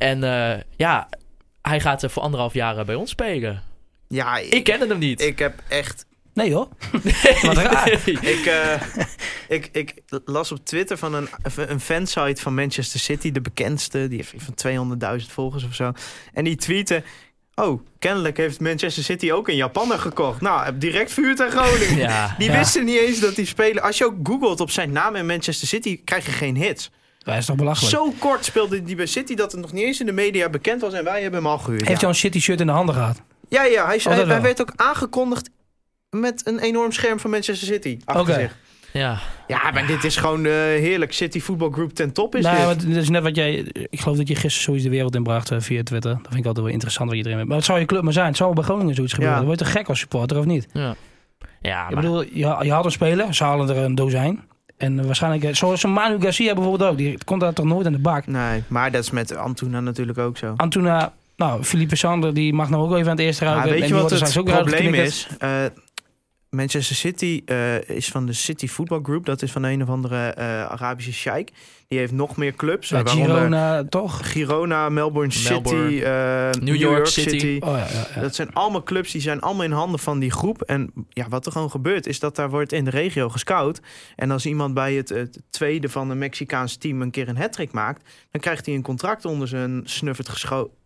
En 0.00 0.24
eh, 0.24 0.60
ja, 0.76 1.08
hij 1.62 1.80
gaat 1.80 2.02
er 2.02 2.10
voor 2.10 2.22
anderhalf 2.22 2.54
jaar 2.54 2.78
eh, 2.78 2.84
bij 2.84 2.94
ons 2.94 3.10
spelen. 3.10 3.62
Ja, 4.08 4.38
Ik 4.38 4.64
ken 4.64 4.88
hem 4.88 4.98
niet. 4.98 5.20
Ik 5.20 5.38
heb 5.38 5.62
echt 5.68 6.06
Nee 6.34 6.54
hoor. 6.54 6.68
Wat 7.42 7.56
raar. 7.56 7.90
Ik, 8.06 8.46
eh, 8.46 8.80
ik, 9.48 9.68
ik 9.72 9.94
las 10.24 10.52
op 10.52 10.64
Twitter 10.64 10.98
van 10.98 11.14
een, 11.14 11.28
een 11.56 11.80
fansite 11.80 12.42
van 12.42 12.54
Manchester 12.54 13.00
City, 13.00 13.32
de 13.32 13.40
bekendste. 13.40 14.08
Die 14.08 14.16
heeft 14.16 14.34
van 14.36 14.98
200.000 15.20 15.26
volgers 15.26 15.64
of 15.64 15.74
zo. 15.74 15.92
En 16.32 16.44
die 16.44 16.56
tweette... 16.56 17.02
Oh, 17.54 17.80
kennelijk 17.98 18.36
heeft 18.36 18.60
Manchester 18.60 19.02
City 19.04 19.30
ook 19.32 19.48
een 19.48 19.56
Japanner 19.56 19.98
gekocht. 19.98 20.40
Nou, 20.40 20.78
direct 20.78 21.12
vuur 21.12 21.40
en 21.40 21.50
Groningen. 21.50 21.96
Ja. 21.96 22.34
Die 22.38 22.50
Ja. 22.50 22.58
wisten 22.58 22.84
niet 22.84 22.98
eens 23.00 23.20
dat 23.20 23.34
die 23.36 23.46
speler... 23.46 23.82
Als 23.82 23.98
je 23.98 24.04
ook 24.04 24.14
googelt 24.22 24.60
op 24.60 24.70
zijn 24.70 24.92
naam 24.92 25.16
in 25.16 25.26
Manchester 25.26 25.68
City, 25.68 26.00
krijg 26.04 26.26
je 26.26 26.32
geen 26.32 26.56
hits. 26.56 26.90
Dat 27.24 27.36
is 27.36 27.46
toch 27.46 27.56
belachelijk. 27.56 27.94
Zo 27.94 28.14
kort 28.18 28.44
speelde 28.44 28.82
die 28.82 28.96
bij 28.96 29.06
City 29.06 29.34
dat 29.34 29.52
het 29.52 29.60
nog 29.60 29.72
niet 29.72 29.84
eens 29.84 30.00
in 30.00 30.06
de 30.06 30.12
media 30.12 30.48
bekend 30.48 30.80
was. 30.80 30.92
En 30.92 31.04
wij 31.04 31.22
hebben 31.22 31.40
hem 31.40 31.50
al 31.50 31.58
gehuurd. 31.58 31.80
Heeft 31.80 31.92
ja. 31.92 32.06
hij 32.06 32.08
een 32.08 32.14
City 32.14 32.40
shirt 32.40 32.60
in 32.60 32.66
de 32.66 32.72
handen 32.72 32.94
gehad? 32.94 33.22
Ja, 33.48 33.64
ja 33.64 33.86
hij, 33.86 33.96
Oh, 33.96 34.04
hij, 34.04 34.24
hij 34.24 34.40
werd 34.42 34.60
ook 34.60 34.72
aangekondigd 34.76 35.50
met 36.10 36.46
een 36.46 36.58
enorm 36.58 36.92
scherm 36.92 37.20
van 37.20 37.30
Manchester 37.30 37.66
City 37.68 37.98
achter 38.04 38.22
Oké. 38.22 38.40
zich. 38.40 38.56
ja. 38.92 39.18
Ja, 39.46 39.70
maar 39.70 39.86
dit 39.86 40.04
is 40.04 40.16
gewoon 40.16 40.44
eh, 40.44 40.52
heerlijk. 40.52 41.12
City 41.12 41.40
Football 41.40 41.70
Group 41.70 41.90
ten 41.90 42.12
top 42.12 42.36
is 42.36 42.44
nou, 42.44 42.76
dit. 42.76 42.86
dat 42.94 43.02
is 43.02 43.08
net 43.08 43.22
wat 43.22 43.36
jij... 43.36 43.66
Ik 43.90 44.00
geloof 44.00 44.16
dat 44.16 44.28
je 44.28 44.34
gisteren 44.34 44.62
zoiets 44.62 44.84
de 44.84 44.90
wereld 44.90 45.14
inbracht 45.14 45.50
eh, 45.50 45.60
via 45.60 45.82
Twitter. 45.82 46.12
Dat 46.12 46.26
vind 46.28 46.38
ik 46.40 46.46
altijd 46.46 46.64
wel 46.64 46.74
interessant 46.74 47.08
wat 47.08 47.18
je 47.18 47.24
erin 47.24 47.36
hebt. 47.36 47.48
Maar 47.48 47.56
het 47.56 47.66
zou 47.66 47.78
je 47.78 47.84
club 47.84 48.02
maar 48.02 48.12
zijn. 48.12 48.26
Het 48.26 48.36
zou 48.36 48.54
bij 48.54 48.64
Groningen 48.64 48.94
zoiets 48.94 49.12
gebeuren. 49.12 49.38
Ja. 49.38 49.44
Dan 49.44 49.54
word 49.54 49.60
je 49.60 49.72
toch 49.72 49.82
gek 49.82 49.88
als 49.88 49.98
supporter, 49.98 50.38
of 50.38 50.44
niet? 50.44 50.66
Ja, 50.72 50.94
ja 51.60 51.84
Ik 51.88 51.94
maar, 51.94 52.02
bedoel, 52.02 52.22
je, 52.22 52.56
je 52.62 52.72
had 52.72 52.84
een 52.84 52.90
speler. 52.90 53.34
Ze 53.34 53.44
halen 53.44 53.68
er 53.68 53.76
een 53.76 53.94
dozijn. 53.94 54.48
En 54.80 55.06
waarschijnlijk... 55.06 55.44
eh, 55.44 55.54
Zoals 55.54 55.84
Manu 55.84 56.20
Garcia 56.20 56.54
bijvoorbeeld 56.54 56.90
ook. 56.90 56.96
Die 56.96 57.18
komt 57.24 57.40
daar 57.40 57.52
toch 57.52 57.64
nooit 57.66 57.86
in 57.86 57.92
de 57.92 57.98
bak. 57.98 58.26
Nee, 58.26 58.62
maar 58.68 58.90
dat 58.90 59.02
is 59.02 59.10
met 59.10 59.36
Antuna 59.36 59.80
natuurlijk 59.80 60.18
ook 60.18 60.36
zo. 60.38 60.54
Antuna... 60.56 61.12
Nou, 61.36 61.62
Philippe 61.64 61.96
Sander, 61.96 62.34
die 62.34 62.52
mag 62.52 62.70
nou 62.70 62.82
ook 62.82 62.92
even 62.94 63.04
aan 63.04 63.16
het 63.16 63.20
eerste 63.20 63.44
ruiken. 63.44 63.70
weet 63.70 63.82
En 63.82 63.88
je 63.88 63.94
wat 63.94 64.10
het 64.10 64.44
probleem 64.44 64.94
is? 64.94 65.26
Eh, 65.38 65.50
Manchester 66.50 66.96
City 66.96 67.42
eh, 67.44 67.88
is 67.88 68.08
van 68.08 68.26
de 68.26 68.32
City 68.32 68.68
Football 68.68 69.00
Group. 69.02 69.26
Dat 69.26 69.42
is 69.42 69.52
van 69.52 69.62
een 69.62 69.82
of 69.82 69.88
andere 69.88 70.28
eh, 70.28 70.64
Arabische 70.64 71.12
sheik. 71.12 71.52
Die 71.88 71.98
heeft 71.98 72.12
nog 72.12 72.36
meer 72.36 72.54
clubs. 72.54 72.88
Ja, 72.88 73.02
waaronder 73.02 73.36
Girona, 73.36 73.84
toch? 73.84 74.32
Girona, 74.32 74.88
Melbourne, 74.88 75.34
Melbourne. 75.48 75.90
City, 75.90 76.02
eh, 76.02 76.50
New, 76.50 76.76
York 76.76 76.96
York, 76.96 77.06
City. 77.06 77.38
City. 77.38 77.58
Oh 77.60 77.70
ja, 77.70 77.86
ja, 77.92 78.06
ja. 78.14 78.20
Dat 78.20 78.34
zijn 78.34 78.52
allemaal 78.52 78.82
clubs 78.82 79.12
die 79.12 79.20
zijn 79.20 79.40
allemaal 79.40 79.64
in 79.64 79.72
handen 79.72 80.00
van 80.00 80.18
die 80.18 80.30
groep. 80.30 80.62
En 80.62 80.92
ja, 81.08 81.28
wat 81.28 81.46
er 81.46 81.52
gewoon 81.52 81.70
gebeurt 81.70 82.06
is 82.06 82.18
dat 82.18 82.36
daar 82.36 82.50
wordt 82.50 82.72
in 82.72 82.84
de 82.84 82.90
regio 82.90 83.28
gescout. 83.28 83.80
En 84.16 84.30
als 84.30 84.46
iemand 84.46 84.74
bij 84.74 84.94
het, 84.94 85.08
het 85.08 85.40
tweede 85.50 85.88
van 85.88 86.10
een 86.10 86.18
Mexicaans 86.18 86.76
team 86.76 87.02
een 87.02 87.10
keer 87.10 87.28
een 87.28 87.36
hattrick 87.36 87.72
maakt, 87.72 88.02
dan 88.30 88.40
krijgt 88.40 88.66
hij 88.66 88.74
een 88.74 88.82
contract 88.82 89.24
onder 89.24 89.48
zijn 89.48 89.82
snuffert 89.84 90.28
geschoven 90.28 90.78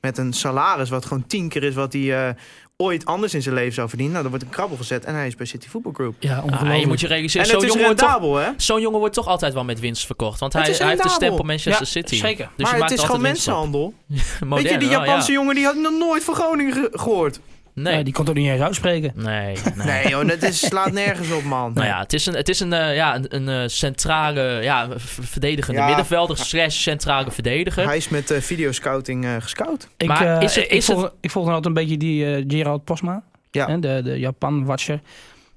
met 0.00 0.18
een 0.18 0.32
salaris 0.32 0.90
wat 0.90 1.04
gewoon 1.04 1.26
tien 1.26 1.48
keer 1.48 1.62
is 1.62 1.74
wat 1.74 1.92
hij 1.92 2.28
eh, 2.28 2.34
ooit 2.82 3.04
anders 3.04 3.34
in 3.34 3.42
zijn 3.42 3.54
leven 3.54 3.72
zou 3.74 3.88
verdienen. 3.88 4.12
Nou, 4.14 4.28
dan 4.28 4.32
wordt 4.38 4.48
een 4.50 4.56
krabbel 4.56 4.76
gezet 4.76 5.04
en 5.04 5.14
hij 5.14 5.26
is 5.26 5.34
bij 5.36 5.46
City 5.46 5.68
Football 5.68 5.92
Group. 5.92 6.14
Ja, 6.18 6.36
ah, 6.36 6.44
ongelooflijk. 6.44 6.80
je 6.80 6.86
moet 6.86 7.00
je 7.00 7.06
En 7.06 7.12
realiseren, 7.12 7.46
het 7.46 7.50
zo'n 7.56 7.62
is 7.64 7.68
jongen, 7.68 7.84
wordt 7.84 7.98
toch, 8.00 8.10
rendabel, 8.10 8.36
hè? 8.36 8.50
zo'n 8.56 8.80
jongen 8.80 8.98
wordt 8.98 9.14
toch 9.14 9.26
altijd 9.26 9.54
wel 9.54 9.64
met 9.64 9.80
winst 9.80 10.06
verkocht. 10.06 10.40
Want 10.40 10.52
hij, 10.52 10.62
is 10.68 10.78
hij 10.78 10.88
heeft 10.88 11.02
de 11.02 11.08
rendabel. 11.08 11.26
stempel 11.28 11.44
Manchester 11.44 11.86
Ja, 11.86 11.90
City. 12.02 12.16
zeker. 12.16 12.44
Dus 12.44 12.46
maar 12.56 12.66
je 12.66 12.70
het 12.70 12.78
maakt 12.80 12.92
is 12.92 13.00
gewoon 13.00 13.16
op. 13.16 13.22
mensenhandel. 13.22 13.94
Modern 14.40 14.62
Weet 14.62 14.72
je, 14.72 14.78
die. 14.78 14.88
Japanse 14.88 15.32
jongen 15.32 15.54
die 15.54 15.64
had 15.64 15.76
nog 15.76 15.92
nooit 15.98 16.24
van 16.24 16.34
Groningen 16.34 16.72
ge- 16.72 16.88
gehoord. 16.92 17.40
Nee, 17.74 18.04
die 18.04 18.12
kon 18.12 18.24
toch 18.24 18.34
niet 18.34 18.48
eens 18.48 18.60
uitspreken. 18.60 19.12
nee, 19.14 19.56
nee. 19.74 19.86
Nee, 19.86 20.08
joh, 20.08 20.28
dat 20.28 20.42
is, 20.42 20.66
slaat 20.66 20.92
nergens 20.92 21.30
op, 21.32 21.42
man. 21.42 21.72
Nou 21.74 21.86
ja, 21.86 21.98
het 22.00 22.12
is 22.12 22.26
een, 22.26 22.34
het 22.34 22.48
is 22.48 22.60
een, 22.60 22.72
eh, 22.72 22.94
ja, 22.94 23.14
een, 23.14 23.26
een 23.36 23.48
eh, 23.62 23.68
centrale, 23.68 24.58
ja, 24.62 24.88
verdedigende 25.20 25.80
Ja. 25.80 25.86
middenvelder 25.86 26.36
slash 26.38 26.76
centrale 26.76 27.30
verdediger. 27.30 27.84
Hij 27.86 27.96
is 27.96 28.08
met 28.08 28.30
eh, 28.30 28.40
videoscouting 28.40 29.24
eh 29.24 29.30
gescout. 29.38 29.88
Ik, 29.96 30.08
Maar 30.08 30.36
eh, 30.36 30.42
is 30.42 30.54
het- 30.54 30.64
ik, 30.64 30.70
is 30.70 30.84
volg, 30.84 31.12
ik 31.20 31.30
volg 31.30 31.44
dan 31.46 31.54
altijd 31.54 31.76
een 31.76 31.82
beetje 31.82 31.98
die 31.98 32.34
eh, 32.36 32.44
Gerald 32.48 32.84
Posma. 32.84 33.22
Ja. 33.50 33.66
Hè, 33.66 33.78
de, 33.78 34.00
de 34.04 34.18
Japan-watcher. 34.18 35.00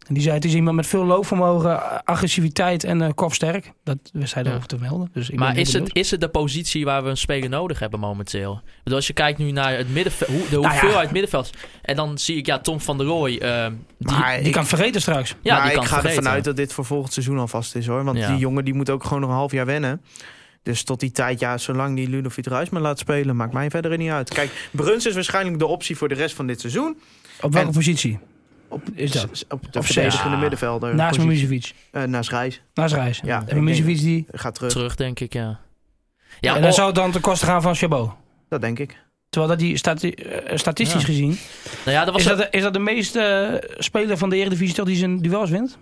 En 0.07 0.13
die 0.13 0.23
zei, 0.23 0.35
het 0.35 0.45
is 0.45 0.53
iemand 0.53 0.75
met 0.75 0.87
veel 0.87 1.05
loopvermogen, 1.05 2.05
agressiviteit 2.05 2.83
en 2.83 3.01
eh 3.01 3.09
kopsterk. 3.15 3.71
Dat 3.83 3.97
wist 4.13 4.33
hij 4.33 4.43
Ja. 4.43 4.49
erover 4.49 4.67
te 4.67 4.77
melden. 4.79 5.09
Dus 5.13 5.29
ik 5.29 5.39
Maar 5.39 5.57
is 5.57 5.73
het, 5.73 5.89
is 5.95 6.11
het 6.11 6.21
de 6.21 6.27
positie 6.27 6.85
waar 6.85 7.03
we 7.03 7.09
een 7.09 7.17
speler 7.17 7.49
nodig 7.49 7.79
hebben 7.79 7.99
momenteel? 7.99 8.61
Bedoel, 8.83 8.97
als 8.97 9.07
je 9.07 9.13
kijkt 9.13 9.37
nu 9.39 9.51
naar 9.51 9.77
het 9.77 9.89
middenveld, 9.93 10.29
hoe, 10.29 10.39
de 10.49 10.49
Nou 10.49 10.61
ja. 10.63 10.69
hoeveelheid 10.69 11.11
middenvelds. 11.11 11.49
En 11.81 11.95
dan 11.95 12.17
zie 12.17 12.37
ik, 12.37 12.45
ja, 12.45 12.59
Tom 12.59 12.79
van 12.81 12.97
der 12.97 13.07
Rooij. 13.07 13.39
eh, 13.41 13.67
die, 13.97 14.11
Maar 14.17 14.37
Die 14.37 14.45
ik- 14.47 14.51
kan 14.53 14.65
vergeten 14.65 15.01
straks. 15.01 15.35
ja, 15.41 15.53
maar 15.55 15.63
die 15.65 15.73
kan 15.73 15.83
ik 15.83 15.89
ga 15.89 15.95
vergeten. 15.95 16.17
ervan 16.17 16.33
uit 16.33 16.43
dat 16.43 16.55
dit 16.55 16.73
voor 16.73 16.85
volgend 16.85 17.13
seizoen 17.13 17.39
al 17.39 17.47
vast 17.47 17.75
is 17.75 17.87
hoor. 17.87 18.03
Want 18.03 18.17
Ja. 18.17 18.27
die 18.27 18.37
jongen 18.37 18.65
die 18.65 18.73
moet 18.73 18.89
ook 18.89 19.03
gewoon 19.03 19.19
nog 19.19 19.29
een 19.29 19.35
half 19.35 19.51
jaar 19.51 19.65
wennen. 19.65 20.01
Dus 20.63 20.83
tot 20.83 20.99
die 20.99 21.11
tijd, 21.11 21.39
ja, 21.39 21.57
zolang 21.57 21.95
die 21.95 22.09
Ludovic 22.09 22.45
Ruijs 22.47 22.69
maar 22.69 22.81
laat 22.81 22.99
spelen, 22.99 23.35
maakt 23.35 23.53
mij 23.53 23.69
verder 23.69 23.97
niet 23.97 24.09
uit. 24.11 24.29
Kijk, 24.33 24.69
Bruns 24.71 25.05
is 25.05 25.13
waarschijnlijk 25.13 25.59
de 25.59 25.65
optie 25.65 25.97
voor 25.97 26.07
de 26.09 26.15
rest 26.15 26.35
van 26.35 26.47
dit 26.47 26.59
seizoen. 26.59 26.97
Op 27.41 27.53
welke 27.53 27.67
En- 27.67 27.73
positie? 27.73 28.19
Op, 28.67 28.81
Is 28.93 29.11
dat? 29.11 29.45
op 29.49 29.73
de 29.73 29.79
Of 29.79 29.85
verdedigende 29.85 30.29
zes. 30.31 30.39
middenvelder. 30.39 30.95
Naast. 30.95 31.19
Mimicevic. 31.19 31.73
Eh, 31.91 32.03
naast 32.03 32.29
Reis. 32.29 32.61
Naast 32.73 32.93
Reis. 32.93 33.21
Ja, 33.23 33.43
en 33.47 33.55
Mimicevic 33.55 33.97
die... 33.99 34.25
Gaat 34.31 34.55
terug. 34.55 34.71
terug, 34.71 34.95
denk 34.95 35.19
ik, 35.19 35.33
ja. 35.33 35.41
Ja, 35.41 35.57
Ja, 36.39 36.55
en 36.55 36.61
dan 36.61 36.69
oh, 36.69 36.75
zou 36.75 36.87
het 36.87 36.95
dan 36.95 37.11
ten 37.11 37.21
koste 37.21 37.45
gaan 37.45 37.61
van 37.61 37.75
Chabot. 37.75 38.11
Dat 38.49 38.61
denk 38.61 38.79
ik. 38.79 39.03
Terwijl 39.29 39.53
dat 39.53 39.61
die 39.61 39.77
stati- 39.77 40.09
eh, 40.09 40.57
statistisch 40.57 41.01
Ja. 41.01 41.07
gezien... 41.07 41.37
nou 41.85 41.97
ja, 41.97 42.05
dat 42.05 42.13
was 42.13 42.21
Is 42.21 42.27
dat, 42.27 42.37
de, 42.37 42.47
is 42.51 42.61
dat 42.61 42.73
de 42.73 42.79
meeste 42.79 43.19
eh, 43.21 43.75
speler 43.79 44.17
van 44.17 44.29
de 44.29 44.35
Eredivisie 44.35 44.75
toch 44.75 44.85
die 44.85 44.95
zijn 44.97 45.17
duels 45.21 45.49
wint? 45.49 45.77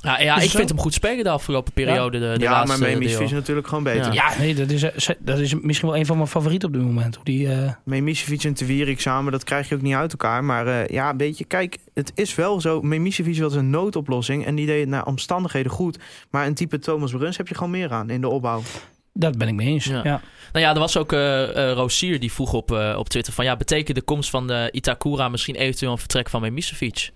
Ja, 0.00 0.20
ja, 0.20 0.36
ik 0.36 0.50
vind 0.50 0.68
hem 0.68 0.78
goed 0.78 0.94
spelen 0.94 1.24
de 1.24 1.30
afgelopen 1.30 1.72
periode. 1.72 2.18
De, 2.18 2.34
de 2.38 2.44
ja, 2.44 2.50
laatste 2.50 2.80
maar 2.80 2.88
Memis 2.88 3.18
is 3.18 3.30
natuurlijk 3.30 3.68
gewoon 3.68 3.84
beter. 3.84 4.12
Ja. 4.12 4.30
Ja, 4.30 4.38
nee, 4.38 4.54
dat 4.54 4.70
is, 4.70 4.82
eh, 4.82 5.16
dat 5.18 5.38
is 5.38 5.54
misschien 5.60 5.88
wel 5.88 5.98
een 5.98 6.06
van 6.06 6.16
mijn 6.16 6.28
favorieten 6.28 6.68
op 6.68 6.74
dit 6.74 6.84
moment. 6.84 7.14
Hoe 7.14 7.24
die, 7.24 7.52
eh, 7.52 7.72
Memisevic 7.84 8.44
en 8.44 8.54
Tewierik 8.54 9.00
samen, 9.00 9.32
dat 9.32 9.44
krijg 9.44 9.68
je 9.68 9.74
ook 9.74 9.82
niet 9.82 9.94
uit 9.94 10.10
elkaar. 10.10 10.44
Maar 10.44 10.66
eh, 10.66 10.88
ja, 10.88 11.10
een 11.10 11.16
beetje, 11.16 11.44
kijk, 11.44 11.78
het 11.94 12.12
is 12.14 12.34
wel 12.34 12.60
zo. 12.60 12.82
Memisevic 12.82 13.38
was 13.38 13.54
een 13.54 13.70
noodoplossing 13.70 14.46
en 14.46 14.54
die 14.54 14.66
deed 14.66 14.80
het 14.80 14.88
naar 14.88 15.06
omstandigheden 15.06 15.72
goed. 15.72 15.98
Maar 16.30 16.46
een 16.46 16.54
type 16.54 16.78
Thomas 16.78 17.10
Bruns 17.10 17.36
heb 17.36 17.48
je 17.48 17.54
gewoon 17.54 17.70
meer 17.70 17.92
aan 17.92 18.10
in 18.10 18.20
de 18.20 18.28
opbouw. 18.28 18.62
dat 19.12 19.38
ben 19.38 19.48
ik 19.48 19.54
mee 19.54 19.66
eens. 19.66 19.84
Ja. 19.84 20.00
Ja. 20.04 20.20
Nou 20.52 20.64
ja, 20.64 20.72
er 20.72 20.78
was 20.78 20.96
ook 20.96 21.12
eh 21.12 21.70
eh, 21.70 21.72
Rosier 21.72 22.20
die 22.20 22.32
vroeg 22.32 22.52
op, 22.52 22.72
eh, 22.72 22.94
op 22.98 23.08
Twitter 23.08 23.32
van... 23.32 23.44
ja, 23.44 23.56
betekent 23.56 23.96
de 23.96 24.02
komst 24.02 24.30
van 24.30 24.46
de 24.46 24.68
Itakura 24.72 25.28
misschien 25.28 25.54
eventueel 25.54 25.92
een 25.92 25.98
vertrek 25.98 26.28
van 26.28 26.40
Memisevic? 26.40 27.10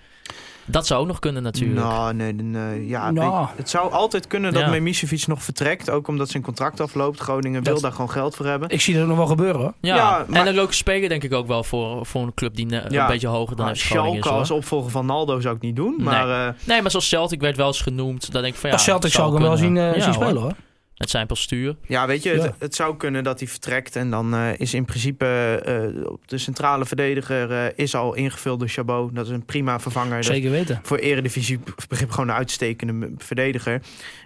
Dat 0.66 0.86
zou 0.86 1.00
ook 1.00 1.06
nog 1.06 1.18
kunnen 1.18 1.42
natuurlijk. 1.42 1.80
Nou, 1.80 2.14
nee, 2.14 2.32
nee, 2.32 2.86
ja, 2.88 3.10
Nou. 3.10 3.46
het 3.56 3.70
zou 3.70 3.92
altijd 3.92 4.26
kunnen 4.26 4.52
dat 4.52 4.62
Ja. 4.62 4.68
Memisevic 4.68 5.26
nog 5.26 5.42
vertrekt. 5.42 5.90
Ook 5.90 6.08
omdat 6.08 6.28
zijn 6.30 6.42
contract 6.42 6.80
afloopt. 6.80 7.20
Groningen 7.20 7.62
wil 7.62 7.80
daar 7.80 7.92
gewoon 7.92 8.10
geld 8.10 8.36
voor 8.36 8.46
hebben. 8.46 8.68
Ik 8.68 8.80
zie 8.80 8.94
dat 8.98 9.06
nog 9.06 9.16
wel 9.16 9.26
gebeuren 9.26 9.60
hoor. 9.60 9.72
Ja, 9.80 9.96
Ja, 9.96 10.24
maar- 10.28 10.40
en 10.40 10.46
een 10.46 10.54
leuke 10.54 10.72
speler 10.72 11.08
denk 11.08 11.22
ik 11.22 11.32
ook 11.32 11.46
wel 11.46 11.64
voor, 11.64 12.06
voor 12.06 12.22
een 12.22 12.34
club 12.34 12.54
die 12.56 12.68
Ja. 12.68 12.84
een 12.90 13.06
beetje 13.06 13.26
hoger 13.28 13.56
dan 13.56 13.66
Maar 13.66 13.76
FC 13.76 13.82
Groningen 13.82 14.12
is. 14.18 14.18
Schalke 14.24 14.38
als 14.40 14.50
opvolger 14.50 14.90
van 14.90 15.06
Naldo 15.06 15.40
zou 15.40 15.56
ik 15.56 15.62
niet 15.62 15.76
doen. 15.76 15.94
Nee. 15.96 16.04
Maar 16.06 16.46
eh, 16.46 16.52
Nee, 16.64 16.82
maar 16.82 16.90
zoals 16.90 17.08
Celtic 17.08 17.40
werd 17.40 17.56
wel 17.56 17.66
eens 17.66 17.80
genoemd. 17.80 18.32
Dan 18.32 18.42
denk 18.42 18.54
ik 18.54 18.60
van 18.60 18.70
ja, 18.70 18.76
Als 18.76 18.84
Celtic 18.84 19.12
zou 19.12 19.26
ik 19.28 19.34
hem 19.38 19.42
wel 19.42 19.56
zien, 19.56 19.76
eh, 19.76 19.86
Ja, 19.86 19.92
zien 19.92 20.02
hoor. 20.14 20.22
spelen 20.24 20.42
hoor. 20.42 20.52
Met 20.96 21.10
zijn 21.10 21.26
postuur. 21.26 21.76
ja, 21.86 22.06
weet 22.06 22.22
je, 22.22 22.34
Ja. 22.34 22.42
Het, 22.42 22.54
het 22.58 22.74
zou 22.74 22.96
kunnen 22.96 23.24
dat 23.24 23.38
hij 23.38 23.48
vertrekt. 23.48 23.96
En 23.96 24.10
dan 24.10 24.34
eh, 24.34 24.58
is 24.58 24.74
in 24.74 24.84
principe 24.84 25.26
eh, 25.64 26.10
op 26.10 26.28
de 26.28 26.38
centrale 26.38 26.86
verdediger 26.86 27.52
eh, 27.52 27.72
is 27.76 27.94
al 27.94 28.14
ingevuld 28.14 28.58
door 28.58 28.68
Chabot. 28.68 29.14
Dat 29.14 29.26
is 29.26 29.32
een 29.32 29.44
prima 29.44 29.80
vervanger. 29.80 30.24
Zeker 30.24 30.50
weten. 30.50 30.80
voor 30.82 30.98
eredivisie 30.98 31.60
begrip 31.88 32.10
gewoon 32.10 32.28
een 32.28 32.34
uitstekende 32.34 33.10
verdediger. 33.18 33.80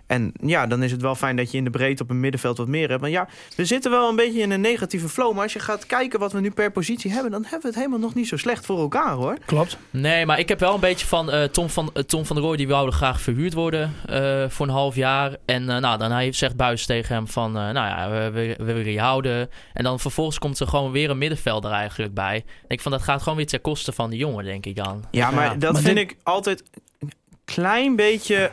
En 0.09 0.33
ja, 0.43 0.67
dan 0.67 0.83
is 0.83 0.91
het 0.93 1.01
wel 1.03 1.15
fijn 1.15 1.37
dat 1.37 1.51
je 1.51 1.59
in 1.59 1.65
de 1.65 1.71
breedte 1.71 2.03
op 2.03 2.11
een 2.11 2.21
middenveld 2.21 2.59
wat 2.59 2.69
meer 2.69 2.89
hebt. 2.89 3.01
Maar 3.01 3.11
ja, 3.11 3.29
we 3.57 3.65
zitten 3.65 3.91
wel 3.91 4.09
een 4.09 4.17
beetje 4.17 4.41
in 4.41 4.51
een 4.51 4.61
negatieve 4.61 5.09
flow. 5.09 5.33
Maar 5.35 5.43
als 5.43 5.53
je 5.53 5.59
gaat 5.59 5.87
kijken 5.87 6.19
wat 6.19 6.33
we 6.33 6.41
nu 6.41 6.51
per 6.51 6.71
positie 6.71 7.11
hebben... 7.13 7.31
dan 7.31 7.43
hebben 7.43 7.61
we 7.61 7.67
het 7.67 7.77
helemaal 7.77 7.99
nog 7.99 8.15
niet 8.15 8.29
zo 8.29 8.37
slecht 8.37 8.67
voor 8.67 8.79
elkaar, 8.79 9.13
hoor. 9.13 9.37
Klopt. 9.47 9.79
Nee, 9.91 10.27
maar 10.27 10.39
ik 10.39 10.49
heb 10.49 10.61
wel 10.61 10.75
een 10.75 10.81
beetje 10.81 11.07
van 11.07 11.31
eh, 11.31 11.43
Tom, 11.45 11.69
van 11.71 11.91
eh, 11.95 12.03
Tom 12.03 12.25
van 12.27 12.37
der 12.37 12.45
Rooij. 12.45 12.57
Die 12.59 12.67
wilde 12.67 12.91
graag 12.91 13.21
verhuurd 13.21 13.55
worden 13.55 13.95
eh, 14.07 14.45
voor 14.49 14.67
een 14.67 14.73
half 14.73 14.95
jaar. 14.95 15.37
En 15.45 15.69
eh, 15.71 15.77
nou, 15.79 15.99
dan 15.99 16.11
hij 16.11 16.33
zegt 16.33 16.57
Buis 16.57 16.87
tegen 16.87 17.15
hem 17.15 17.29
van... 17.29 17.49
eh, 17.57 17.63
nou 17.63 17.75
ja, 17.75 18.11
we, 18.11 18.31
we, 18.31 18.55
we 18.65 18.73
willen 18.73 18.93
je 18.93 19.01
houden. 19.01 19.51
En 19.73 19.85
dan 19.85 20.01
vervolgens 20.01 20.39
komt 20.39 20.61
er 20.61 20.67
gewoon 20.69 20.91
weer 20.93 21.11
een 21.11 21.19
middenvelder 21.19 21.71
eigenlijk 21.71 22.15
bij. 22.15 22.37
Ik 22.37 22.69
denk 22.69 22.81
van, 22.81 22.93
dat 22.93 23.03
gaat 23.03 23.23
gewoon 23.23 23.37
weer 23.39 23.47
ten 23.47 23.61
koste 23.61 23.93
van 23.93 24.11
die 24.11 24.19
jongen, 24.19 24.45
denk 24.45 24.67
ik 24.67 24.77
dan. 24.77 25.05
Ja, 25.11 25.31
maar 25.31 25.59
dat 25.59 25.73
maar 25.73 25.83
vind 25.83 25.97
dit- 25.97 26.11
ik 26.11 26.17
altijd 26.23 26.63
een 26.99 27.13
klein 27.45 27.97
beetje... 27.97 28.51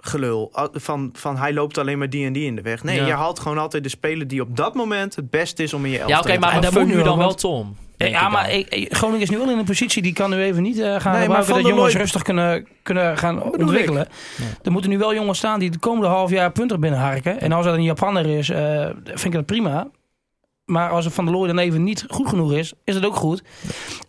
gelul. 0.00 0.52
Van, 0.72 1.10
van 1.12 1.36
hij 1.36 1.52
loopt 1.52 1.78
alleen 1.78 1.98
maar 1.98 2.10
die 2.10 2.26
en 2.26 2.32
die 2.32 2.46
in 2.46 2.56
de 2.56 2.62
weg. 2.62 2.82
Nee, 2.84 2.96
Ja. 2.96 3.06
je 3.06 3.12
haalt 3.12 3.38
gewoon 3.38 3.58
altijd 3.58 3.82
de 3.82 3.88
speler 3.88 4.28
die 4.28 4.40
op 4.40 4.56
dat 4.56 4.74
moment 4.74 5.16
het 5.16 5.30
beste 5.30 5.62
is 5.62 5.74
om 5.74 5.84
in 5.84 5.90
je 5.90 5.96
elftal 5.98 6.16
Ja, 6.16 6.22
oké, 6.22 6.32
te 6.32 6.38
maar 6.38 6.52
En 6.52 6.60
dat 6.60 6.72
vul 6.72 6.86
moet 6.86 6.94
nu 6.94 7.02
dan 7.02 7.18
wel, 7.18 7.34
Tom. 7.34 7.76
denk 7.96 8.10
ja, 8.14 8.26
ik 8.26 8.32
maar 8.32 8.50
ik- 8.52 8.86
Groningen 8.94 9.22
is 9.22 9.30
nu 9.30 9.38
wel 9.38 9.50
in 9.50 9.58
een 9.58 9.64
positie 9.64 10.02
die 10.02 10.12
kan 10.12 10.30
nu 10.30 10.42
even 10.42 10.62
niet 10.62 10.78
eh, 10.78 10.84
gaan 11.00 11.12
maar 11.12 11.20
gebruiken 11.22 11.44
Van 11.54 11.62
dat 11.62 11.70
jongens 11.72 11.94
rustig 11.94 12.22
kunnen, 12.22 12.66
kunnen 12.82 13.18
gaan 13.18 13.42
ontwikkelen. 13.42 14.08
Er 14.62 14.72
moeten 14.72 14.90
nu 14.90 14.98
wel 14.98 15.14
jongens 15.14 15.38
staan 15.38 15.58
die 15.58 15.70
de 15.70 15.78
komende 15.78 16.08
half 16.08 16.30
jaar 16.30 16.50
punten 16.52 16.80
binnenharken. 16.80 17.40
En 17.40 17.52
als 17.52 17.66
er 17.66 17.72
een 17.74 17.82
Japanner 17.82 18.26
is, 18.38 18.48
eh, 18.50 18.86
vind 19.04 19.24
ik 19.24 19.32
dat 19.32 19.46
prima. 19.46 19.88
Maar 20.70 20.90
als 20.90 21.04
het 21.04 21.14
Van 21.14 21.24
der 21.24 21.34
Looy 21.34 21.46
dan 21.46 21.58
even 21.58 21.82
niet 21.84 22.04
goed 22.08 22.28
genoeg 22.28 22.52
is, 22.52 22.72
is 22.84 22.94
het 22.94 23.04
ook 23.04 23.14
goed. 23.16 23.42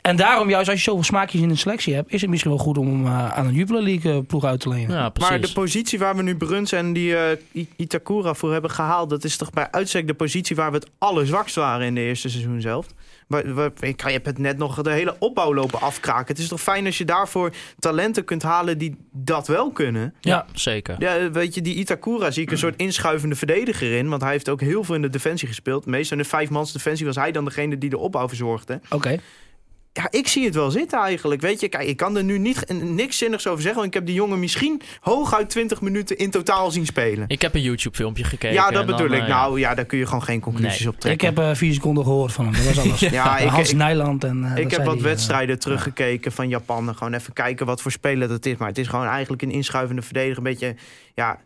En 0.02 0.16
daarom 0.16 0.50
juist 0.50 0.70
als 0.70 0.78
je 0.78 0.84
zoveel 0.84 1.04
smaakjes 1.04 1.42
in 1.42 1.50
de 1.50 1.56
selectie 1.56 1.94
hebt, 1.94 2.14
is 2.14 2.22
het 2.22 2.30
misschien 2.30 2.52
wel 2.52 2.60
goed 2.60 2.78
om 2.78 2.88
hem 2.88 3.06
eh, 3.06 3.30
aan 3.38 3.48
een 3.48 3.54
Jupiler 3.54 3.84
League 3.84 4.12
eh, 4.14 4.20
ploeg 4.28 4.44
uit 4.44 4.60
te 4.60 4.70
lenen. 4.70 4.96
Ja, 4.96 5.10
precies. 5.10 5.32
Maar 5.32 5.42
de 5.42 5.52
positie 5.54 6.00
waar 6.00 6.16
we 6.16 6.24
nu 6.24 6.36
Bruns 6.38 6.72
en 6.72 6.94
die 6.94 7.16
eh, 7.16 7.38
I- 7.54 7.70
Itakura 7.76 8.34
voor 8.34 8.52
hebben 8.52 8.72
gehaald... 8.72 9.10
dat 9.10 9.24
is 9.24 9.38
toch 9.38 9.50
bij 9.50 9.72
uitstek 9.72 10.08
de 10.08 10.14
positie 10.14 10.56
waar 10.56 10.72
we 10.72 10.78
het 10.78 10.90
allerzwakst 10.98 11.56
waren 11.56 11.86
in 11.86 11.96
de 11.96 12.02
eerste 12.02 12.30
seizoen 12.30 12.62
zelf. 12.62 12.86
Ik- 13.80 14.02
je 14.02 14.12
hebt 14.12 14.26
het 14.26 14.38
net 14.38 14.58
nog 14.58 14.82
de 14.82 14.92
hele 14.92 15.16
opbouw 15.20 15.54
lopen 15.54 15.82
afkraken. 15.82 16.28
Het 16.28 16.40
is 16.40 16.48
toch 16.48 16.62
fijn 16.62 16.86
als 16.86 16.98
je 16.98 17.06
daarvoor 17.06 17.52
talenten 17.80 18.26
kunt 18.26 18.44
halen 18.44 18.78
die 18.78 18.96
dat 19.12 19.48
wel 19.48 19.72
kunnen. 19.72 20.14
ja, 20.20 20.46
zeker. 20.54 20.96
Ja, 21.00 21.32
weet 21.32 21.56
je, 21.56 21.62
die 21.62 21.76
Itakura 21.76 22.32
zie 22.32 22.44
ik 22.44 22.52
een 22.52 22.58
soort 22.58 22.76
inschuivende 22.76 23.36
verdediger 23.36 23.92
in. 23.98 24.10
Want 24.10 24.22
hij 24.22 24.32
heeft 24.32 24.50
ook 24.50 24.62
heel 24.62 24.84
veel 24.84 24.96
in 24.96 25.02
de 25.02 25.10
defensie 25.10 25.48
gespeeld. 25.48 25.86
Meestal 25.86 26.18
in 26.18 26.24
de 26.24 26.30
vijfmans 26.30 26.72
defensie 26.74 27.06
was 27.06 27.16
hij 27.16 27.32
dan 27.32 27.46
degene 27.46 27.78
die 27.78 27.90
de 27.90 27.98
opbouw 27.98 28.28
verzorgde. 28.28 28.80
Oké. 28.90 29.20
Ja, 29.94 30.08
ik 30.10 30.28
zie 30.28 30.46
het 30.46 30.56
wel 30.56 30.72
zitten 30.72 31.00
eigenlijk. 31.00 31.42
Weet 31.42 31.60
je, 31.60 31.70
kijk, 31.70 31.88
ik 31.88 31.98
kan 31.98 32.18
er 32.18 32.24
nu 32.24 32.38
niet, 32.38 32.74
niks 32.84 33.18
zinnigs 33.18 33.48
over 33.48 33.62
zeggen. 33.62 33.82
Want 33.82 33.88
ik 33.88 34.00
heb 34.00 34.06
die 34.06 34.16
jongen 34.16 34.40
misschien 34.40 34.82
hooguit 35.00 35.50
20 35.50 35.82
minuten 35.82 36.18
in 36.18 36.30
totaal 36.30 36.72
zien 36.72 36.86
spelen. 36.86 37.24
Ik 37.28 37.42
heb 37.42 37.54
een 37.56 37.62
YouTube-filmpje 37.62 38.24
gekeken. 38.24 38.54
Ja, 38.56 38.64
dat 38.72 38.88
dan, 38.88 38.96
bedoel 38.98 39.12
ik. 39.18 39.22
eh. 39.22 39.28
Nou 39.28 39.60
ja, 39.60 39.76
daar 39.76 39.86
kun 39.86 39.98
je 39.98 40.06
gewoon 40.06 40.24
geen 40.24 40.40
conclusies 40.40 40.80
Nee. 40.80 40.88
op 40.88 40.94
Ik 40.94 41.00
trekken. 41.00 41.28
heb 41.28 41.38
eh, 41.40 41.56
vier 41.56 41.74
seconden 41.74 42.04
gehoord 42.04 42.32
van 42.32 42.46
hem, 42.46 42.54
dat 42.54 42.64
was 42.76 42.80
alles. 42.86 43.00
ja, 43.20 43.38
ik, 43.38 43.48
Hans 43.50 43.70
ik, 43.70 43.76
Nijland 43.76 44.24
en... 44.24 44.44
eh, 44.56 44.64
ik 44.64 44.72
heb 44.72 44.86
wat 44.86 44.96
eh, 44.98 45.02
wedstrijden 45.02 45.60
teruggekeken 45.60 46.32
van 46.32 46.48
Japan. 46.50 46.96
Gewoon 46.96 47.14
even 47.14 47.34
kijken 47.34 47.66
wat 47.66 47.82
voor 47.82 47.92
speler 47.92 48.28
dat 48.28 48.46
is. 48.46 48.58
Maar 48.58 48.68
het 48.68 48.78
is 48.78 48.88
gewoon 48.88 49.08
eigenlijk 49.08 49.42
een 49.42 49.52
inschuivende 49.52 50.02
verdediger. 50.02 50.38
Een 50.38 50.44
beetje, 50.44 50.76
ja, 51.16 51.40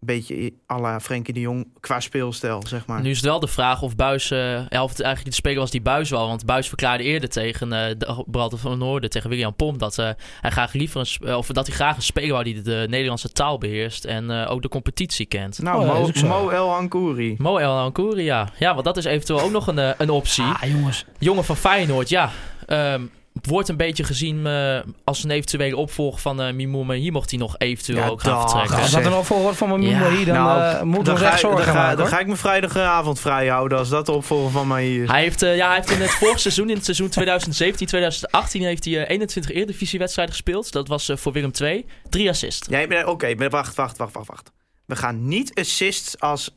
beetje 0.00 0.52
à 0.72 0.78
la 0.80 1.00
Frenkie 1.00 1.34
de 1.34 1.40
Jong 1.40 1.66
qua 1.80 2.00
speelstijl, 2.00 2.62
zeg 2.66 2.86
maar. 2.86 3.00
Nu 3.00 3.10
is 3.10 3.16
het 3.16 3.26
wel 3.26 3.40
de 3.40 3.46
vraag 3.48 3.82
of 3.82 3.96
Buis, 3.96 4.30
eh, 4.30 4.68
ja, 4.68 4.82
of 4.82 4.90
het 4.90 5.00
eigenlijk 5.00 5.24
de 5.24 5.32
speler 5.32 5.58
was 5.58 5.70
die 5.70 5.80
Buis 5.82 6.10
wel. 6.10 6.26
Want 6.26 6.46
Buis 6.46 6.68
verklaarde 6.68 7.04
eerder 7.04 7.28
tegen 7.28 7.72
eh 7.72 7.94
de 7.98 8.24
Bralter 8.26 8.58
van 8.58 8.78
Noorden, 8.78 9.10
tegen 9.10 9.30
William 9.30 9.54
Pomp, 9.54 9.78
dat, 9.78 9.98
eh, 9.98 10.10
hij 10.40 10.50
graag 10.50 10.72
liever 10.72 11.18
een, 11.20 11.34
of 11.34 11.46
dat 11.46 11.66
hij 11.66 11.76
graag 11.76 11.96
een 11.96 12.02
speler 12.02 12.30
wou 12.32 12.44
die 12.44 12.62
de 12.62 12.86
Nederlandse 12.88 13.32
taal 13.32 13.58
beheerst 13.58 14.04
en 14.04 14.30
eh, 14.30 14.50
ook 14.50 14.62
de 14.62 14.68
competitie 14.68 15.26
kent. 15.26 15.62
Nou, 15.62 15.88
Oh, 15.88 16.22
Mo. 16.22 16.28
Mo 16.28 16.48
El 16.48 16.74
Ankouri. 16.74 17.34
Mo 17.38 17.56
El 17.56 17.78
Ankouri, 17.78 18.22
ja. 18.24 18.48
Ja, 18.58 18.72
want 18.72 18.84
dat 18.84 18.96
is 18.96 19.04
eventueel 19.04 19.40
ook 19.40 19.50
nog 19.50 19.66
een, 19.66 19.94
een 20.02 20.10
optie. 20.10 20.44
Ah, 20.44 20.62
jongens. 20.62 21.04
Jongen 21.18 21.44
van 21.44 21.56
Feyenoord, 21.56 22.08
ja. 22.08 22.30
Ehm, 22.66 23.02
wordt 23.32 23.68
een 23.68 23.76
beetje 23.76 24.04
gezien 24.04 24.46
eh, 24.46 24.78
als 25.04 25.24
een 25.24 25.30
eventuele 25.30 25.76
opvolger 25.76 26.20
van 26.20 26.40
eh 26.40 26.52
Mimouma. 26.52 26.94
Hier 26.94 27.12
mocht 27.12 27.30
hij 27.30 27.38
nog 27.38 27.58
eventueel 27.58 27.98
Ja, 27.98 28.08
ook 28.08 28.20
gaan 28.20 28.32
dag. 28.32 28.40
vertrekken. 28.50 28.76
Als 28.76 28.90
dat 28.90 29.04
er 29.04 29.24
voor 29.24 29.40
wordt 29.40 29.56
van 29.56 29.68
Ja. 29.68 29.76
moeder 29.76 30.10
hier, 30.16 30.26
dan 30.26 30.36
eh, 30.36 30.82
moeten 30.82 30.98
we 30.98 31.04
dan 31.04 31.12
ons 31.12 31.22
ga, 31.22 31.30
echt 31.30 31.40
zorgen 31.40 31.64
dan, 31.64 31.74
ga, 31.74 31.80
maken. 31.80 31.96
dan 31.98 32.06
ga 32.06 32.18
ik 32.18 32.26
mijn 32.26 32.38
vrijdagavond 32.38 33.20
vrij 33.20 33.46
houden 33.48 33.78
als 33.78 33.88
dat 33.88 34.06
de 34.06 34.12
opvolger 34.12 34.50
van 34.50 34.66
mij 34.66 34.84
hier 34.84 35.02
is. 35.02 35.10
Hij 35.10 35.22
heeft, 35.22 35.42
eh, 35.42 35.56
ja, 35.56 35.66
hij 35.66 35.76
heeft 35.76 35.90
in 35.90 36.00
het 36.00 36.10
vorige 36.20 36.38
seizoen, 36.38 36.68
in 36.68 36.74
het 36.74 36.84
seizoen 36.84 37.08
2017, 37.08 37.86
2018, 37.86 38.62
heeft 38.62 38.84
hij 38.84 38.94
eh, 39.04 39.10
21 39.10 39.50
Eredivisiewedstrijden 39.54 40.34
gespeeld. 40.34 40.72
Dat 40.72 40.88
was 40.88 41.08
eh, 41.08 41.16
voor 41.16 41.32
Willem 41.32 41.50
II. 41.60 41.86
Drie 42.08 42.28
assists. 42.28 42.68
Ja, 42.70 43.04
Oké, 43.04 43.34
wacht, 43.48 43.74
wacht, 43.74 43.96
wacht, 43.96 44.12
wacht, 44.14 44.26
wacht. 44.28 44.50
We 44.86 44.96
gaan 44.96 45.28
niet 45.28 45.54
assists 45.54 46.20
als 46.20 46.56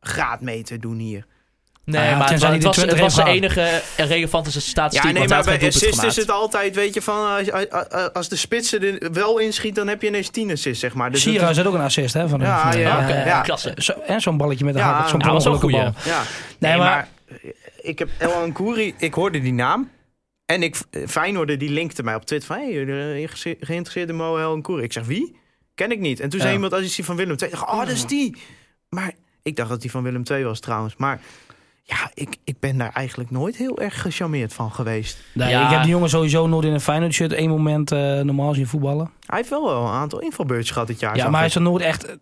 graadmeter 0.00 0.80
doen 0.80 0.98
hier. 0.98 1.26
Nee, 1.84 2.04
ja, 2.08 2.16
maar 2.16 2.30
het, 2.30 2.42
het 2.42 2.60
de 2.60 2.66
was, 2.66 2.76
het 2.76 2.84
20 2.88 3.00
was 3.00 3.14
de 3.14 3.24
enige 3.30 3.60
eh, 3.60 4.06
relevante 4.06 4.60
statistiek. 4.60 5.02
Ja, 5.06 5.10
nee, 5.18 5.28
want 5.28 5.46
maar 5.46 5.58
bij 5.58 5.68
assist 5.68 6.02
is 6.02 6.16
het 6.16 6.30
altijd, 6.30 6.74
weet 6.74 6.94
je, 6.94 7.02
van 7.02 7.26
als, 7.28 7.50
als- 8.12 8.28
de 8.28 8.36
spitsen 8.36 9.00
er 9.00 9.12
wel 9.12 9.38
inschiet, 9.38 9.74
dan 9.74 9.88
heb 9.88 10.02
je 10.02 10.08
ineens 10.08 10.28
10 10.28 10.50
assists, 10.50 10.80
zeg 10.80 10.94
maar. 10.94 11.10
Dus 11.10 11.22
Sierra 11.22 11.48
het 11.48 11.56
is 11.56 11.64
ook 11.64 11.74
een 11.74 11.80
assist, 11.80 12.14
hè? 12.14 12.28
Van. 12.28 12.40
Ja, 12.40 12.70
Van- 12.72 12.80
ja, 12.80 13.02
oké, 13.02 13.24
ja. 13.24 13.40
klasse. 13.40 13.72
Zo, 13.76 13.92
en 13.92 14.20
zo'n 14.20 14.36
balletje 14.36 14.64
met 14.64 14.74
de 14.74 14.80
Ja, 14.80 14.92
hak, 14.92 15.08
zo'n 15.08 15.20
ja, 15.20 15.32
was 15.32 15.46
ook 15.46 15.62
een 15.62 15.70
bal. 15.70 15.80
Ja, 15.80 15.92
Nee, 16.58 16.70
nee, 16.70 16.76
maar- 16.76 16.78
maar 16.78 17.08
ik 17.80 17.98
heb 17.98 18.08
El 18.18 18.32
Ankouri, 18.32 18.94
ik 18.98 19.14
hoorde 19.14 19.40
die 19.40 19.52
naam. 19.52 19.90
En 20.46 20.62
ik, 20.62 20.76
Feyenoord 21.08 21.58
die 21.58 21.70
linkte 21.70 22.02
mij 22.02 22.14
op 22.14 22.24
Twitter 22.24 22.48
van... 22.48 22.58
Hey, 22.58 22.72
je 22.72 23.28
ge- 23.28 23.56
geïnteresseerd 23.60 24.08
in 24.08 24.16
Mo 24.16 24.38
El 24.38 24.50
Ankouri? 24.52 24.82
Ik 24.82 24.92
zeg, 24.92 25.04
wie? 25.04 25.36
Ken 25.74 25.90
ik 25.90 25.98
niet. 26.00 26.20
En 26.20 26.28
toen 26.28 26.38
zei 26.38 26.50
Ja. 26.50 26.56
iemand, 26.56 26.72
als 26.72 26.82
is 26.82 26.94
die 26.94 27.04
van 27.04 27.16
Willem 27.16 27.36
II. 27.40 27.50
Ik 27.50 27.56
dacht, 27.58 27.70
oh, 27.72 27.78
dat 27.78 27.88
is 27.88 28.06
die. 28.06 28.36
Maar 28.88 29.12
ik 29.42 29.56
dacht 29.56 29.68
dat 29.68 29.80
die 29.80 29.90
van 29.90 30.02
Willem 30.02 30.22
II 30.30 30.44
was 30.44 30.60
trouwens. 30.60 30.94
Maar 30.96 31.20
ja, 31.92 32.10
ik, 32.14 32.36
ik 32.44 32.60
ben 32.60 32.78
daar 32.78 32.92
eigenlijk 32.92 33.30
nooit 33.30 33.56
heel 33.56 33.78
erg 33.78 34.00
gecharmeerd 34.00 34.54
van 34.54 34.72
geweest. 34.72 35.18
Nee, 35.32 35.50
Ja. 35.50 35.64
Ik 35.64 35.70
heb 35.70 35.82
die 35.82 35.90
jongen 35.90 36.08
sowieso 36.08 36.46
nooit 36.46 36.64
in 36.64 36.72
een 36.72 36.80
Feyenoord 36.80 37.12
shirt 37.12 37.32
één 37.32 37.48
moment 37.48 37.92
eh, 37.92 38.20
normaal 38.20 38.54
zien 38.54 38.66
voetballen. 38.66 39.10
Hij 39.26 39.36
heeft 39.38 39.50
wel 39.50 39.64
wel 39.64 39.82
een 39.82 39.92
aantal 39.92 40.20
invalbeurtjes 40.20 40.70
gehad 40.70 40.86
dit 40.86 41.00
jaar. 41.00 41.16
Ja, 41.16 41.28
maar 41.28 41.38
hij 41.38 41.48
is 41.48 41.54
er 41.54 41.60
nooit 41.60 41.82
echt... 41.82 42.16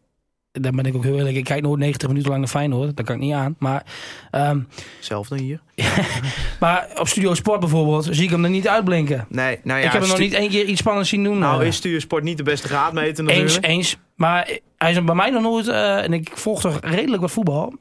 Daar 0.53 0.73
ben 0.73 0.85
ik 0.85 0.95
ook 0.95 1.05
heel 1.05 1.17
eerlijk. 1.17 1.37
Ik 1.37 1.45
kijk 1.45 1.63
nooit 1.63 1.79
90 1.79 2.09
minuten 2.09 2.29
lang 2.29 2.43
naar 2.43 2.51
Feyenoord. 2.51 2.97
Dat 2.97 3.07
kan 3.07 3.15
ik 3.15 3.21
niet 3.21 3.33
aan. 3.33 3.57
Maar, 3.59 3.85
ehm, 4.31 4.61
Hetzelfde 4.97 5.39
hier. 5.39 5.61
maar 6.61 6.89
op 6.97 7.09
Studio 7.09 7.35
Sport 7.35 7.61
bijvoorbeeld 7.61 8.09
zie 8.11 8.25
ik 8.25 8.31
hem 8.31 8.45
er 8.45 8.51
niet 8.51 8.69
uitblinken. 8.69 9.27
Nee, 9.29 9.59
nou 9.63 9.81
ja, 9.81 9.87
ik 9.87 9.93
heb 9.93 10.01
hem 10.01 10.11
nog 10.11 10.19
niet 10.19 10.33
één 10.35 10.51
keer 10.51 10.65
iets 10.65 10.81
spannends 10.81 11.09
zien 11.09 11.25
doen. 11.25 11.39
Nou 11.39 11.61
eh. 11.61 11.67
is 11.67 11.77
Stuursport 11.77 12.23
niet 12.23 12.37
de 12.37 12.43
beste 12.43 12.69
raadmeter 12.69 13.25
natuurlijk. 13.25 13.65
Eens, 13.65 13.67
eens. 13.67 13.97
Maar 14.15 14.59
hij 14.77 14.91
is 14.91 15.05
bij 15.05 15.15
mij 15.15 15.31
nog 15.31 15.43
nooit, 15.43 15.69
eh, 15.69 16.03
en 16.03 16.13
ik 16.13 16.31
volg 16.35 16.61
toch 16.61 16.79
redelijk 16.81 17.23
wat 17.23 17.31
voetbal, 17.31 17.75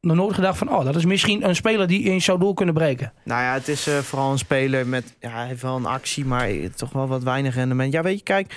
nog 0.00 0.16
nooit 0.16 0.34
gedacht 0.34 0.58
van, 0.58 0.68
oh, 0.68 0.84
dat 0.84 0.96
is 0.96 1.04
misschien 1.04 1.48
een 1.48 1.56
speler 1.56 1.86
die 1.86 2.10
eens 2.10 2.24
zou 2.24 2.38
door 2.38 2.54
kunnen 2.54 2.74
breken. 2.74 3.12
Nou 3.24 3.42
ja, 3.42 3.52
het 3.52 3.68
is 3.68 3.86
eh, 3.86 3.98
vooral 3.98 4.32
een 4.32 4.38
speler 4.38 4.86
met... 4.86 5.16
Ja, 5.20 5.30
hij 5.30 5.46
heeft 5.46 5.62
wel 5.62 5.76
een 5.76 5.86
actie, 5.86 6.24
maar 6.24 6.48
toch 6.76 6.92
wel 6.92 7.08
wat 7.08 7.22
weinig 7.22 7.54
rendement. 7.54 7.92
Ja, 7.92 8.02
weet 8.02 8.18
je, 8.18 8.24
kijk... 8.24 8.54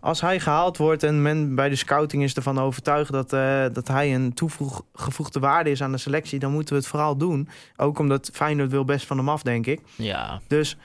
Als 0.00 0.20
hij 0.20 0.40
gehaald 0.40 0.76
wordt 0.76 1.02
en 1.02 1.22
men 1.22 1.54
bij 1.54 1.68
de 1.68 1.76
scouting 1.76 2.22
is 2.22 2.34
ervan 2.34 2.58
overtuigd 2.60 3.12
dat, 3.12 3.32
eh, 3.32 3.64
dat 3.72 3.88
hij 3.88 4.14
een 4.14 4.34
toegevoegde 4.34 5.40
waarde 5.40 5.70
is 5.70 5.82
aan 5.82 5.92
de 5.92 5.98
selectie, 5.98 6.38
dan 6.38 6.52
moeten 6.52 6.74
we 6.74 6.80
het 6.80 6.88
vooral 6.88 7.16
doen. 7.16 7.48
Ook 7.76 7.98
omdat 7.98 8.30
Feyenoord 8.32 8.70
wil 8.70 8.84
best 8.84 9.06
van 9.06 9.16
hem 9.16 9.28
af, 9.28 9.42
denk 9.42 9.66
ik. 9.66 9.80
Ja, 9.94 10.40
Dus, 10.48 10.76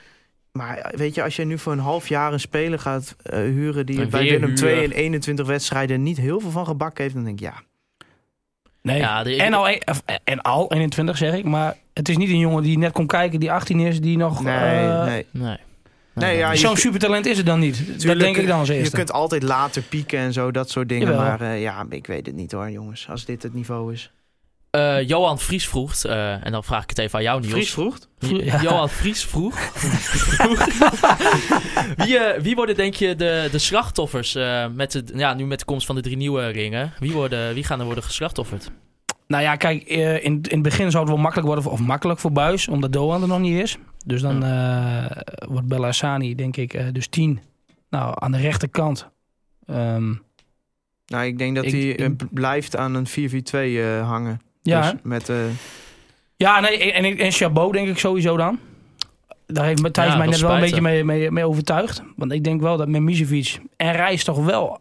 maar 0.52 0.94
weet 0.96 1.16
je, 1.16 1.24
als 1.24 1.36
je 1.36 1.46
nu 1.46 1.58
voor 1.58 1.72
een 1.72 1.80
half 1.80 2.08
jaar 2.08 2.34
een 2.34 2.40
speler 2.40 2.80
gaat 2.80 3.16
eh, 3.24 3.40
huren 3.40 3.86
die 3.86 4.08
bij 4.08 4.24
Willem 4.24 4.56
II 4.56 4.74
huur. 4.74 4.84
in 4.84 4.92
21 4.92 5.46
wedstrijden 5.46 6.04
niet 6.04 6.18
heel 6.18 6.40
veel 6.40 6.52
van 6.52 6.66
gebak 6.66 6.98
heeft, 6.98 7.14
dan 7.14 7.24
denk 7.24 7.40
ik 7.40 7.46
ja. 7.46 7.62
Nee. 8.82 8.98
Ja, 8.98 9.24
de- 9.24 9.36
en, 9.36 9.54
al, 9.54 9.68
en 10.24 10.42
al 10.42 10.72
21 10.72 11.18
zeg 11.18 11.34
ik, 11.34 11.44
maar 11.46 11.78
het 11.94 12.10
is 12.10 12.18
niet 12.18 12.30
een 12.30 12.38
jongen 12.40 12.64
die 12.64 12.78
net 12.78 12.92
komt 12.92 13.08
kijken, 13.08 13.40
die 13.40 13.52
18 13.52 13.80
is, 13.80 14.02
die 14.02 14.18
nog... 14.18 14.44
Nee, 14.44 14.56
eh, 14.56 15.06
nee. 15.06 15.26
nee. 15.32 15.58
Nee, 16.14 16.38
ja, 16.38 16.52
je 16.52 16.58
Zo'n 16.58 16.78
supertalent 16.78 17.26
is 17.26 17.38
het 17.38 17.46
dan 17.46 17.60
niet. 17.60 17.88
dat 17.88 18.00
Tuurlijk, 18.00 18.20
denk 18.20 18.38
ik 18.38 18.48
dan 18.48 18.60
als 18.60 18.68
Je 18.68 18.74
eerste. 18.74 18.96
kunt 18.96 19.12
altijd 19.12 19.44
later 19.44 19.82
pieken 19.82 20.20
en 20.20 20.34
zo, 20.34 20.52
dat 20.52 20.70
soort 20.70 20.90
dingen. 20.90 21.08
Jawel. 21.08 21.22
Maar 21.22 21.42
eh, 21.42 21.62
ja, 21.62 21.86
ik 21.90 22.08
weet 22.08 22.26
het 22.26 22.36
niet 22.36 22.52
hoor, 22.52 22.70
jongens. 22.72 23.08
Als 23.10 23.26
dit 23.26 23.44
het 23.44 23.54
niveau 23.54 23.94
is. 23.94 24.12
Eh, 24.72 25.08
Johan 25.08 25.40
Vries 25.40 25.68
vroeg, 25.68 25.94
eh, 25.96 26.46
en 26.46 26.52
dan 26.52 26.64
vraag 26.64 26.84
ik 26.84 26.90
het 26.90 26.98
even 26.98 27.18
aan 27.18 27.24
jou, 27.24 27.40
Niels. 27.40 27.54
Vries 27.54 27.72
vroeg. 27.72 27.98
Ja. 28.20 28.62
Johan 28.68 28.90
Vries 28.90 29.26
vroeg. 29.26 29.56
wie, 32.06 32.18
eh, 32.18 32.42
wie 32.42 32.56
worden 32.56 32.76
denk 32.76 32.94
je 32.94 33.16
de, 33.16 33.48
de 33.52 33.60
slachtoffers 33.60 34.36
eh, 34.36 34.68
met 34.68 34.92
de, 34.92 35.04
ja, 35.16 35.34
nu 35.34 35.46
met 35.46 35.60
de 35.60 35.66
komst 35.66 35.86
van 35.86 35.96
de 35.96 36.02
drie 36.02 36.18
nieuwe 36.18 36.48
ringen? 36.48 36.94
Wie, 37.00 37.12
worden, 37.12 37.54
wie 37.54 37.64
gaan 37.64 37.80
er 37.80 37.86
worden 37.86 38.04
geslachtofferd? 38.04 38.72
Nou 39.28 39.44
ja, 39.44 39.56
kijk, 39.56 39.84
in, 39.84 40.22
in 40.24 40.42
het 40.42 40.62
begin 40.62 40.92
zou 40.92 41.04
het 41.04 41.14
wel 41.14 41.22
makkelijk 41.22 41.48
worden, 41.48 41.72
of 41.72 41.80
makkelijk 41.80 42.20
voor 42.20 42.32
Buis, 42.32 42.68
omdat 42.68 42.94
Doan 42.94 43.22
er 43.22 43.28
nog 43.28 43.40
niet 43.40 43.62
is. 43.62 43.78
Dus 44.06 44.22
dan 44.22 44.44
eh, 44.44 45.06
wordt 45.48 45.68
Bella 45.68 45.86
Hassani, 45.86 46.36
denk 46.36 46.58
ik, 46.58 46.74
eh, 46.74 46.86
dus 46.92 47.08
10. 47.08 47.40
Nou, 47.90 48.16
aan 48.20 48.32
de 48.32 48.38
rechterkant. 48.38 49.10
Ehm, 49.66 50.14
Nou, 51.06 51.26
ik 51.26 51.38
denk 51.38 51.56
dat 51.56 51.66
hij 51.66 52.16
blijft 52.32 52.76
aan 52.76 52.94
een 52.96 53.08
4-4-2 53.08 53.82
eh, 53.82 54.08
hangen. 54.08 54.42
Ja, 54.62 54.82
Dus 54.82 55.00
met, 55.04 55.30
eh, 55.30 55.38
ja 56.36 56.60
nee, 56.60 56.92
en, 56.92 57.04
en, 57.04 57.18
en 57.18 57.32
Chabot 57.32 57.74
denk 57.74 57.88
ik 57.88 57.98
sowieso 57.98 58.38
dan. 58.38 58.60
Daar 59.48 59.66
heeft 59.66 59.82
Matthijs 59.82 60.12
Ja, 60.12 60.18
mij 60.18 60.28
net 60.28 60.40
wel 60.40 60.54
een 60.54 60.60
beetje 60.60 60.82
mee, 60.82 61.04
mee, 61.04 61.32
mee 61.32 61.48
overtuigd. 61.48 62.04
Want 62.16 62.32
ik 62.32 62.44
denk 62.44 62.62
wel 62.62 62.78
dat 62.78 62.88
met 62.88 63.02
Misevic 63.02 63.60
en 63.76 63.92
Reis 63.92 64.24
toch 64.24 64.46
wel 64.46 64.80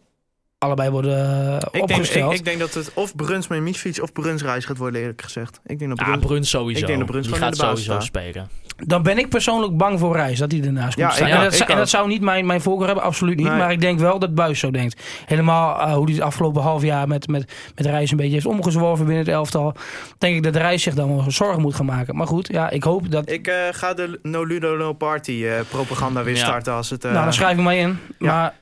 allebei 0.65 0.91
worden 0.91 1.19
eh, 1.51 1.55
ik, 1.57 1.73
denk, 1.73 1.83
opgesteld. 1.91 2.33
ik, 2.33 2.39
ik 2.39 2.45
denk 2.45 2.59
dat 2.59 2.75
het 2.75 2.91
of 2.95 3.17
Bruns 3.17 3.49
met 3.49 3.61
Misfiets 3.61 4.01
of 4.01 4.13
Bruns 4.13 4.43
reis 4.43 4.65
gaat 4.65 4.77
worden, 4.77 5.01
eerlijk 5.01 5.23
gezegd. 5.23 5.61
Ik 5.67 5.79
denk 5.79 5.91
dat 5.91 5.99
Ja, 5.99 6.05
Bruns... 6.05 6.27
Bruns 6.27 6.51
sowieso. 6.51 6.81
Ik 6.81 6.87
denk 6.87 6.99
dat 6.99 7.09
Bruns 7.09 7.27
die 7.27 7.37
gaat 7.37 7.51
de 7.51 7.57
sowieso 7.57 7.83
staat. 7.83 8.03
spelen. 8.03 8.49
Dan 8.87 9.03
ben 9.03 9.19
ik 9.19 9.29
persoonlijk 9.29 9.77
bang 9.77 9.99
voor 9.99 10.17
Reis, 10.17 10.39
dat 10.39 10.53
hij 10.53 10.61
ernaast 10.61 10.95
komt 10.95 11.07
Ja, 11.07 11.11
staan. 11.15 11.27
ik 11.29 11.35
en, 11.35 11.41
dat, 11.41 11.55
zou- 11.55 11.71
en 11.71 11.77
dat 11.77 11.89
zou 11.89 12.09
niet 12.09 12.21
mijn, 12.21 12.47
mijn 12.47 12.61
voorkeur 12.61 12.87
hebben, 12.87 13.05
absoluut 13.05 13.37
niet. 13.37 13.47
Nee. 13.47 13.57
Maar 13.57 13.73
ik 13.73 13.81
denk 13.81 13.99
wel 13.99 14.19
dat 14.19 14.35
Buis 14.35 14.59
zo 14.59 14.71
denkt. 14.71 15.03
Helemaal 15.27 15.81
eh, 15.81 15.93
hoe 15.95 16.05
hij 16.05 16.15
het 16.15 16.23
afgelopen 16.23 16.63
half 16.63 16.83
jaar 16.83 17.09
met, 17.09 17.29
met, 17.29 17.53
met 17.75 17.87
Reis 17.87 18.11
een 18.11 18.17
beetje 18.17 18.33
heeft 18.33 18.47
omgezworven 18.47 19.05
binnen 19.07 19.25
het 19.25 19.35
elftal. 19.35 19.75
Denk 20.19 20.37
ik 20.37 20.43
dat 20.43 20.57
Reis 20.57 20.83
zich 20.83 20.95
dan 20.95 21.17
wel 21.17 21.25
zorgen 21.31 21.63
moet 21.63 21.75
gaan 21.75 21.87
maken. 21.87 22.17
Maar 22.17 22.27
goed, 22.27 22.49
ja, 22.53 22.71
ik 22.71 22.83
hoop 22.83 23.11
dat... 23.11 23.31
Ik 23.31 23.47
eh, 23.47 23.55
ga 23.71 23.95
de 23.95 24.19
No 24.23 24.45
Ludo 24.45 24.77
No 24.77 24.93
Party 24.93 25.45
eh, 25.45 25.61
propaganda 25.69 26.23
weer 26.23 26.35
Ja. 26.37 26.45
starten 26.45 26.73
als 26.73 26.91
het... 26.91 27.05
eh, 27.05 27.11
nou, 27.13 27.25
dan 27.25 27.33
schrijf 27.33 27.57
ik 27.59 27.63
mij 27.65 27.79
in. 27.79 27.99
ja. 28.19 28.27
Maar 28.35 28.55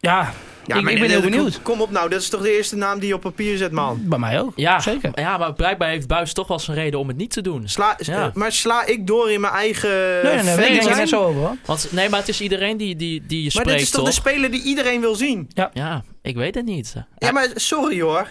Ja, 0.00 0.32
Ja, 0.66 0.76
ik, 0.76 0.82
maar 0.82 0.92
ik 0.92 1.00
ben 1.00 1.08
heel 1.10 1.20
kom- 1.20 1.30
benieuwd. 1.30 1.62
Kom 1.62 1.80
op 1.80 1.90
nou, 1.90 2.08
dat 2.08 2.20
is 2.20 2.28
toch 2.28 2.42
de 2.42 2.56
eerste 2.56 2.76
naam 2.76 2.98
die 2.98 3.08
je 3.08 3.14
op 3.14 3.20
papier 3.20 3.56
zet, 3.56 3.72
man. 3.72 4.00
Bij 4.04 4.18
mij 4.18 4.40
ook. 4.40 4.52
Ja, 4.56 4.80
Zeker. 4.80 5.10
Ja, 5.14 5.38
maar 5.38 5.52
blijkbaar 5.52 5.88
heeft 5.88 6.06
Buis 6.06 6.32
toch 6.32 6.48
wel 6.48 6.58
zijn 6.58 6.76
reden 6.76 6.98
om 7.00 7.08
het 7.08 7.16
niet 7.16 7.30
te 7.30 7.40
doen. 7.40 7.68
Sla, 7.68 7.96
Ja. 7.98 8.26
eh, 8.26 8.34
Maar 8.34 8.52
sla 8.52 8.84
ik 8.86 9.06
door 9.06 9.30
in 9.30 9.40
mijn 9.40 9.52
eigen 9.52 9.90
Nee, 10.22 10.34
nee, 10.34 10.42
nee, 10.56 10.56
denk 10.56 10.82
zijn? 10.82 10.96
net 10.96 11.08
zo 11.08 11.22
over. 11.24 11.40
hoor. 11.40 11.56
Want 11.64 11.88
nee, 11.92 12.08
maar 12.08 12.18
het 12.18 12.28
is 12.28 12.40
iedereen 12.40 12.76
die, 12.76 12.96
die, 12.96 13.22
die 13.26 13.38
je 13.38 13.42
Maar 13.42 13.50
spreekt, 13.62 13.68
dit 13.78 13.80
is 13.80 13.90
toch, 13.90 14.04
de 14.04 14.12
speler 14.12 14.50
die 14.50 14.62
iedereen 14.62 15.00
wil 15.00 15.14
zien? 15.14 15.50
Ja, 15.72 16.02
ik 16.22 16.36
weet 16.36 16.54
het 16.54 16.64
niet. 16.64 16.94
Ja, 17.18 17.30
maar 17.32 17.48
sorry 17.54 18.00
hoor. 18.00 18.28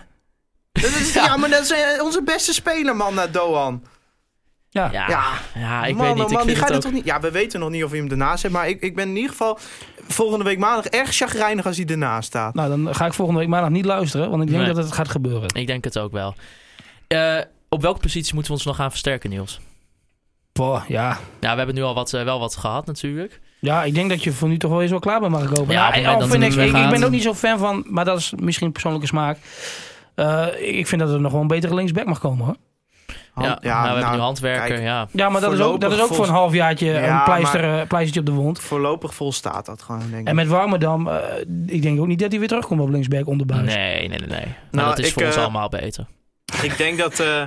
Dat 0.72 0.84
is, 0.92 1.14
ja. 1.24 1.38
maar 1.38 1.50
dat 1.50 1.62
is 1.62 1.72
eh, 1.72 2.04
onze 2.04 2.24
beste 2.24 2.54
speler, 2.54 2.96
man, 2.96 3.14
naar 3.14 3.32
Doan. 3.32 3.84
Ja. 4.80 4.92
Ja, 4.92 5.08
Ja. 5.08 5.34
ja, 5.56 5.86
ik 5.86 5.96
man, 5.96 6.06
weet 6.06 6.16
niet. 6.16 6.24
man, 6.32 6.42
ik 6.42 6.48
die 6.48 6.56
vind 6.56 6.58
gaat 6.58 6.68
het 6.68 6.76
ook... 6.78 6.82
toch 6.84 6.92
niet... 6.92 7.06
Ja, 7.06 7.20
we 7.20 7.32
weten 7.32 7.60
nog 7.60 7.70
niet 7.70 7.84
of 7.84 7.90
hij 7.92 8.00
hem 8.00 8.10
ernaast 8.10 8.42
zet. 8.42 8.52
Maar 8.52 8.68
ik, 8.70 8.82
ik 8.82 8.96
ben 8.96 9.08
in 9.10 9.16
ieder 9.16 9.30
geval 9.32 9.60
volgende 10.08 10.44
week 10.46 10.58
maandag 10.60 10.86
erg 10.86 11.16
chagrijnig 11.16 11.66
als 11.66 11.78
hij 11.78 11.86
ernaast 11.86 12.28
staat. 12.28 12.54
Nou, 12.54 12.70
dan 12.84 12.96
ga 12.96 13.06
ik 13.06 13.14
volgende 13.14 13.40
week 13.40 13.50
maandag 13.50 13.70
niet 13.70 13.86
luisteren, 13.86 14.30
want 14.30 14.42
ik 14.44 14.48
denk 14.50 14.64
Nee. 14.64 14.74
dat 14.74 14.84
het 14.84 14.94
gaat 14.94 15.10
gebeuren. 15.10 15.50
Ik 15.54 15.68
denk 15.68 15.84
het 15.84 16.00
ook 16.00 16.12
wel. 16.12 16.36
Eh, 17.08 17.38
op 17.70 17.82
welke 17.82 18.00
positie 18.00 18.34
moeten 18.34 18.52
we 18.52 18.58
ons 18.58 18.68
nog 18.68 18.76
gaan 18.76 18.90
versterken, 18.90 19.30
Niels? 19.30 19.60
Boah, 20.54 20.84
ja. 20.88 21.18
Ja, 21.40 21.52
we 21.52 21.58
hebben 21.58 21.76
nu 21.76 21.82
al 21.82 21.94
wat, 21.94 22.14
eh, 22.14 22.24
wel 22.24 22.40
wat 22.40 22.56
gehad 22.56 22.86
natuurlijk. 22.86 23.40
ja, 23.60 23.84
ik 23.84 23.94
denk 23.94 24.10
dat 24.10 24.24
je 24.24 24.32
voor 24.32 24.48
nu 24.50 24.58
toch 24.58 24.72
wel 24.72 24.82
eens 24.82 24.92
wel 24.92 25.00
klaar 25.00 25.20
bent 25.20 25.32
mag 25.32 25.46
kopen. 25.46 25.74
Ja, 25.74 25.96
Ja, 25.96 26.16
ik, 26.18 26.32
ik, 26.34 26.54
ik 26.54 26.72
ben 26.90 27.04
ook 27.04 27.12
niet 27.12 27.24
zo 27.24 27.34
fan 27.34 27.58
van, 27.60 27.86
maar 27.88 28.06
dat 28.06 28.18
is 28.18 28.34
misschien 28.42 28.72
persoonlijke 28.72 29.08
smaak. 29.08 29.38
Eh, 30.16 30.48
ik 30.60 30.88
vind 30.88 31.02
dat 31.02 31.10
er 31.12 31.20
nog 31.22 31.32
wel 31.32 31.42
een 31.42 31.48
betere 31.48 31.76
linksback 31.76 32.06
mag 32.06 32.20
komen 32.20 32.46
hoor. 32.46 32.56
Ja, 33.42 33.48
nou, 33.48 33.60
we 33.62 33.88
hebben 33.88 34.04
nou, 34.04 34.16
nu 34.16 34.22
handwerker, 34.22 34.68
kijk. 34.68 34.82
ja. 34.82 35.08
Ja, 35.12 35.30
maar 35.30 35.42
dat 35.42 35.54
is, 35.54 35.60
ook, 35.60 35.82
dat 35.82 35.92
is 35.92 36.02
ook 36.02 36.14
voor 36.14 36.26
een 36.26 36.32
halfjaartje 36.32 36.88
Ja, 36.88 37.18
een 37.18 37.24
pleister, 37.24 37.64
eh, 37.64 37.88
pleistertje 37.88 38.20
op 38.20 38.26
de 38.26 38.32
wond. 38.32 38.60
Voorlopig 38.60 39.14
volstaat 39.14 39.66
dat 39.66 39.82
gewoon, 39.82 40.00
denk 40.10 40.22
ik. 40.22 40.28
En 40.28 40.36
met 40.36 40.48
Warmerdam, 40.48 41.08
eh, 41.08 41.16
ik 41.66 41.82
denk 41.82 42.00
ook 42.00 42.08
niet 42.08 42.20
dat 42.20 42.30
hij 42.30 42.40
weer 42.40 42.48
terugkomt 42.48 42.82
op 42.82 42.90
linksback 42.90 43.28
onder 43.28 43.46
buis. 43.46 43.76
Nee, 43.76 44.08
nee, 44.08 44.20
nee, 44.20 44.28
nee. 44.28 44.56
Nou, 44.72 44.88
dat 44.88 45.00
is 45.00 45.08
ik, 45.08 45.14
voor 45.14 45.24
ons 45.24 45.36
eh, 45.36 45.42
allemaal 45.42 45.70
beter. 45.70 46.06
Ik 46.62 46.78
denk 46.78 46.98
dat 46.98 47.20
eh, 47.20 47.44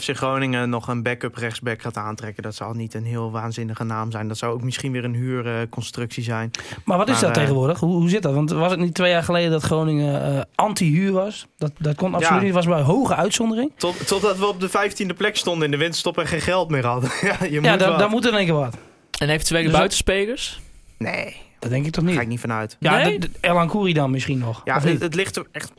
FC 0.00 0.16
Groningen 0.16 0.68
nog 0.70 0.88
een 0.88 1.02
backup 1.02 1.36
rechtsback 1.36 1.82
gaat 1.82 1.96
aantrekken. 1.96 2.42
Dat 2.42 2.54
zal 2.54 2.72
niet 2.72 2.94
een 2.94 3.04
heel 3.04 3.30
waanzinnige 3.30 3.84
naam 3.84 4.10
zijn. 4.10 4.28
Dat 4.28 4.36
zou 4.38 4.52
ook 4.52 4.62
misschien 4.62 4.92
weer 4.92 5.04
een 5.04 5.14
huurconstructie 5.14 6.22
zijn. 6.22 6.50
Maar 6.84 6.98
wat 6.98 7.06
is 7.08 7.12
Maar, 7.14 7.22
dat 7.22 7.30
eh, 7.36 7.36
tegenwoordig? 7.42 7.80
Hoe, 7.80 7.94
hoe 7.94 8.08
zit 8.08 8.22
dat? 8.22 8.34
Want 8.34 8.50
was 8.50 8.70
het 8.70 8.80
niet 8.80 8.94
twee 8.94 9.10
jaar 9.10 9.22
geleden 9.22 9.50
dat 9.50 9.62
Groningen 9.62 10.34
eh, 10.36 10.42
anti-huur 10.54 11.12
was? 11.12 11.46
Dat, 11.58 11.72
dat 11.78 11.94
kon 11.96 12.14
absoluut 12.14 12.38
Ja. 12.40 12.44
niet. 12.46 12.54
was 12.54 12.66
bij 12.66 12.80
hoge 12.80 13.14
uitzondering. 13.14 13.70
Tot, 13.76 14.06
totdat 14.06 14.38
we 14.38 14.46
op 14.46 14.60
de 14.60 14.68
15e 14.68 15.16
plek 15.16 15.36
stonden 15.36 15.64
in 15.64 15.70
de 15.70 15.76
winterstop 15.76 16.18
en 16.18 16.26
geen 16.26 16.40
geld 16.40 16.70
meer 16.70 16.86
hadden. 16.86 17.10
ja, 17.22 17.36
je 17.44 17.50
Ja, 17.60 17.70
moet 17.70 17.80
da- 17.80 17.88
wel. 17.88 17.98
daar 17.98 18.08
moet 18.10 18.24
er 18.24 18.30
in 18.32 18.36
één 18.36 18.46
keer 18.46 18.54
wat. 18.54 18.76
En 19.18 19.28
eventuele 19.28 19.62
dus 19.62 19.70
dat- 19.70 19.78
buitenspelers? 19.80 20.60
Nee, 20.98 21.36
Dat 21.58 21.70
denk 21.70 21.86
ik 21.86 21.92
toch 21.92 22.02
daar 22.02 22.04
niet. 22.04 22.14
ga 22.14 22.22
ik 22.22 22.28
niet 22.28 22.40
vanuit. 22.40 22.76
Ja, 22.80 22.96
Nee? 22.96 23.18
Elan 23.40 23.68
Kouri 23.68 23.92
dan 23.92 24.10
misschien 24.10 24.38
nog. 24.38 24.60
Ja, 24.64 24.80
het, 24.80 25.00
het 25.02 25.14
ligt 25.14 25.36
er 25.36 25.46
echt 25.52 25.72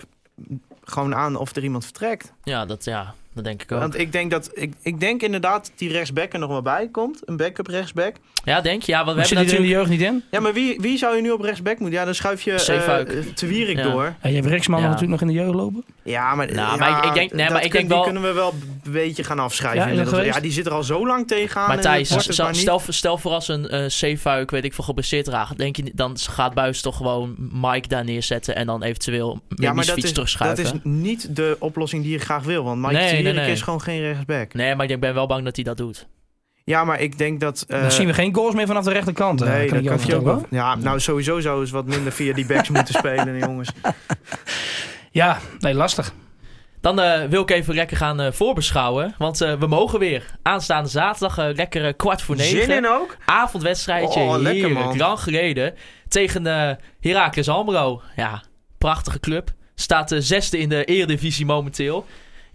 gewoon 0.83 1.15
aan 1.15 1.35
of 1.35 1.55
er 1.55 1.63
iemand 1.63 1.83
vertrekt. 1.83 2.33
Ja, 2.43 2.65
dat, 2.65 2.83
ja, 2.85 3.13
dat 3.35 3.43
denk 3.43 3.61
ik 3.61 3.71
ook. 3.71 3.79
Want 3.79 3.99
ik 3.99 4.11
denk, 4.11 4.31
dat, 4.31 4.49
ik, 4.53 4.73
ik 4.81 4.99
denk 4.99 5.21
inderdaad 5.21 5.65
dat 5.65 5.71
die 5.75 5.91
rechtsback 5.91 6.33
er 6.33 6.39
nog 6.39 6.49
wel 6.49 6.61
bij 6.61 6.89
komt. 6.91 7.21
Een 7.25 7.37
backup 7.37 7.67
rechtsback. 7.67 8.15
Ja, 8.43 8.61
denk 8.61 8.81
je? 8.83 8.91
Ja, 8.91 9.05
want 9.05 9.17
we 9.17 9.25
Zit 9.25 9.37
hebben 9.37 9.53
er 9.53 9.59
in 9.59 9.65
de 9.67 9.73
natuurlijk... 9.75 9.99
jeugd 9.99 10.13
niet 10.13 10.23
in? 10.23 10.29
Ja, 10.31 10.39
maar 10.39 10.53
wie, 10.53 10.79
wie 10.81 10.97
zou 10.97 11.15
je 11.15 11.21
nu 11.21 11.31
op 11.31 11.41
rechtsback 11.41 11.79
moeten? 11.79 11.99
Ja, 11.99 12.05
dan 12.05 12.15
schuif 12.15 12.41
je 12.41 12.51
eh 12.51 13.33
Te 13.33 13.47
Wierik 13.47 13.77
Ja. 13.77 13.83
door. 13.83 14.15
Ja, 14.21 14.29
je 14.29 14.35
hebt 14.35 14.47
Riksman 14.47 14.79
Ja. 14.81 14.85
natuurlijk 14.85 15.11
nog 15.11 15.21
in 15.21 15.27
de 15.35 15.41
jeugd 15.41 15.53
lopen. 15.55 15.83
Ja, 16.03 16.35
maar, 16.35 16.45
Nou, 16.53 16.57
ja, 16.57 16.75
maar 16.75 16.97
ik- 16.97 17.03
ik 17.05 17.13
denk- 17.13 17.31
nee, 17.33 17.49
maar 17.49 17.63
ik 17.63 17.69
kun- 17.69 17.79
denk 17.79 17.89
wel- 17.89 18.03
Die 18.03 18.11
kunnen 18.11 18.29
we 18.29 18.35
wel 18.39 18.53
een 18.83 18.91
beetje 18.91 19.23
gaan 19.23 19.39
afschrijven. 19.39 20.23
Ja, 20.25 20.39
die 20.39 20.51
zit 20.51 20.65
er 20.65 20.71
al 20.71 20.83
zo 20.83 21.07
lang 21.07 21.27
tegenaan. 21.27 21.67
Maar 21.67 21.79
Thijs, 21.81 22.07
stel, 22.23 22.45
maar 22.45 22.55
stel, 22.55 22.81
stel 22.87 23.17
voor 23.17 23.31
als 23.31 23.47
een 23.47 23.69
eh 23.69 23.89
zeefuik, 23.89 24.51
weet 24.51 24.63
ik 24.63 24.73
veel, 24.73 24.83
geblesseerd 24.83 25.27
raakt. 25.27 25.57
Denk 25.57 25.75
je, 25.75 25.91
dan 25.93 26.17
gaat 26.17 26.53
Buis 26.53 26.81
toch 26.81 26.97
gewoon 26.97 27.35
Mike 27.53 27.87
daar 27.87 28.03
neerzetten 28.03 28.55
en 28.55 28.65
dan 28.65 28.83
eventueel 28.83 29.39
ja, 29.49 29.73
maar 29.73 29.85
dat 29.85 29.97
is, 29.97 30.13
dat 30.37 30.57
is 30.57 30.71
niet 30.83 31.35
de 31.35 31.55
oplossing 31.59 32.03
die 32.03 32.11
je 32.11 32.19
graag 32.19 32.43
wil. 32.43 32.63
Want 32.63 32.81
Mike 32.81 32.93
Nee, 33.33 33.43
nee, 33.43 33.51
is 33.51 33.61
gewoon 33.61 33.81
geen 33.81 34.01
rechtsback. 34.01 34.53
Nee, 34.53 34.75
maar 34.75 34.89
ik 34.89 34.99
ben 34.99 35.13
wel 35.13 35.27
bang 35.27 35.43
dat 35.43 35.55
hij 35.55 35.63
dat 35.65 35.77
doet. 35.77 36.07
Ja, 36.63 36.83
maar 36.83 36.99
ik 37.01 37.17
denk 37.17 37.39
dat... 37.39 37.65
eh, 37.67 37.81
dan 37.81 37.91
zien 37.91 38.07
we 38.07 38.13
geen 38.13 38.35
goals 38.35 38.53
meer 38.55 38.67
vanaf 38.67 38.83
de 38.83 38.91
rechterkant. 38.91 39.41
eh, 39.41 39.47
Nee, 39.47 39.65
kan 39.67 39.75
dat 39.75 39.83
je 39.83 39.89
kan 39.89 39.99
je 40.07 40.15
ook 40.15 40.23
wel. 40.25 40.45
Ja, 40.49 40.75
nou 40.75 40.99
sowieso 40.99 41.39
zou 41.39 41.61
eens 41.61 41.71
wat 41.71 41.85
minder 41.85 42.11
via 42.11 42.33
die 42.33 42.45
backs 42.45 42.69
moeten 42.69 42.93
spelen, 42.93 43.37
jongens. 43.47 43.69
Ja, 45.11 45.37
nee, 45.59 45.73
lastig. 45.73 46.13
Dan 46.81 46.99
eh, 47.01 47.23
wil 47.29 47.41
ik 47.41 47.51
even 47.51 47.75
lekker 47.75 47.97
gaan 47.97 48.19
eh, 48.21 48.31
voorbeschouwen. 48.31 49.15
Want 49.17 49.41
eh, 49.41 49.53
we 49.53 49.67
mogen 49.67 49.99
weer. 49.99 50.25
Aanstaande 50.41 50.89
zaterdag, 50.89 51.37
eh, 51.37 51.55
lekker 51.55 51.85
eh, 51.85 51.93
kwart 51.97 52.21
voor 52.21 52.35
negen. 52.35 52.63
Zin 52.63 52.75
in 52.77 52.87
ook? 52.87 53.17
Avondwedstrijdje, 53.25 54.19
Oh, 54.19 54.37
lekker, 54.37 54.71
man. 54.71 54.97
lang 54.97 55.19
geleden. 55.19 55.73
Tegen 56.07 56.47
eh 56.47 56.71
Heracles 56.99 57.49
Almelo. 57.49 58.01
Ja, 58.15 58.43
prachtige 58.77 59.19
club. 59.19 59.49
Staat 59.75 60.09
de 60.09 60.21
zesde 60.21 60.57
in 60.57 60.69
de 60.69 60.85
eredivisie 60.85 61.45
momenteel. 61.45 62.05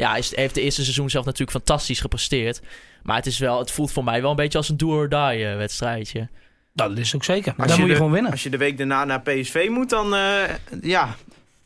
Ja, 0.01 0.17
is, 0.17 0.37
heeft 0.37 0.55
de 0.55 0.61
eerste 0.61 0.83
seizoen 0.83 1.11
zelf 1.11 1.25
natuurlijk 1.25 1.51
fantastisch 1.51 2.01
gepresteerd. 2.01 2.61
Maar 3.03 3.17
het, 3.17 3.27
is 3.27 3.39
wel, 3.39 3.59
het 3.59 3.71
voelt 3.71 3.93
voor 3.93 4.05
mij 4.05 4.21
wel 4.23 4.31
een 4.31 4.37
beetje 4.37 4.59
als 4.59 4.69
een 4.69 4.77
do-or-die 4.77 5.47
eh, 5.47 5.57
wedstrijdje. 5.57 6.29
Nou, 6.73 6.89
dat 6.91 6.99
is 6.99 7.15
ook 7.15 7.25
zeker. 7.25 7.55
Maar 7.57 7.67
dan 7.67 7.77
moet 7.77 7.87
je 7.87 7.93
de- 7.93 7.99
gewoon 7.99 8.13
winnen. 8.13 8.31
Als 8.31 8.43
je 8.43 8.51
de 8.51 8.57
week 8.57 8.79
daarna 8.79 9.05
naar 9.05 9.21
PSV 9.21 9.67
moet, 9.71 9.91
dan... 9.91 10.15
eh, 10.15 10.41
ja. 10.83 11.15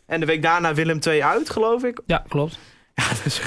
En 0.07 0.21
de 0.21 0.27
week 0.27 0.43
daarna 0.43 0.75
Willem 0.75 0.99
II 1.07 1.23
uit, 1.23 1.51
geloof 1.51 1.83
ik. 1.85 2.01
Ja, 2.07 2.25
klopt. 2.29 2.59
Ja, 2.95 3.09
dat 3.09 3.21
is... 3.25 3.41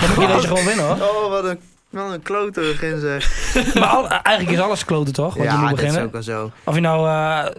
Dan 0.00 0.08
moet 0.14 0.26
je 0.28 0.34
deze 0.34 0.46
gewoon 0.46 0.64
winnen 0.64 0.84
hoor. 0.84 1.08
Oh, 1.08 1.28
wat 1.28 1.44
een, 1.44 1.60
wat 1.90 2.12
een 2.12 2.22
klote 2.22 2.74
in 2.80 3.00
zeg. 3.00 3.50
Maar 3.74 3.88
al- 3.88 4.08
eigenlijk 4.08 4.56
is 4.58 4.62
alles 4.64 4.84
kloten 4.84 5.12
toch? 5.12 5.34
Want 5.34 5.50
je 5.50 5.54
Ja, 5.56 5.60
moet 5.60 5.68
dat 5.70 5.78
is 5.78 5.84
beginnen. 5.84 6.06
ook 6.06 6.12
wel 6.12 6.22
zo. 6.22 6.50
Of 6.64 6.74
je 6.74 6.80
nou 6.80 7.08
eh, 7.08 7.54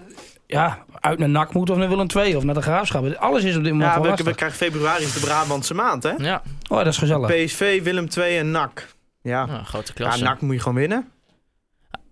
ja, 0.47 0.83
uit 1.03 1.19
naar 1.19 1.29
NAC 1.29 1.53
moet 1.53 1.69
of 1.69 1.77
naar 1.77 1.89
Willem 1.89 2.07
II 2.17 2.35
of 2.35 2.43
naar 2.43 2.53
de 2.55 2.61
Graafschap. 2.61 3.13
Alles 3.15 3.43
is 3.43 3.55
op 3.57 3.63
dit 3.63 3.71
moment 3.73 3.93
Ja, 3.93 4.01
we, 4.01 4.07
lastig. 4.07 4.25
we 4.25 4.35
krijgen 4.35 4.57
februari 4.57 5.03
is 5.03 5.13
de 5.13 5.19
Brabantse 5.19 5.73
maand, 5.73 6.03
hè? 6.03 6.11
Ja, 6.17 6.41
Oh, 6.69 6.77
dat 6.77 6.87
is 6.87 6.97
gezellig. 6.97 7.45
PSV, 7.45 7.83
Willem 7.83 8.07
II 8.17 8.37
en 8.37 8.51
NAC. 8.51 8.87
Ja, 9.21 9.45
nou, 9.45 9.63
grote 9.63 9.91
ja 9.95 10.03
klasse. 10.03 10.23
NAC 10.23 10.41
moet 10.41 10.53
je 10.55 10.61
gewoon 10.61 10.77
winnen. 10.77 11.07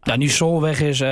Ja, 0.01 0.15
nu 0.15 0.27
Sol 0.27 0.61
weg 0.61 0.79
is, 0.81 1.01
eh, 1.01 1.07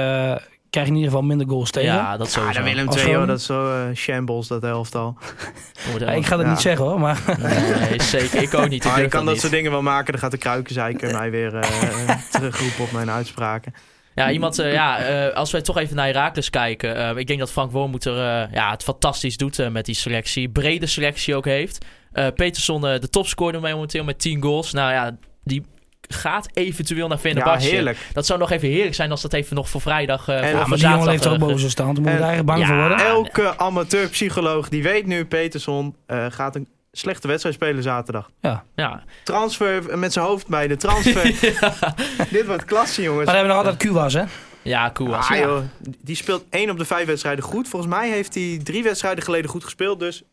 krijg 0.69 0.85
je 0.87 0.91
in 0.93 0.95
ieder 0.95 1.09
geval 1.11 1.21
minder 1.23 1.47
goals 1.47 1.71
tegen. 1.71 1.93
Ja, 1.93 2.17
dat 2.17 2.27
Ja, 2.27 2.33
sowieso. 2.39 2.59
de 2.59 2.65
Willem 2.65 2.89
II, 2.97 3.09
joh, 3.11 3.27
dat 3.27 3.39
is 3.39 3.45
zo 3.45 3.71
eh, 3.71 3.95
shambles, 3.95 4.47
dat 4.47 4.63
elftal. 4.63 5.17
Ja, 5.99 6.11
ik 6.11 6.25
ga 6.25 6.35
dat 6.35 6.45
Ja. 6.45 6.51
niet 6.51 6.59
zeggen 6.61 6.85
hoor, 6.85 6.99
maar 6.99 7.21
Nee, 7.89 8.01
zeker. 8.01 8.41
Ik 8.41 8.53
ook 8.53 8.69
niet. 8.69 8.83
Ik 8.83 8.83
Maar 8.83 8.93
je 8.95 8.99
durf 8.99 9.11
kan 9.11 9.23
dat 9.23 9.33
niet. 9.33 9.41
soort 9.41 9.53
dingen 9.53 9.71
wel 9.71 9.81
maken, 9.81 10.11
dan 10.11 10.21
gaat 10.21 10.31
de 10.31 10.37
kruikenzeiker 10.37 11.11
mij 11.13 11.31
weer 11.31 11.55
eh, 11.55 12.09
terugroepen 12.31 12.83
op 12.83 12.91
mijn 12.91 13.09
uitspraken. 13.09 13.73
Ja, 14.25 14.31
iemand, 14.31 14.59
eh, 14.59 14.73
ja, 14.73 14.97
eh, 14.97 15.35
als 15.35 15.51
wij 15.51 15.61
toch 15.61 15.77
even 15.77 15.95
naar 15.95 16.05
Herakles 16.05 16.49
kijken. 16.49 16.95
eh, 16.95 17.17
ik 17.17 17.27
denk 17.27 17.39
dat 17.39 17.51
Frank 17.51 17.71
Wormoed 17.71 18.05
er 18.05 18.17
eh, 18.17 18.53
ja, 18.53 18.71
het 18.71 18.83
fantastisch 18.83 19.37
doet 19.37 19.69
met 19.71 19.85
die 19.85 19.95
selectie. 19.95 20.49
Brede 20.49 20.85
selectie 20.85 21.35
ook 21.35 21.45
heeft. 21.45 21.85
Eh 22.11 22.27
Peterson, 22.35 22.87
eh, 22.87 22.99
de 22.99 23.09
topscorer 23.09 23.61
momenteel 23.61 24.03
met 24.03 24.19
10 24.19 24.41
goals. 24.41 24.73
Nou 24.73 24.91
ja, 24.91 25.17
die 25.43 25.65
gaat 26.01 26.49
eventueel 26.53 27.07
naar 27.07 27.17
Ja, 27.17 27.23
Fenerbahce. 27.23 27.69
heerlijk. 27.69 27.97
dat 28.13 28.25
zou 28.25 28.39
nog 28.39 28.51
even 28.51 28.69
heerlijk 28.69 28.95
zijn 28.95 29.11
als 29.11 29.21
dat 29.21 29.33
even 29.33 29.55
nog 29.55 29.69
voor 29.69 29.81
vrijdag... 29.81 30.27
eh, 30.27 30.35
En- 30.35 30.49
voor- 30.49 30.59
Ja, 30.59 30.65
maar 30.67 30.77
die 30.77 30.87
jongen 30.89 31.05
leeft 31.07 31.25
er 31.25 31.31
ook 31.31 31.39
boven 31.39 31.59
zijn 31.59 31.71
stand. 31.71 31.95
Daar 31.95 32.03
moet 32.03 32.13
je 32.13 32.17
eigenlijk 32.25 32.45
bang 32.47 32.59
Ja, 32.59 32.65
voor 32.67 32.75
worden. 32.77 32.97
Elke 33.05 33.57
amateurpsycholoog 33.57 34.69
die 34.69 34.83
weet 34.83 35.05
nu, 35.05 35.25
Peterson 35.25 35.95
eh, 36.05 36.25
gaat 36.29 36.55
een 36.55 36.67
slechte 36.91 37.27
wedstrijd 37.27 37.55
spelen 37.55 37.83
zaterdag. 37.83 38.29
Ja, 38.75 39.03
Transfer 39.23 39.99
met 39.99 40.13
zijn 40.13 40.25
hoofd 40.25 40.47
bij 40.47 40.67
de 40.67 40.77
transfer. 40.77 41.23
Dit 42.31 42.45
wordt 42.45 42.65
klasse, 42.65 43.01
jongens. 43.01 43.25
Maar 43.25 43.35
dan 43.35 43.45
hebben 43.45 43.55
we 43.55 43.63
nog 43.63 43.71
altijd 43.71 43.77
Kuwas, 43.77 44.13
hè? 44.13 44.23
ja, 44.61 44.91
cool. 44.91 45.15
Ah, 45.15 45.37
joh, 45.37 45.63
die 46.01 46.15
speelt 46.15 46.45
één 46.49 46.69
op 46.69 46.77
de 46.77 46.85
vijf 46.85 47.05
wedstrijden 47.05 47.43
goed. 47.43 47.67
Volgens 47.67 47.91
mij 47.91 48.09
heeft 48.09 48.33
hij 48.33 48.59
drie 48.63 48.83
wedstrijden 48.83 49.23
geleden 49.23 49.49
goed 49.49 49.63
gespeeld. 49.63 49.99
Dus 49.99 50.23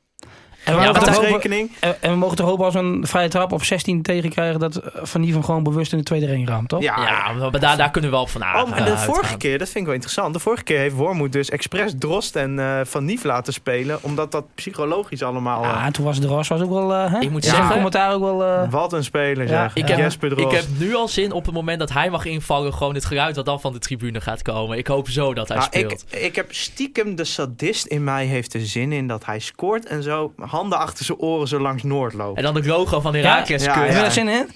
En 0.67 0.75
we, 0.77 0.81
Ja, 0.83 0.93
mogen 0.93 1.23
rekening. 1.25 1.71
en, 1.81 2.03
en 2.03 2.11
we 2.11 2.17
mogen 2.17 2.37
toch 2.37 2.47
hopen 2.49 2.65
als 2.65 2.75
we 2.75 2.81
een 2.81 3.07
vrije 3.07 3.29
trap 3.29 3.53
op 3.53 3.65
16 3.65 4.03
tegenkrijgen... 4.03 4.61
dat 4.61 4.77
eh, 4.77 4.91
Van 5.03 5.23
hem 5.25 5.45
gewoon 5.45 5.63
bewust 5.63 5.93
in 5.93 5.99
de 5.99 6.05
tweede 6.05 6.27
ring 6.27 6.49
raamt, 6.49 6.69
toch? 6.69 6.83
Ja, 6.83 6.97
Ja, 7.01 7.33
maar 7.51 7.61
daar, 7.61 7.77
daar 7.77 7.91
kunnen 7.91 8.11
we 8.11 8.17
wel 8.17 8.25
op 8.25 8.31
van 8.31 8.41
Oh, 8.43 8.55
aan. 8.55 8.69
maar 8.71 8.85
de 8.85 8.97
vorige 8.99 9.37
keer, 9.37 9.59
dat 9.59 9.67
vind 9.67 9.79
ik 9.79 9.85
wel 9.85 9.95
interessant. 9.95 10.35
De 10.35 10.41
vorige 10.41 10.63
keer 10.63 10.79
heeft 10.79 10.95
Wormoed 10.95 11.33
dus 11.33 11.51
expres 11.51 11.93
Drost 11.99 12.37
en 12.37 12.59
eh, 12.59 12.81
Van 12.85 13.05
Nief 13.05 13.25
laten 13.25 13.53
spelen. 13.53 13.99
Omdat 14.03 14.33
dat 14.33 14.45
psychologisch 14.55 15.23
allemaal... 15.23 15.63
eh, 15.65 15.71
Ja, 15.71 15.85
en 15.85 15.93
toen 15.93 16.05
was 16.05 16.21
de 16.21 16.27
Ros 16.27 16.49
was 16.49 16.61
ook 16.61 16.71
wel... 16.71 16.95
eh, 16.95 17.13
hè? 17.13 17.19
Ik 17.21 17.31
moet 17.31 17.45
Ja, 17.45 17.51
zeggen- 17.51 17.71
commentaar 17.73 18.13
ook 18.15 18.21
wel... 18.21 18.45
eh, 18.45 18.71
wat 18.71 18.93
een 18.93 19.05
speler 19.05 19.49
Ja, 19.49 19.63
zeg. 19.63 19.75
Ik 19.75 19.89
heb- 19.89 19.99
Jesper 19.99 20.31
Ik 20.31 20.39
Drost. 20.39 20.57
heb 20.57 20.65
nu 20.79 20.95
al 20.95 21.09
zin 21.09 21.33
op 21.33 21.45
het 21.47 21.55
moment 21.55 21.79
dat 21.79 21.93
hij 21.93 22.11
mag 22.11 22.25
invallen... 22.25 22.75
gewoon 22.75 22.95
het 22.95 23.05
geluid 23.05 23.35
dat 23.35 23.45
dan 23.45 23.61
van 23.61 23.73
de 23.73 23.79
tribune 23.79 24.21
gaat 24.21 24.43
komen. 24.43 24.79
Ik 24.79 24.87
hoop 24.87 25.09
zo 25.09 25.35
dat 25.35 25.49
hij 25.49 25.57
Nou, 25.57 25.69
speelt. 25.73 26.05
ik, 26.11 26.19
ik 26.21 26.37
heb 26.37 26.47
stiekem 26.55 27.15
de 27.15 27.25
sadist 27.25 27.87
in 27.87 28.05
mij 28.05 28.25
heeft 28.27 28.55
er 28.55 28.61
zin 28.67 28.93
in 28.93 29.07
dat 29.07 29.25
hij 29.25 29.39
scoort 29.39 29.87
en 29.87 30.03
zo 30.03 30.33
handen 30.57 30.79
achter 30.79 31.05
zijn 31.05 31.19
oren 31.19 31.49
zo 31.49 31.61
langs 31.61 31.83
Noord 31.83 32.13
loopt. 32.15 32.37
En 32.39 32.43
dan 32.45 32.55
het 32.55 32.67
logo 32.67 33.01
van 33.01 33.15
Herakles 33.15 33.65
Ja, 33.65 33.75
Heb 33.79 33.89
je 33.89 33.95
ja. 33.95 34.01
daar 34.01 34.11
zin 34.13 34.29
in? 34.29 34.49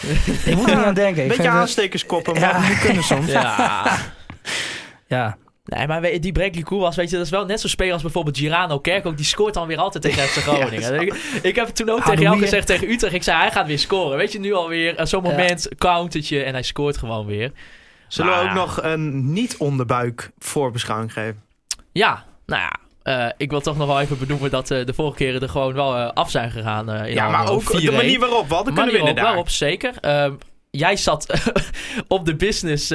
ik 0.50 0.56
moet 0.56 0.70
er 0.70 0.76
niet 0.76 0.84
aan 0.84 0.94
denken. 0.94 1.22
Ik 1.22 1.28
Beetje 1.28 1.48
aanstekerskoppen, 1.48 2.32
maar 2.40 2.42
Ja. 2.62 2.68
moet 2.68 2.78
kunnen 2.78 3.02
soms. 3.02 3.30
Ja. 3.30 3.84
Ja, 5.06 5.36
Nee, 5.64 5.86
maar 5.86 6.00
die 6.20 6.32
Bradley 6.32 6.62
Koewas, 6.62 6.96
weet 6.96 7.10
je, 7.10 7.16
dat 7.16 7.24
is 7.24 7.30
wel 7.30 7.44
net 7.46 7.60
zo'n 7.60 7.70
speler 7.70 7.92
als 7.92 8.02
bijvoorbeeld 8.02 8.38
Girano 8.38 8.78
Kerk. 8.78 9.16
Die 9.16 9.26
scoort 9.26 9.54
dan 9.54 9.66
weer 9.66 9.78
altijd 9.78 10.02
tegen 10.02 10.22
FC 10.22 10.36
Groningen. 10.48 11.00
ik, 11.00 11.14
ik 11.42 11.54
heb 11.56 11.68
toen 11.68 11.88
ook 11.90 12.04
tegen 12.04 12.20
jou 12.22 12.38
gezegd 12.38 12.66
tegen 12.66 12.90
Utrecht. 12.90 13.14
Ik 13.14 13.22
zei, 13.22 13.38
hij 13.38 13.50
gaat 13.50 13.66
weer 13.66 13.78
scoren. 13.78 14.16
Weet 14.16 14.32
je, 14.32 14.38
nu 14.40 14.52
alweer 14.52 14.96
eh, 14.96 15.06
zo'n 15.06 15.22
Ja. 15.24 15.30
moment, 15.30 15.68
countertje 15.78 16.42
en 16.42 16.52
hij 16.52 16.62
scoort 16.62 16.96
gewoon 16.96 17.26
weer. 17.26 17.52
Zullen 18.08 18.38
we 18.38 18.48
ook 18.48 18.54
nog 18.54 18.82
een 18.82 19.32
niet-onderbuik 19.32 20.30
voorbeschouwing 20.38 21.12
geven? 21.12 21.42
Ja, 21.92 22.24
nou 22.46 22.62
ja. 22.62 22.76
Eh, 23.02 23.26
ik 23.36 23.50
wil 23.50 23.60
toch 23.60 23.76
nog 23.76 23.86
wel 23.86 24.00
even 24.00 24.18
benoemen 24.18 24.50
dat 24.50 24.70
eh, 24.70 24.86
de 24.86 24.94
vorige 24.94 25.16
keren 25.16 25.40
er 25.40 25.48
gewoon 25.48 25.74
wel 25.74 25.96
eh, 25.96 26.08
af 26.12 26.30
zijn 26.30 26.50
gegaan. 26.50 26.90
in 26.94 27.14
Ja, 27.14 27.28
maar 27.28 27.50
ook 27.50 27.72
de 27.72 27.90
4-1. 27.90 27.94
manier 27.94 28.18
waarop 28.18 28.48
we 28.48 28.54
hadden 28.54 28.74
kunnen 28.74 29.00
op, 29.00 29.16
daar. 29.16 29.24
Waarop, 29.24 29.48
zeker. 29.48 29.92
Ehm, 30.00 30.32
jij 30.70 30.96
zat 30.96 31.26
op 32.08 32.26
de 32.26 32.36
business 32.36 32.86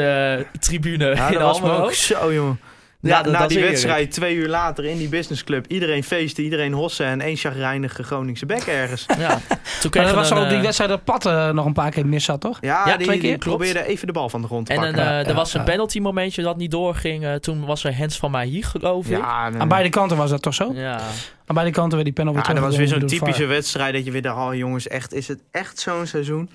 tribune 0.59 1.05
Ja, 1.15 1.29
in 1.29 1.37
Almelo. 1.37 1.83
ook 1.83 1.93
zo, 1.93 2.33
jongen. 2.33 2.59
Ja, 3.01 3.21
na 3.25 3.47
die 3.47 3.59
wedstrijd, 3.59 4.11
twee 4.11 4.35
uur 4.35 4.47
later 4.47 4.85
in 4.85 4.97
die 4.97 5.09
businessclub. 5.09 5.67
Iedereen 5.67 6.03
feesten, 6.03 6.43
iedereen 6.43 6.73
hossen 6.73 7.05
en 7.05 7.21
één 7.21 7.35
chagrijnige 7.35 8.03
Groningse 8.03 8.45
bek 8.45 8.61
ergens. 8.63 9.05
Ja. 9.17 9.39
Toen 9.81 9.91
dat 9.91 10.09
we 10.09 10.15
was 10.15 10.29
een, 10.29 10.37
ook 10.37 10.47
die 10.47 10.57
eh, 10.57 10.61
wedstrijd 10.63 10.89
dat 10.89 11.03
Pat 11.03 11.25
eh, 11.25 11.49
nog 11.49 11.65
een 11.65 11.73
paar 11.73 11.91
keer 11.91 12.05
mis 12.05 12.23
zat, 12.23 12.41
toch? 12.41 12.57
Ja, 12.61 12.87
Ja, 12.87 12.97
die, 12.97 13.05
twee 13.05 13.19
keer, 13.19 13.37
probeerde 13.37 13.85
even 13.85 14.07
de 14.07 14.13
bal 14.13 14.29
van 14.29 14.41
de 14.41 14.47
grond 14.47 14.65
te 14.65 14.73
En 14.73 14.79
pakken. 14.79 14.97
eh, 14.99 15.05
Ja, 15.05 15.23
er 15.25 15.33
was 15.33 15.51
ja. 15.51 15.59
een 15.59 15.65
penalty 15.65 15.99
momentje 15.99 16.41
dat 16.41 16.57
niet 16.57 16.71
doorging. 16.71 17.25
eh, 17.25 17.33
toen 17.33 17.65
was 17.65 17.83
er 17.83 17.97
Hens 17.97 18.17
van 18.17 18.31
mij 18.31 18.45
hier, 18.45 18.63
geloof 18.65 19.05
ik. 19.05 19.17
ja, 19.17 19.49
nee. 19.49 19.59
Aan 19.61 19.67
beide 19.67 19.89
kanten 19.89 20.17
was 20.17 20.29
dat 20.29 20.41
toch 20.41 20.53
zo? 20.53 20.71
Ja. 20.73 20.99
Aan 21.45 21.55
beide 21.55 21.71
kanten 21.71 21.91
werd 21.91 22.03
die 22.03 22.13
panel 22.13 22.33
weer 22.33 22.43
ja, 22.47 22.53
dat 22.53 22.63
was 22.63 22.75
weer 22.77 22.87
zo'n 22.87 23.05
typische 23.05 23.45
wedstrijd 23.45 23.93
dat 23.93 24.05
je 24.05 24.11
weer 24.11 24.21
dacht, 24.21 24.37
oh 24.47 24.55
jongens, 24.55 24.87
echt, 24.87 25.13
is 25.13 25.27
het 25.27 25.39
echt 25.51 25.79
zo'n 25.79 26.05
seizoen? 26.05 26.49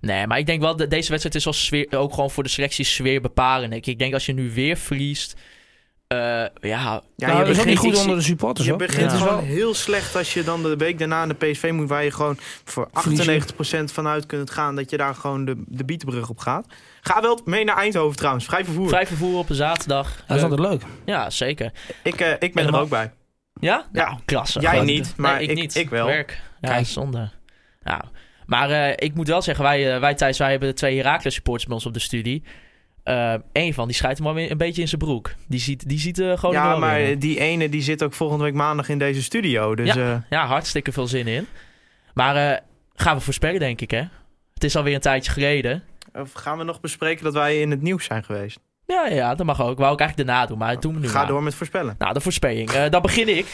Nee, 0.00 0.26
maar 0.26 0.38
ik 0.38 0.46
denk 0.46 0.60
wel 0.60 0.76
dat 0.76 0.90
deze 0.90 1.08
wedstrijd 1.08 1.34
is 1.34 1.46
als 1.46 1.64
sfeer, 1.64 1.86
ook 1.90 2.14
gewoon 2.14 2.30
voor 2.30 2.42
de 2.42 2.48
selectie 2.48 2.84
sfeer 2.84 3.20
bepalend. 3.20 3.72
Ik, 3.74 3.86
ik 3.86 3.98
denk 3.98 4.12
als 4.14 4.26
je 4.26 4.32
nu 4.32 4.50
weer 4.54 4.76
verliest. 4.76 5.36
Eh, 6.12 6.68
ja, 6.70 7.02
Ja, 7.16 7.26
nou, 7.26 7.38
dat 7.38 7.48
is 7.48 7.58
ook 7.60 7.64
niet 7.66 7.78
goed 7.78 7.98
onder 7.98 8.16
de 8.16 8.22
supporters, 8.22 8.66
Je 8.66 8.76
begint 8.76 9.12
Ja. 9.12 9.18
gewoon 9.18 9.44
heel 9.44 9.74
slecht 9.74 10.16
als 10.16 10.34
je 10.34 10.44
dan 10.44 10.62
de 10.62 10.76
week 10.76 10.98
daarna 10.98 11.24
naar 11.24 11.38
de 11.38 11.46
PSV 11.50 11.70
moet... 11.74 11.88
waar 11.88 12.04
je 12.04 12.10
gewoon 12.10 12.36
voor 12.64 12.90
98% 12.90 13.84
vanuit 13.92 14.26
kunt 14.26 14.50
gaan... 14.50 14.76
dat 14.76 14.90
je 14.90 14.96
daar 14.96 15.14
gewoon 15.14 15.44
de, 15.44 15.62
de 15.66 15.84
bietenbrug 15.84 16.28
op 16.28 16.38
gaat. 16.38 16.66
Ga 17.00 17.20
wel 17.20 17.40
mee 17.44 17.64
naar 17.64 17.76
Eindhoven 17.76 18.16
trouwens, 18.16 18.44
vrij 18.44 18.64
vervoer. 18.64 18.88
vrij 18.88 19.06
vervoer 19.06 19.38
op 19.38 19.48
een 19.50 19.54
zaterdag. 19.56 20.16
Dat 20.26 20.36
is 20.36 20.42
Eh, 20.42 20.50
altijd 20.50 20.70
leuk. 20.70 20.82
ja, 21.04 21.30
zeker. 21.30 21.72
Ik, 22.02 22.20
eh, 22.20 22.32
ik 22.38 22.54
ben 22.54 22.66
er 22.66 22.78
ook 22.80 22.88
bij. 22.88 23.12
Ja? 23.60 23.86
Ja. 23.92 24.04
Nou, 24.08 24.18
klasse. 24.24 24.60
Jij 24.60 24.70
Gewoon. 24.70 24.86
niet, 24.86 25.14
maar 25.16 25.34
nee, 25.34 25.42
ik, 25.42 25.50
ik- 25.50 25.56
niet. 25.56 25.74
ik 25.74 25.90
wel. 25.90 26.06
Werk. 26.06 26.40
Ja, 26.60 26.68
Kijk. 26.68 26.86
zonde. 26.86 27.30
Nou, 27.82 28.02
maar 28.46 28.70
eh, 28.70 28.92
ik 28.96 29.14
moet 29.14 29.28
wel 29.28 29.42
zeggen, 29.42 29.64
wij, 29.64 30.00
wij 30.00 30.14
Thijs, 30.14 30.38
wij 30.38 30.50
hebben 30.50 30.74
twee 30.74 30.96
Heracles 30.96 31.34
supporters 31.34 31.66
bij 31.66 31.74
ons 31.74 31.86
op 31.86 31.92
de 31.94 31.98
studie. 32.00 32.42
Eén 33.52 33.74
van 33.74 33.86
die 33.86 33.96
scheidt 33.96 34.18
hem 34.18 34.36
een 34.36 34.56
beetje 34.58 34.80
in 34.82 34.88
zijn 34.88 35.00
broek. 35.00 35.32
Die 35.48 35.60
ziet, 35.60 35.88
die 35.88 35.98
ziet 35.98 36.18
eh 36.18 36.38
gewoon 36.38 36.54
ja, 36.54 36.76
maar 36.76 36.96
weer. 36.96 37.18
die 37.18 37.38
ene 37.40 37.68
die 37.68 37.82
zit 37.82 38.02
ook 38.02 38.12
volgende 38.12 38.44
week 38.44 38.54
maandag 38.54 38.88
in 38.88 38.98
deze 38.98 39.22
studio. 39.22 39.74
Dus 39.74 39.96
eh, 39.96 40.14
Ja, 40.30 40.46
hartstikke 40.46 40.92
veel 40.92 41.06
zin 41.06 41.26
in. 41.26 41.46
Maar 42.14 42.36
eh, 42.52 42.58
gaan 42.94 43.16
we 43.16 43.22
voorspellen, 43.22 43.60
denk 43.60 43.80
ik, 43.80 43.90
hè? 43.90 44.02
Het 44.54 44.64
is 44.64 44.76
alweer 44.76 44.94
een 44.94 45.00
tijdje 45.00 45.32
geleden. 45.32 45.82
of 46.14 46.32
gaan 46.32 46.58
we 46.58 46.64
nog 46.64 46.80
bespreken 46.80 47.24
dat 47.24 47.34
wij 47.34 47.60
in 47.60 47.70
het 47.70 47.82
nieuws 47.82 48.04
zijn 48.04 48.24
geweest? 48.24 48.58
Ja, 48.86 49.06
ja, 49.06 49.34
dat 49.34 49.46
mag 49.46 49.60
ook. 49.62 49.78
Wou 49.78 49.92
ik 49.92 50.00
eigenlijk 50.00 50.28
daarna 50.28 50.46
doen, 50.46 50.58
maar 50.58 50.76
we 50.80 50.88
nu 50.88 51.08
Ga 51.08 51.18
maar. 51.18 51.26
door 51.26 51.42
met 51.42 51.54
voorspellen. 51.54 51.94
Nou, 51.98 52.12
de 52.14 52.20
voorspelling. 52.20 52.70
Eh, 52.70 52.90
dan 52.90 53.02
begin 53.02 53.36
ik. 53.36 53.46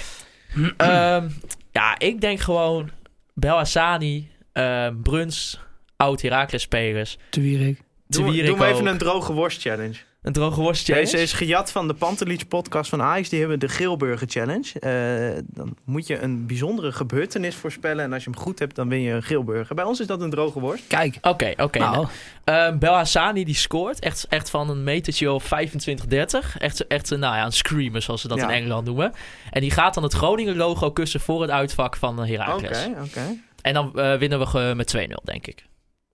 Ehm, 0.76 1.28
ja, 1.72 1.98
ik 1.98 2.20
denk 2.20 2.40
gewoon 2.40 2.90
Bel 3.34 3.56
Hassani, 3.56 4.30
ehm, 4.52 4.96
Bruns, 5.02 5.60
oud 5.96 6.22
Heracles 6.22 6.62
spelers. 6.62 7.18
Te 7.30 7.40
Wierik. 7.40 7.80
Doe, 8.08 8.42
doe 8.42 8.64
even 8.66 8.86
een 8.86 8.98
droge 8.98 9.32
worst 9.32 9.60
challenge. 9.60 9.94
Een 10.22 10.32
droge 10.32 10.60
worst 10.60 10.84
challenge. 10.84 11.04
Deze 11.10 11.22
is 11.22 11.32
gejat 11.32 11.70
van 11.72 11.88
de 11.88 11.94
Pantelich 11.94 12.48
podcast 12.48 12.90
van 12.90 13.02
Ajax. 13.02 13.28
Die 13.28 13.38
hebben 13.40 13.58
de 13.60 13.68
Geelburger 13.68 14.28
Challenge. 14.30 14.80
Eh, 14.80 15.42
dan 15.46 15.76
moet 15.84 16.06
je 16.06 16.18
een 16.18 16.46
bijzondere 16.46 16.92
gebeurtenis 16.92 17.54
voorspellen. 17.54 18.04
En 18.04 18.12
als 18.12 18.24
je 18.24 18.30
hem 18.30 18.38
goed 18.38 18.58
hebt, 18.58 18.74
dan 18.74 18.88
win 18.88 19.00
je 19.00 19.12
een 19.12 19.22
Geelburger. 19.22 19.74
Bij 19.74 19.84
ons 19.84 20.00
is 20.00 20.06
dat 20.06 20.20
een 20.20 20.30
droge 20.30 20.60
worst. 20.60 20.84
Kijk. 20.86 21.18
Oké, 21.22 21.52
oké. 21.56 21.78
nou, 21.78 22.06
Ehm, 22.44 22.78
Bel 22.78 22.94
Hassani 22.94 23.44
die 23.44 23.54
scoort 23.54 23.98
echt, 23.98 24.26
echt 24.28 24.50
van 24.50 24.70
een 24.70 24.84
metertje 24.84 25.32
of 25.32 25.44
25, 25.44 26.06
30. 26.06 26.58
Echt, 26.58 26.86
echt 26.86 27.10
een, 27.10 27.18
nou 27.20 27.36
ja, 27.36 27.44
een 27.44 27.52
screamer 27.52 28.02
zoals 28.02 28.20
ze 28.20 28.28
dat 28.28 28.38
Ja. 28.38 28.44
in 28.48 28.54
Engeland 28.54 28.84
noemen. 28.86 29.12
En 29.50 29.60
die 29.60 29.70
gaat 29.70 29.94
dan 29.94 30.02
het 30.02 30.12
Groningen 30.12 30.56
logo 30.56 30.90
kussen 30.90 31.20
voor 31.20 31.42
het 31.42 31.50
uitvak 31.50 31.96
van 31.96 32.16
eh, 32.16 32.22
Oké, 32.22 32.30
Heracles. 32.32 32.86
oké. 33.08 33.20
En 33.62 33.74
dan 33.74 33.98
eh, 33.98 34.14
winnen 34.18 34.38
we 34.52 34.72
met 34.76 34.96
2-0, 34.96 35.00
denk 35.24 35.46
ik. 35.46 35.66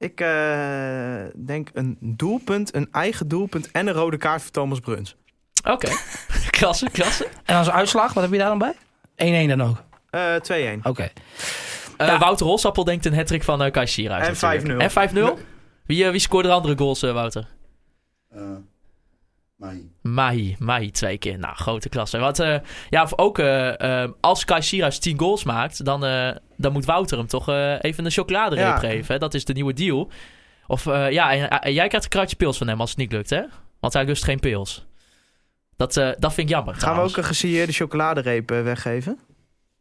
Ik 0.04 0.20
eh, 0.20 1.44
denk 1.46 1.68
een 1.72 1.96
doelpunt, 2.00 2.74
een 2.74 2.88
eigen 2.92 3.28
doelpunt 3.28 3.70
en 3.70 3.86
een 3.86 3.94
rode 3.94 4.16
kaart 4.16 4.42
voor 4.42 4.50
Thomas 4.50 4.80
Bruns. 4.80 5.16
Oké, 5.68 5.88
klasse, 6.58 6.90
klasse. 6.90 7.28
en 7.44 7.56
als 7.56 7.70
uitslag, 7.70 8.12
wat 8.12 8.22
heb 8.22 8.32
je 8.32 8.38
daar 8.38 8.58
dan 8.58 8.74
bij? 9.16 9.46
1-1 9.46 9.48
dan 9.48 9.62
ook. 9.62 9.82
Eh 10.10 10.34
2-1. 10.78 10.80
Oké. 10.82 11.10
Eh, 11.96 12.06
Ja. 12.06 12.18
Wouter 12.18 12.46
Holsappel 12.46 12.84
denkt 12.84 13.04
een 13.06 13.14
hattrick 13.14 13.42
van 13.42 13.64
uh, 13.64 13.70
Kai 13.70 13.86
Sierhuis 13.86 14.42
En 14.42 14.48
natuurlijk. 14.58 14.92
5-0. 14.92 14.96
En 14.96 15.36
5-0? 15.38 15.40
Wie, 15.86 16.04
eh, 16.04 16.10
wie 16.10 16.20
scoorde 16.20 16.48
er 16.48 16.54
andere 16.54 16.76
goals, 16.78 17.02
eh, 17.02 17.12
Wouter? 17.12 17.46
Eh, 19.58 19.66
Mai. 19.66 19.90
Mahi, 20.02 20.56
Mahi 20.58 20.90
twee 20.90 21.18
keer. 21.18 21.38
Nou, 21.38 21.54
grote 21.56 21.88
klasse. 21.88 22.18
Want 22.18 22.38
eh, 22.38 22.56
ja, 22.90 23.02
of 23.02 23.18
ook 23.18 23.38
eh, 23.38 24.02
eh, 24.02 24.10
als 24.20 24.44
Kai 24.44 24.62
Sierhuis 24.62 24.98
10 24.98 25.18
goals 25.18 25.44
maakt, 25.44 25.84
dan, 25.84 26.04
eh, 26.04 26.30
dan 26.56 26.72
moet 26.72 26.84
Wouter 26.84 27.18
hem 27.18 27.26
toch 27.26 27.48
eh, 27.48 27.74
even 27.80 28.04
een 28.04 28.10
chocoladereep 28.10 28.64
Ja. 28.66 28.76
geven. 28.78 29.12
Hè? 29.14 29.18
Dat 29.20 29.34
is 29.34 29.44
de 29.44 29.52
nieuwe 29.52 29.72
deal. 29.72 30.10
Of 30.66 30.86
eh, 30.86 31.10
ja, 31.10 31.32
en, 31.60 31.72
jij 31.72 31.86
krijgt 31.88 32.04
een 32.04 32.10
kruidje 32.12 32.36
pils 32.36 32.58
van 32.58 32.68
hem 32.68 32.80
als 32.80 32.90
het 32.90 32.98
niet 32.98 33.12
lukt, 33.12 33.30
hè? 33.30 33.42
Want 33.80 33.92
hij 33.92 34.04
lust 34.04 34.24
geen 34.24 34.40
pils. 34.40 34.86
Dat, 35.76 35.96
eh, 35.96 36.10
dat 36.18 36.34
vind 36.34 36.48
ik 36.48 36.54
jammer. 36.54 36.74
Gaan 36.74 36.96
we 36.96 37.02
ook 37.02 37.16
een 37.16 37.24
gesieerde 37.24 37.72
chocoladereep 37.72 38.48
weggeven? 38.50 39.18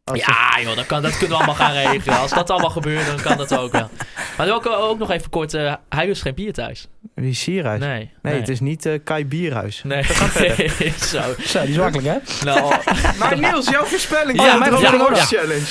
Als 0.04 0.18
Ja, 0.18 0.60
joh, 0.62 0.76
dat, 0.76 0.86
kan, 0.86 1.02
dat 1.02 1.10
kunnen 1.10 1.28
we 1.28 1.44
allemaal 1.44 1.54
gaan 1.54 1.72
regelen. 1.72 2.18
Als 2.18 2.30
dat 2.30 2.50
allemaal 2.50 2.70
gebeurt, 2.70 3.06
dan 3.06 3.20
kan 3.20 3.36
dat 3.36 3.58
ook 3.58 3.72
wel. 3.72 3.90
Maar 4.36 4.52
ook, 4.52 4.66
ook 4.66 4.98
nog 4.98 5.10
even 5.10 5.30
kort, 5.30 5.54
eh, 5.54 5.74
hij 5.88 6.06
lust 6.06 6.22
geen 6.22 6.34
bier 6.34 6.52
thuis. 6.52 6.88
Wie 7.14 7.30
is 7.30 7.40
Sierhuis? 7.40 7.80
Nee, 7.80 7.90
Nee, 7.90 8.10
nee. 8.22 8.40
het 8.40 8.48
is 8.48 8.60
niet 8.60 8.86
eh, 8.86 8.98
Kai 9.04 9.26
Bierhuis. 9.26 9.82
Nee, 9.84 10.02
zo. 11.12 11.22
Zo, 11.44 11.60
die 11.60 11.70
is 11.70 11.76
makkelijk, 11.76 12.06
hè? 12.06 12.44
Nou, 12.44 12.74
Maar 13.18 13.38
Niels, 13.38 13.68
jouw 13.68 13.84
voorspelling. 13.84 14.42
Ja, 14.42 14.56
mijn 14.56 14.80
ja. 14.80 15.14
challenge. 15.14 15.66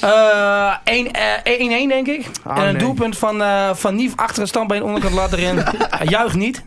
Eh, 0.00 0.76
1 0.84 1.12
eh, 1.12 1.84
1-1 1.84 1.88
denk 1.88 2.06
ik. 2.06 2.26
Ah, 2.42 2.56
en 2.58 2.64
een 2.64 2.72
nee. 2.72 2.82
doelpunt 2.82 3.18
van, 3.18 3.42
eh 3.42 3.74
van 3.74 3.94
Nief 3.94 4.12
achter 4.16 4.40
het 4.40 4.48
standbeen, 4.48 4.82
onderkant 4.82 5.14
lat 5.14 5.32
erin. 5.32 5.56
Hij 5.78 6.06
juicht 6.06 6.36
niet. 6.36 6.64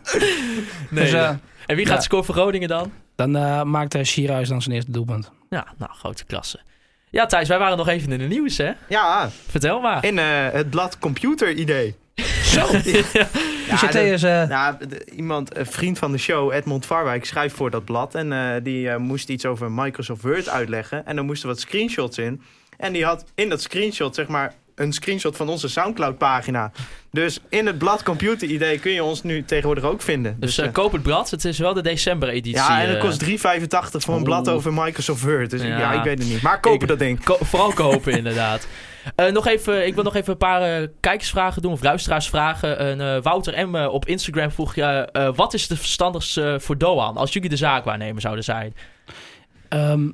nee. 0.88 1.04
Dus 1.04 1.12
eh, 1.12 1.28
en 1.66 1.76
wie 1.76 1.86
gaat 1.86 1.96
ja. 1.96 2.02
scoren 2.02 2.24
voor 2.24 2.34
Groningen 2.34 2.68
dan? 2.68 2.92
dan 3.16 3.36
eh 3.36 3.62
maakt 3.62 3.94
uh, 3.94 4.02
Sierhuis 4.04 4.48
dan 4.48 4.62
zijn 4.62 4.74
eerste 4.74 4.90
doelpunt. 4.90 5.30
Ja, 5.50 5.66
nou, 5.78 5.90
grote 5.94 6.24
klasse. 6.24 6.60
Ja, 7.12 7.26
Thijs, 7.26 7.48
wij 7.48 7.58
waren 7.58 7.76
nog 7.76 7.88
even 7.88 8.12
in 8.12 8.18
de 8.18 8.24
nieuws, 8.24 8.56
hè? 8.56 8.70
Ja, 8.88 9.30
Vertel 9.48 9.80
maar. 9.80 10.04
in 10.04 10.18
eh, 10.18 10.24
het 10.52 10.70
blad 10.70 10.98
computer 10.98 11.50
idee. 11.52 11.94
Zo. 12.44 12.66
ICT 13.72 13.94
is... 13.94 14.22
eh, 14.22 14.48
Nou, 14.48 14.86
de- 14.88 15.04
iemand, 15.16 15.56
een 15.56 15.66
vriend 15.66 15.98
van 15.98 16.12
de 16.12 16.18
show, 16.18 16.52
Edmond 16.52 16.86
Varwijk, 16.86 17.24
schrijft 17.24 17.54
voor 17.54 17.70
dat 17.70 17.84
blad. 17.84 18.14
En 18.14 18.32
eh, 18.32 18.54
die 18.62 18.88
eh, 18.90 18.96
moest 18.96 19.28
iets 19.28 19.46
over 19.46 19.70
Microsoft 19.72 20.22
Word 20.22 20.48
uitleggen. 20.48 21.06
En 21.06 21.16
er 21.16 21.24
moesten 21.24 21.48
wat 21.48 21.60
screenshots 21.60 22.18
in. 22.18 22.42
En 22.76 22.92
die 22.92 23.04
had 23.04 23.24
in 23.34 23.48
dat 23.48 23.62
screenshot, 23.62 24.14
zeg 24.14 24.26
maar, 24.28 24.54
een 24.74 24.92
screenshot 24.92 25.36
van 25.36 25.48
onze 25.48 25.68
Soundcloud-pagina. 25.68 26.72
Dus 27.10 27.40
in 27.48 27.66
het 27.66 27.78
blad 27.78 28.02
Computer 28.02 28.48
ID 28.50 28.80
kun 28.80 28.92
je 28.92 29.04
ons 29.04 29.22
nu 29.22 29.44
tegenwoordig 29.44 29.84
ook 29.84 30.02
vinden. 30.02 30.36
Dus 30.40 30.54
Dus, 30.54 30.66
eh, 30.66 30.72
koop 30.72 30.92
het 30.92 31.02
blad. 31.02 31.30
Het 31.30 31.44
is 31.44 31.58
wel 31.58 31.74
de 31.74 31.82
december-editie. 31.82 32.54
ja, 32.62 32.80
en 32.82 32.86
het 32.88 32.96
eh. 32.96 33.02
kost 33.02 33.18
3,85 33.18 34.02
voor 34.04 34.14
een 34.16 34.22
blad 34.22 34.48
over 34.48 34.72
Microsoft 34.72 35.22
Word. 35.22 35.50
Dus 35.50 35.62
ja, 35.62 35.66
Ja. 35.78 35.92
ik 35.92 36.02
weet 36.02 36.18
het 36.18 36.28
niet. 36.28 36.42
Maar 36.42 36.60
kopen 36.60 36.80
Ik- 36.80 36.88
dat 36.88 36.98
ding. 36.98 37.24
Ko- 37.24 37.38
vooral 37.40 37.72
kopen, 37.72 38.12
inderdaad. 38.22 38.66
Eh, 39.14 39.32
nog 39.32 39.46
even, 39.46 39.86
ik 39.86 39.94
wil 39.94 40.04
nog 40.04 40.14
even 40.16 40.32
een 40.32 40.38
paar 40.38 40.62
eh, 40.82 40.88
kijkersvragen 41.00 41.62
doen, 41.62 41.72
of 41.72 41.82
luisteraarsvragen. 41.82 42.78
En, 42.78 43.00
eh, 43.00 43.22
Wouter 43.22 43.68
M. 43.68 43.74
eh, 43.74 43.92
op 43.92 44.06
Instagram 44.06 44.50
vroeg 44.50 44.74
je... 44.74 44.82
eh, 44.82 45.28
wat 45.34 45.54
is 45.54 45.68
het 45.68 45.78
verstandigste 45.78 46.42
eh, 46.52 46.58
voor 46.58 46.78
Doan 46.78 47.16
als 47.16 47.32
jullie 47.32 47.48
de 47.48 47.56
zaakwaarnemer 47.56 48.20
zouden 48.20 48.44
zijn? 48.44 48.74
ehm, 49.68 50.08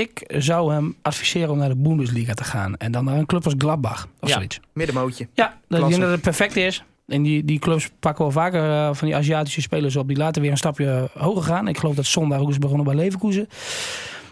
ik 0.00 0.24
zou 0.38 0.72
hem 0.72 0.96
adviseren 1.02 1.50
om 1.50 1.58
naar 1.58 1.68
de 1.68 1.76
Bundesliga 1.76 2.34
te 2.34 2.44
gaan. 2.44 2.76
En 2.76 2.92
dan 2.92 3.04
naar 3.04 3.16
een 3.16 3.26
club 3.26 3.44
als 3.44 3.54
Gladbach 3.58 4.08
of 4.20 4.28
Ja. 4.28 4.34
zoiets. 4.34 4.60
Middenmootje. 4.72 5.28
Ja, 5.34 5.58
dat, 5.68 5.80
ik 5.82 5.88
denk 5.88 6.00
dat 6.00 6.10
het 6.10 6.20
perfect 6.20 6.56
is. 6.56 6.84
En 7.06 7.22
die, 7.22 7.44
die 7.44 7.58
clubs 7.58 7.90
pakken 8.00 8.24
wel 8.24 8.32
vaker 8.32 8.70
eh, 8.70 8.94
van 8.94 9.06
die 9.08 9.16
Aziatische 9.16 9.60
spelers 9.60 9.96
op. 9.96 10.08
Die 10.08 10.16
laten 10.16 10.42
weer 10.42 10.50
een 10.50 10.56
stapje 10.56 11.08
hoger 11.18 11.42
gaan. 11.42 11.68
Ik 11.68 11.78
geloof 11.78 11.94
dat 11.94 12.06
zondag 12.06 12.40
ook 12.40 12.48
is 12.48 12.58
begonnen 12.58 12.86
bij 12.86 12.94
Leverkusen. 12.94 13.48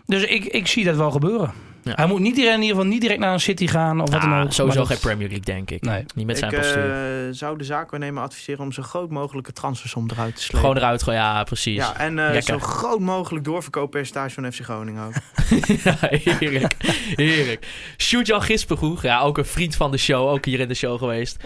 Dus 0.07 0.23
ik, 0.25 0.45
ik 0.45 0.67
zie 0.67 0.85
dat 0.85 0.97
wel 0.97 1.11
gebeuren. 1.11 1.53
Ja. 1.89 1.95
Hij 1.97 2.07
moet 2.07 2.21
niet 2.21 2.35
direct, 2.35 2.55
in 2.55 2.61
ieder 2.63 2.77
geval 2.77 2.91
niet 2.93 3.01
direct 3.01 3.21
naar 3.21 3.33
een 3.33 3.41
City 3.41 3.67
gaan 3.67 4.01
of 4.01 4.11
wat 4.11 4.21
dan 4.21 4.41
ook. 4.43 4.53
sowieso 4.53 4.65
Maar 4.79 4.87
geen 4.87 4.97
dat- 4.97 5.01
Premier 5.05 5.29
League, 5.29 5.45
denk 5.45 5.71
ik. 5.71 5.83
Nee. 5.83 6.05
Niet 6.15 6.27
met 6.27 6.39
zijn 6.39 6.51
ik 6.53 6.59
postuur. 6.59 6.93
eh, 7.27 7.29
zou 7.31 7.59
de 7.59 7.65
zaakwaarnemer 7.65 8.23
adviseren 8.23 8.65
om 8.65 8.73
zo 8.73 8.83
groot 8.83 9.11
mogelijke 9.11 9.53
transfersom 9.53 10.11
eruit 10.11 10.37
te 10.37 10.43
slepen. 10.43 10.59
Gewoon 10.61 10.77
eruit 10.77 11.03
gooien, 11.03 11.21
ja, 11.21 11.43
precies. 11.45 11.77
Ja, 11.77 11.97
en 11.99 12.19
eh, 12.35 12.41
zo 12.41 12.59
groot 12.59 13.01
mogelijk 13.01 13.45
doorverkooppercentage 13.45 14.35
van 14.35 14.53
FC 14.53 14.61
Groningen 14.61 15.07
ook. 15.07 15.13
ja, 15.85 15.97
heerlijk. 16.01 16.75
Heerlijk. 17.15 17.67
Sjoerd-Jan 17.99 18.43
Gispengoeg, 18.43 19.03
ja, 19.03 19.21
ook 19.21 19.39
een 19.39 19.45
vriend 19.45 19.77
van 19.77 19.91
de 19.91 19.99
show, 19.99 20.29
ook 20.29 20.45
hier 20.45 20.61
in 20.61 20.69
de 20.69 20.75
show 20.75 20.99
geweest. 20.99 21.37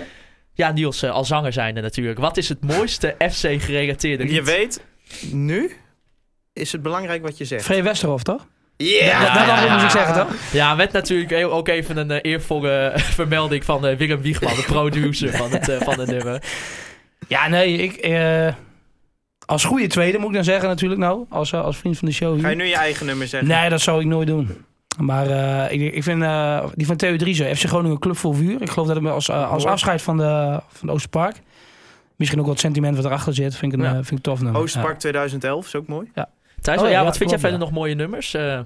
Ja, 0.54 0.72
Niels, 0.72 1.02
eh, 1.02 1.10
al 1.10 1.24
zanger 1.24 1.52
zijnde 1.52 1.80
natuurlijk. 1.80 2.18
Wat 2.18 2.36
is 2.36 2.48
het 2.48 2.64
mooiste 2.64 3.14
FC-gerelateerde 3.18 4.22
lied? 4.24 4.32
Je 4.32 4.42
weet, 4.42 4.84
nu 5.32 5.76
is 6.52 6.72
het 6.72 6.82
belangrijk 6.82 7.22
wat 7.22 7.38
je 7.38 7.44
zegt. 7.44 7.64
Vree 7.64 7.82
Westerhof, 7.82 8.22
toch? 8.22 8.46
Ja! 8.82 9.34
dat 9.46 9.56
dat 9.60 9.70
moest 9.70 9.84
ik 9.84 9.90
zeggen, 9.90 10.14
toch? 10.14 10.34
Ja, 10.52 10.74
met 10.74 10.92
natuurlijk 10.92 11.30
heel- 11.30 11.52
ook 11.52 11.68
even 11.68 11.96
een 11.96 12.10
eh, 12.10 12.18
eervolle 12.32 12.92
vermelding 13.20 13.64
van 13.64 13.86
eh, 13.86 13.96
Willem 13.96 14.20
Wiegman, 14.22 14.54
de 14.54 14.62
producer 14.62 15.32
van 15.32 15.50
het, 15.50 15.68
eh, 15.68 15.80
van 15.80 15.98
het 16.00 16.10
nummer. 16.16 16.42
Ja, 17.28 17.48
nee, 17.48 17.76
ik... 17.76 17.92
eh, 17.96 18.52
als 19.46 19.64
goede 19.64 19.86
tweede 19.86 20.18
moet 20.18 20.28
ik 20.28 20.34
dan 20.34 20.44
zeggen 20.44 20.68
natuurlijk 20.68 21.00
nou. 21.00 21.24
Als, 21.28 21.52
eh, 21.52 21.64
als 21.64 21.76
vriend 21.76 21.98
van 21.98 22.08
de 22.08 22.14
show 22.14 22.40
Ga 22.40 22.48
je 22.48 22.54
hier. 22.54 22.64
nu 22.64 22.70
je 22.70 22.76
eigen 22.76 23.06
nummer 23.06 23.26
zeggen? 23.26 23.48
Nee, 23.48 23.68
dat 23.70 23.80
zou 23.80 24.00
ik 24.00 24.06
nooit 24.06 24.26
doen. 24.26 24.64
Maar 24.98 25.26
eh, 25.26 25.80
ik, 25.80 25.94
ik 25.94 26.02
vind 26.02 26.22
eh, 26.22 26.64
die 26.74 26.86
van 26.86 26.96
Theo 26.96 27.16
Driessen, 27.16 27.56
FC 27.56 27.64
Groningen 27.64 27.98
Club 27.98 28.16
vol 28.16 28.32
vuur. 28.32 28.62
Ik 28.62 28.70
geloof 28.70 28.86
dat 28.88 28.96
het 28.96 29.06
als, 29.06 29.28
eh, 29.28 29.50
als 29.50 29.64
afscheid 29.66 30.02
van 30.02 30.16
de, 30.16 30.60
van 30.68 30.86
de 30.86 30.92
Oosterpark. 30.92 31.36
Misschien 32.16 32.40
ook 32.40 32.46
wat 32.46 32.58
sentiment 32.60 32.96
wat 32.96 33.04
erachter 33.04 33.34
zit. 33.34 33.56
Vind 33.56 33.72
ik 33.72 33.78
een, 33.78 33.84
Ja. 33.84 33.90
eh, 33.90 33.94
vind 33.96 34.06
ik 34.10 34.16
een 34.16 34.20
tof 34.20 34.40
nummer. 34.42 34.60
Oosterpark 34.60 34.98
2011 34.98 35.66
is 35.66 35.74
ook 35.74 35.86
mooi. 35.86 36.10
Thijs, 36.62 36.80
Oh, 36.80 36.84
ja, 36.86 36.90
ja, 36.92 37.04
wat 37.04 37.16
vind 37.16 37.30
jij 37.30 37.38
verder 37.38 37.58
ja. 37.58 37.64
nog 37.64 37.74
mooie 37.74 37.94
nummers? 37.94 38.34
Eh, 38.34 38.60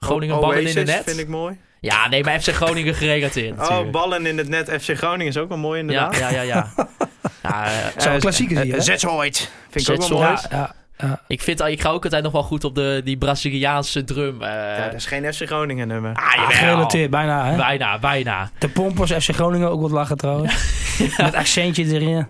Groningen 0.00 0.36
O- 0.36 0.40
ballen 0.40 0.66
in 0.66 0.74
de 0.74 0.82
net. 0.82 1.02
vind 1.04 1.18
ik 1.18 1.28
mooi. 1.28 1.58
Ja, 1.80 2.08
nee, 2.08 2.24
maar 2.24 2.40
FC 2.40 2.48
Groningen 2.48 2.94
gerelateerd 2.94 3.58
Oh, 3.68 3.90
ballen 3.90 4.26
in 4.26 4.38
het 4.38 4.48
net. 4.48 4.70
FC 4.82 4.96
Groningen 4.96 5.26
is 5.26 5.36
ook 5.36 5.48
wel 5.48 5.58
mooi 5.58 5.74
ja, 5.74 5.80
inderdaad. 5.80 6.18
ja, 6.18 6.28
ja, 6.30 6.40
ja. 6.42 6.72
ja 7.42 7.64
eh, 7.66 8.00
Zo'n 8.02 8.18
klassieker 8.18 8.56
zie 8.56 8.66
je, 8.66 8.72
hè? 8.72 8.80
Zetshooit. 8.80 9.50
Vind 9.70 9.88
ik 9.88 9.94
ook 10.02 10.08
wel 10.08 10.18
mooi. 10.18 10.36
ja, 10.50 10.74
ja. 10.96 11.20
ik, 11.28 11.42
vind, 11.42 11.60
ik 11.60 11.80
ga 11.80 11.88
ook 11.90 12.04
altijd 12.04 12.22
nog 12.22 12.32
wel 12.32 12.42
goed 12.42 12.64
op 12.64 12.74
de, 12.74 13.00
die 13.04 13.16
Braziliaanse 13.18 14.04
drum. 14.04 14.42
eh. 14.42 14.48
Ja, 14.50 14.84
dat 14.84 14.94
is 14.94 15.06
geen 15.06 15.32
FC 15.34 15.42
Groningen 15.46 15.88
nummer. 15.88 16.14
ah, 16.14 16.34
Ah, 16.38 16.50
gerelateerd, 16.50 17.10
bijna 17.10 17.44
hè. 17.50 17.56
Bijna, 17.56 17.98
bijna. 17.98 18.50
De 18.58 18.68
Pompers, 18.68 19.12
FC 19.12 19.34
Groningen, 19.34 19.70
ook 19.70 19.80
wat 19.80 19.90
lachen 19.90 20.16
trouwens. 20.16 20.54
Met 21.16 21.34
accentje 21.34 21.84
erin. 21.84 22.16
En 22.16 22.28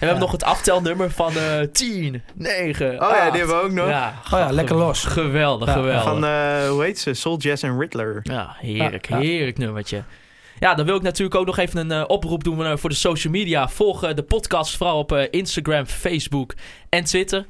we 0.00 0.06
hebben 0.06 0.18
nog 0.18 0.32
het 0.32 0.44
aftelnummer 0.44 1.10
van 1.10 1.36
eh 1.36 1.60
10, 1.72 2.22
9, 2.34 3.02
Oh 3.02 3.10
ja, 3.10 3.30
die 3.30 3.38
hebben 3.38 3.56
we 3.56 3.62
ook 3.62 3.72
nog. 3.72 3.88
Ja, 3.88 4.14
Oh 4.24 4.38
ja, 4.38 4.50
lekker 4.50 4.76
los. 4.76 5.04
Geweldig, 5.04 5.68
Ja, 5.68 5.74
geweldig. 5.74 6.02
Van, 6.02 6.24
eh, 6.24 6.68
hoe 6.68 6.82
heet 6.82 6.98
ze? 6.98 7.14
Soul 7.14 7.38
Jazz 7.38 7.62
en 7.64 7.78
Riddler. 7.78 8.20
Ja, 8.22 8.56
heerlijk, 8.58 9.06
heerlijk 9.06 9.58
nummertje. 9.58 10.02
Ja, 10.58 10.74
dan 10.74 10.86
wil 10.86 10.96
ik 10.96 11.02
natuurlijk 11.02 11.36
ook 11.38 11.46
nog 11.46 11.58
even 11.58 11.78
een 11.78 11.90
eh, 11.92 12.04
oproep 12.06 12.44
doen 12.44 12.78
voor 12.78 12.90
de 12.90 12.96
social 12.96 13.32
media. 13.32 13.68
Volg 13.68 14.14
de 14.14 14.22
podcast 14.22 14.76
vooral 14.76 14.98
op 14.98 15.12
Instagram, 15.30 15.86
Facebook 15.86 16.54
en 16.88 17.04
Twitter. 17.04 17.46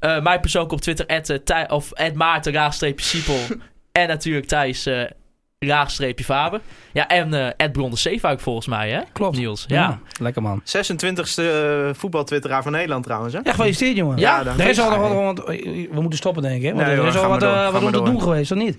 Eh 0.00 0.22
mij 0.22 0.40
persoonlijk 0.40 0.72
op 0.72 0.80
Twitter, 0.80 1.06
at, 1.06 1.30
eh, 1.30 1.36
Thij- 1.36 1.70
of 1.70 1.94
at 1.94 2.14
Maarten, 2.14 2.52
raagstreepje 2.52 3.04
Siepel. 3.04 3.38
en 3.92 4.08
natuurlijk 4.08 4.46
Thijs, 4.46 4.86
eh 4.86 5.02
raagstreepje 5.58 6.24
Faber. 6.24 6.60
Ja, 6.92 7.06
en 7.08 7.34
eh 7.34 7.50
at 7.66 7.72
Blonde 7.72 7.96
Zeefuik 7.96 8.40
volgens 8.40 8.66
mij, 8.66 8.90
hè? 8.90 9.00
Klopt. 9.12 9.36
Niels, 9.36 9.64
ja. 9.68 9.98
lekker 10.20 10.42
man. 10.42 10.62
26e 10.64 11.42
uh, 11.42 11.88
voetbaltwitteraar 11.92 12.62
van 12.62 12.72
Nederland 12.72 13.04
trouwens. 13.04 13.32
Hè? 13.34 13.40
Ja, 13.42 13.50
gefeliciteerd 13.50 13.96
jongen. 13.96 14.18
Ja, 14.18 14.42
dan 14.42 14.60
Er 14.60 14.68
is 14.68 14.80
al 14.80 14.90
nog 14.90 14.98
wat, 14.98 15.12
want 15.12 15.38
we 15.44 16.00
moeten 16.00 16.18
stoppen 16.18 16.42
denk 16.42 16.56
ik. 16.56 16.62
Hè? 16.62 16.72
Want 16.74 16.86
Nee, 16.86 16.96
er 16.96 17.06
is 17.06 17.16
al 17.16 17.28
wat, 17.28 17.42
ga 17.42 17.72
wat 17.72 17.82
om 17.82 17.92
te 17.92 18.02
doen 18.02 18.22
geweest, 18.22 18.52
of 18.52 18.58
niet? 18.58 18.78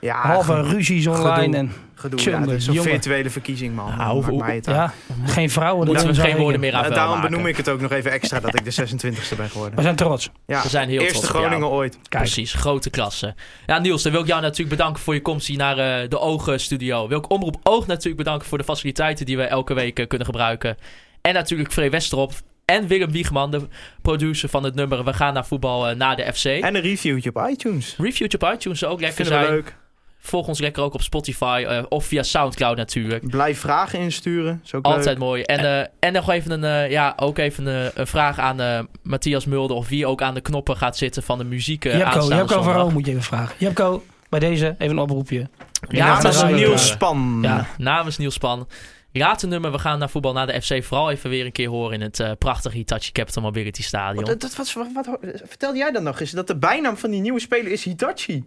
Ja, 0.00 0.20
Halve 0.20 0.62
ruzies 0.62 1.06
online 1.06 1.34
gedoe. 1.42 1.54
en 1.56 1.72
gedoe. 1.94 2.20
Ja, 2.30 2.40
het 2.40 2.50
is 2.50 2.64
zo'n 2.64 2.74
jongen. 2.74 2.90
virtuele 2.90 3.30
verkiezing, 3.30 3.74
man. 3.74 3.86
Ja, 3.88 3.96
Maakt 3.96 4.26
hoe- 4.26 4.38
mij 4.38 4.54
het 4.54 4.66
ja, 4.66 4.92
geen 5.24 5.50
vrouwen. 5.50 5.86
Moeten 5.86 6.06
we 6.06 6.14
geen 6.14 6.36
woorden 6.36 6.60
meer 6.60 6.72
aan 6.72 6.78
En 6.78 6.84
vuil 6.84 6.94
daarom 6.96 7.14
maken. 7.14 7.30
benoem 7.30 7.46
ik 7.46 7.56
het 7.56 7.68
ook 7.68 7.80
nog 7.80 7.90
even 7.92 8.10
extra 8.10 8.40
dat 8.40 8.54
ik 8.58 8.64
de 8.64 8.70
26e 8.70 9.36
ben 9.36 9.48
geworden. 9.50 9.76
We 9.76 9.82
zijn 9.82 9.96
trots. 9.96 10.30
Ja. 10.46 10.62
We 10.62 10.68
zijn 10.68 10.88
heel 10.88 11.00
Eerste 11.00 11.18
trots. 11.18 11.28
Groningen 11.38 11.68
ooit. 11.68 11.98
Kijk. 12.08 12.22
Precies, 12.22 12.52
grote 12.52 12.90
klasse. 12.90 13.34
Ja, 13.66 13.78
Niels, 13.78 14.02
dan 14.02 14.12
wil 14.12 14.20
ik 14.20 14.26
jou 14.26 14.40
natuurlijk 14.40 14.76
bedanken 14.76 15.02
voor 15.02 15.14
je 15.14 15.22
komst 15.22 15.46
hier 15.46 15.56
naar 15.56 15.78
eh, 15.78 16.08
de 16.08 16.18
Oog-studio. 16.18 17.08
Wil 17.08 17.18
ik 17.18 17.30
Omroep 17.30 17.56
Oog 17.62 17.86
natuurlijk 17.86 18.16
bedanken 18.16 18.48
voor 18.48 18.58
de 18.58 18.64
faciliteiten 18.64 19.26
die 19.26 19.36
we 19.36 19.42
elke 19.42 19.74
week 19.74 19.98
eh, 19.98 20.06
kunnen 20.06 20.26
gebruiken. 20.26 20.76
En 21.20 21.34
natuurlijk 21.34 21.72
Free 21.72 21.90
Westerop 21.90 22.32
en 22.64 22.86
Willem 22.86 23.10
Wiegman, 23.10 23.50
de 23.50 23.60
producer 24.02 24.48
van 24.48 24.64
het 24.64 24.74
nummer 24.74 25.04
We 25.04 25.12
gaan 25.12 25.34
naar 25.34 25.46
voetbal 25.46 25.88
eh, 25.88 25.96
na 25.96 26.14
de 26.14 26.32
FC. 26.34 26.44
En 26.44 26.74
een 26.74 26.80
reviewtje 26.80 27.30
op 27.34 27.48
iTunes. 27.50 27.94
Reviewtje 27.98 28.38
op 28.40 28.52
iTunes 28.54 28.78
zou 28.78 28.92
ook 28.92 29.00
lekker 29.00 29.24
Vinden 29.24 29.38
we 29.40 29.44
zijn. 29.46 29.56
leuk. 29.56 29.76
Volg 30.20 30.46
ons 30.48 30.58
lekker 30.60 30.82
ook 30.82 30.94
op 30.94 31.02
Spotify 31.02 31.64
eh, 31.68 31.82
of 31.88 32.04
via 32.06 32.22
Soundcloud 32.22 32.76
natuurlijk. 32.76 33.30
Blijf 33.30 33.60
vragen 33.60 33.98
insturen. 33.98 34.60
Is 34.64 34.74
ook 34.74 34.84
Altijd 34.84 35.04
leuk. 35.06 35.18
mooi. 35.18 35.42
En, 35.42 35.58
eh, 35.58 35.86
en 35.98 36.12
nog 36.12 36.30
even 36.30 36.50
een, 36.50 36.64
eh, 36.64 36.90
ja, 36.90 37.12
ook 37.16 37.38
even 37.38 37.66
een, 37.66 37.90
een 37.94 38.06
vraag 38.06 38.38
aan 38.38 38.60
eh, 38.60 38.80
Matthias 39.02 39.44
Mulder. 39.46 39.76
Of 39.76 39.88
wie 39.88 40.06
ook 40.06 40.22
aan 40.22 40.34
de 40.34 40.40
knoppen 40.40 40.76
gaat 40.76 40.96
zitten 40.96 41.22
van 41.22 41.38
de 41.38 41.44
muziek 41.44 41.84
uh, 41.84 41.92
Jepko, 41.92 42.06
aanstaande 42.06 42.34
Jepko 42.36 42.54
van 42.54 42.62
zondag. 42.62 42.82
Rome 42.82 42.92
moet 42.92 43.04
je 43.04 43.10
even 43.10 43.22
vragen. 43.22 43.54
Jepko, 43.58 44.04
bij 44.28 44.40
deze 44.40 44.74
even 44.78 44.96
een 44.96 45.02
oproepje. 45.02 45.48
Ja, 45.88 46.06
Namens. 46.06 46.42
Niels 46.42 46.86
Span. 46.88 47.38
Ja, 47.42 47.66
namens 47.78 48.18
Niels 48.18 48.34
Span. 48.34 48.68
Raad 49.12 49.42
een 49.42 49.48
nummer. 49.48 49.72
We 49.72 49.78
gaan 49.78 49.98
naar 49.98 50.10
voetbal 50.10 50.32
na 50.32 50.46
de 50.46 50.62
FC. 50.62 50.84
Vooral 50.84 51.10
even 51.10 51.30
weer 51.30 51.44
een 51.44 51.52
keer 51.52 51.68
horen 51.68 51.94
in 51.94 52.00
het 52.00 52.20
eh, 52.20 52.30
prachtige 52.38 52.76
Hitachi 52.76 53.12
Capital 53.12 53.42
Mobility 53.42 53.82
Stadion. 53.82 54.24
Wat, 54.24 54.54
wat, 54.56 54.72
wat- 55.06 55.18
vertelde 55.44 55.78
jij 55.78 55.90
dan 55.90 56.02
nog 56.02 56.20
eens? 56.20 56.30
Dat 56.30 56.46
de 56.46 56.56
bijnaam 56.56 56.96
van 56.96 57.10
die 57.10 57.20
nieuwe 57.20 57.40
speler 57.40 57.72
is 57.72 57.84
Hitachi. 57.84 58.44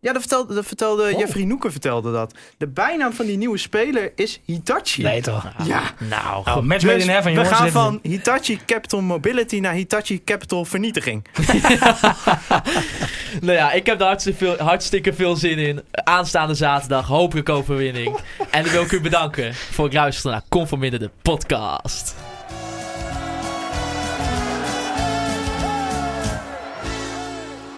Ja, 0.00 0.12
dat 0.12 0.20
vertelde, 0.20 0.54
dat 0.54 0.66
vertelde 0.66 1.10
Oh. 1.12 1.18
Jeffrey 1.18 1.44
Noeken 1.44 1.70
vertelde 1.70 2.12
dat. 2.12 2.34
De 2.58 2.66
bijnaam 2.68 3.12
van 3.12 3.26
die 3.26 3.36
nieuwe 3.36 3.58
speler 3.58 4.12
is 4.14 4.40
Hitachi. 4.44 5.02
Nee 5.02 5.20
toch? 5.22 5.46
Ja. 5.64 5.82
Nou, 6.08 6.44
goed. 6.46 6.64
match 6.64 6.80
Dus 6.80 6.90
made 6.90 7.02
in 7.02 7.08
heaven, 7.08 7.30
we 7.30 7.36
jongens. 7.36 7.54
gaan 7.56 7.64
Dit- 7.64 7.72
van 7.72 7.98
Hitachi 8.02 8.58
Capital 8.66 9.00
Mobility 9.00 9.58
naar 9.58 9.72
Hitachi 9.72 10.24
Capital 10.24 10.64
Vernietiging. 10.64 11.26
nou 13.40 13.52
ja, 13.52 13.72
ik 13.72 13.86
heb 13.86 14.00
er 14.00 14.06
hartstikke 14.06 14.38
veel, 14.38 14.56
hartstikke 14.66 15.12
veel 15.12 15.36
zin 15.36 15.58
in. 15.58 15.82
Aanstaande 15.92 16.54
zaterdag 16.54 17.06
hopelijk 17.06 17.48
overwinning. 17.48 18.16
en 18.50 18.62
dan 18.62 18.72
wil 18.72 18.82
ik 18.82 18.92
u 18.92 19.00
bedanken 19.00 19.54
voor 19.54 19.84
het 19.84 19.94
luisteren 19.94 20.32
naar 20.32 20.42
Conforminder 20.48 21.00
de 21.00 21.10
podcast. 21.22 22.14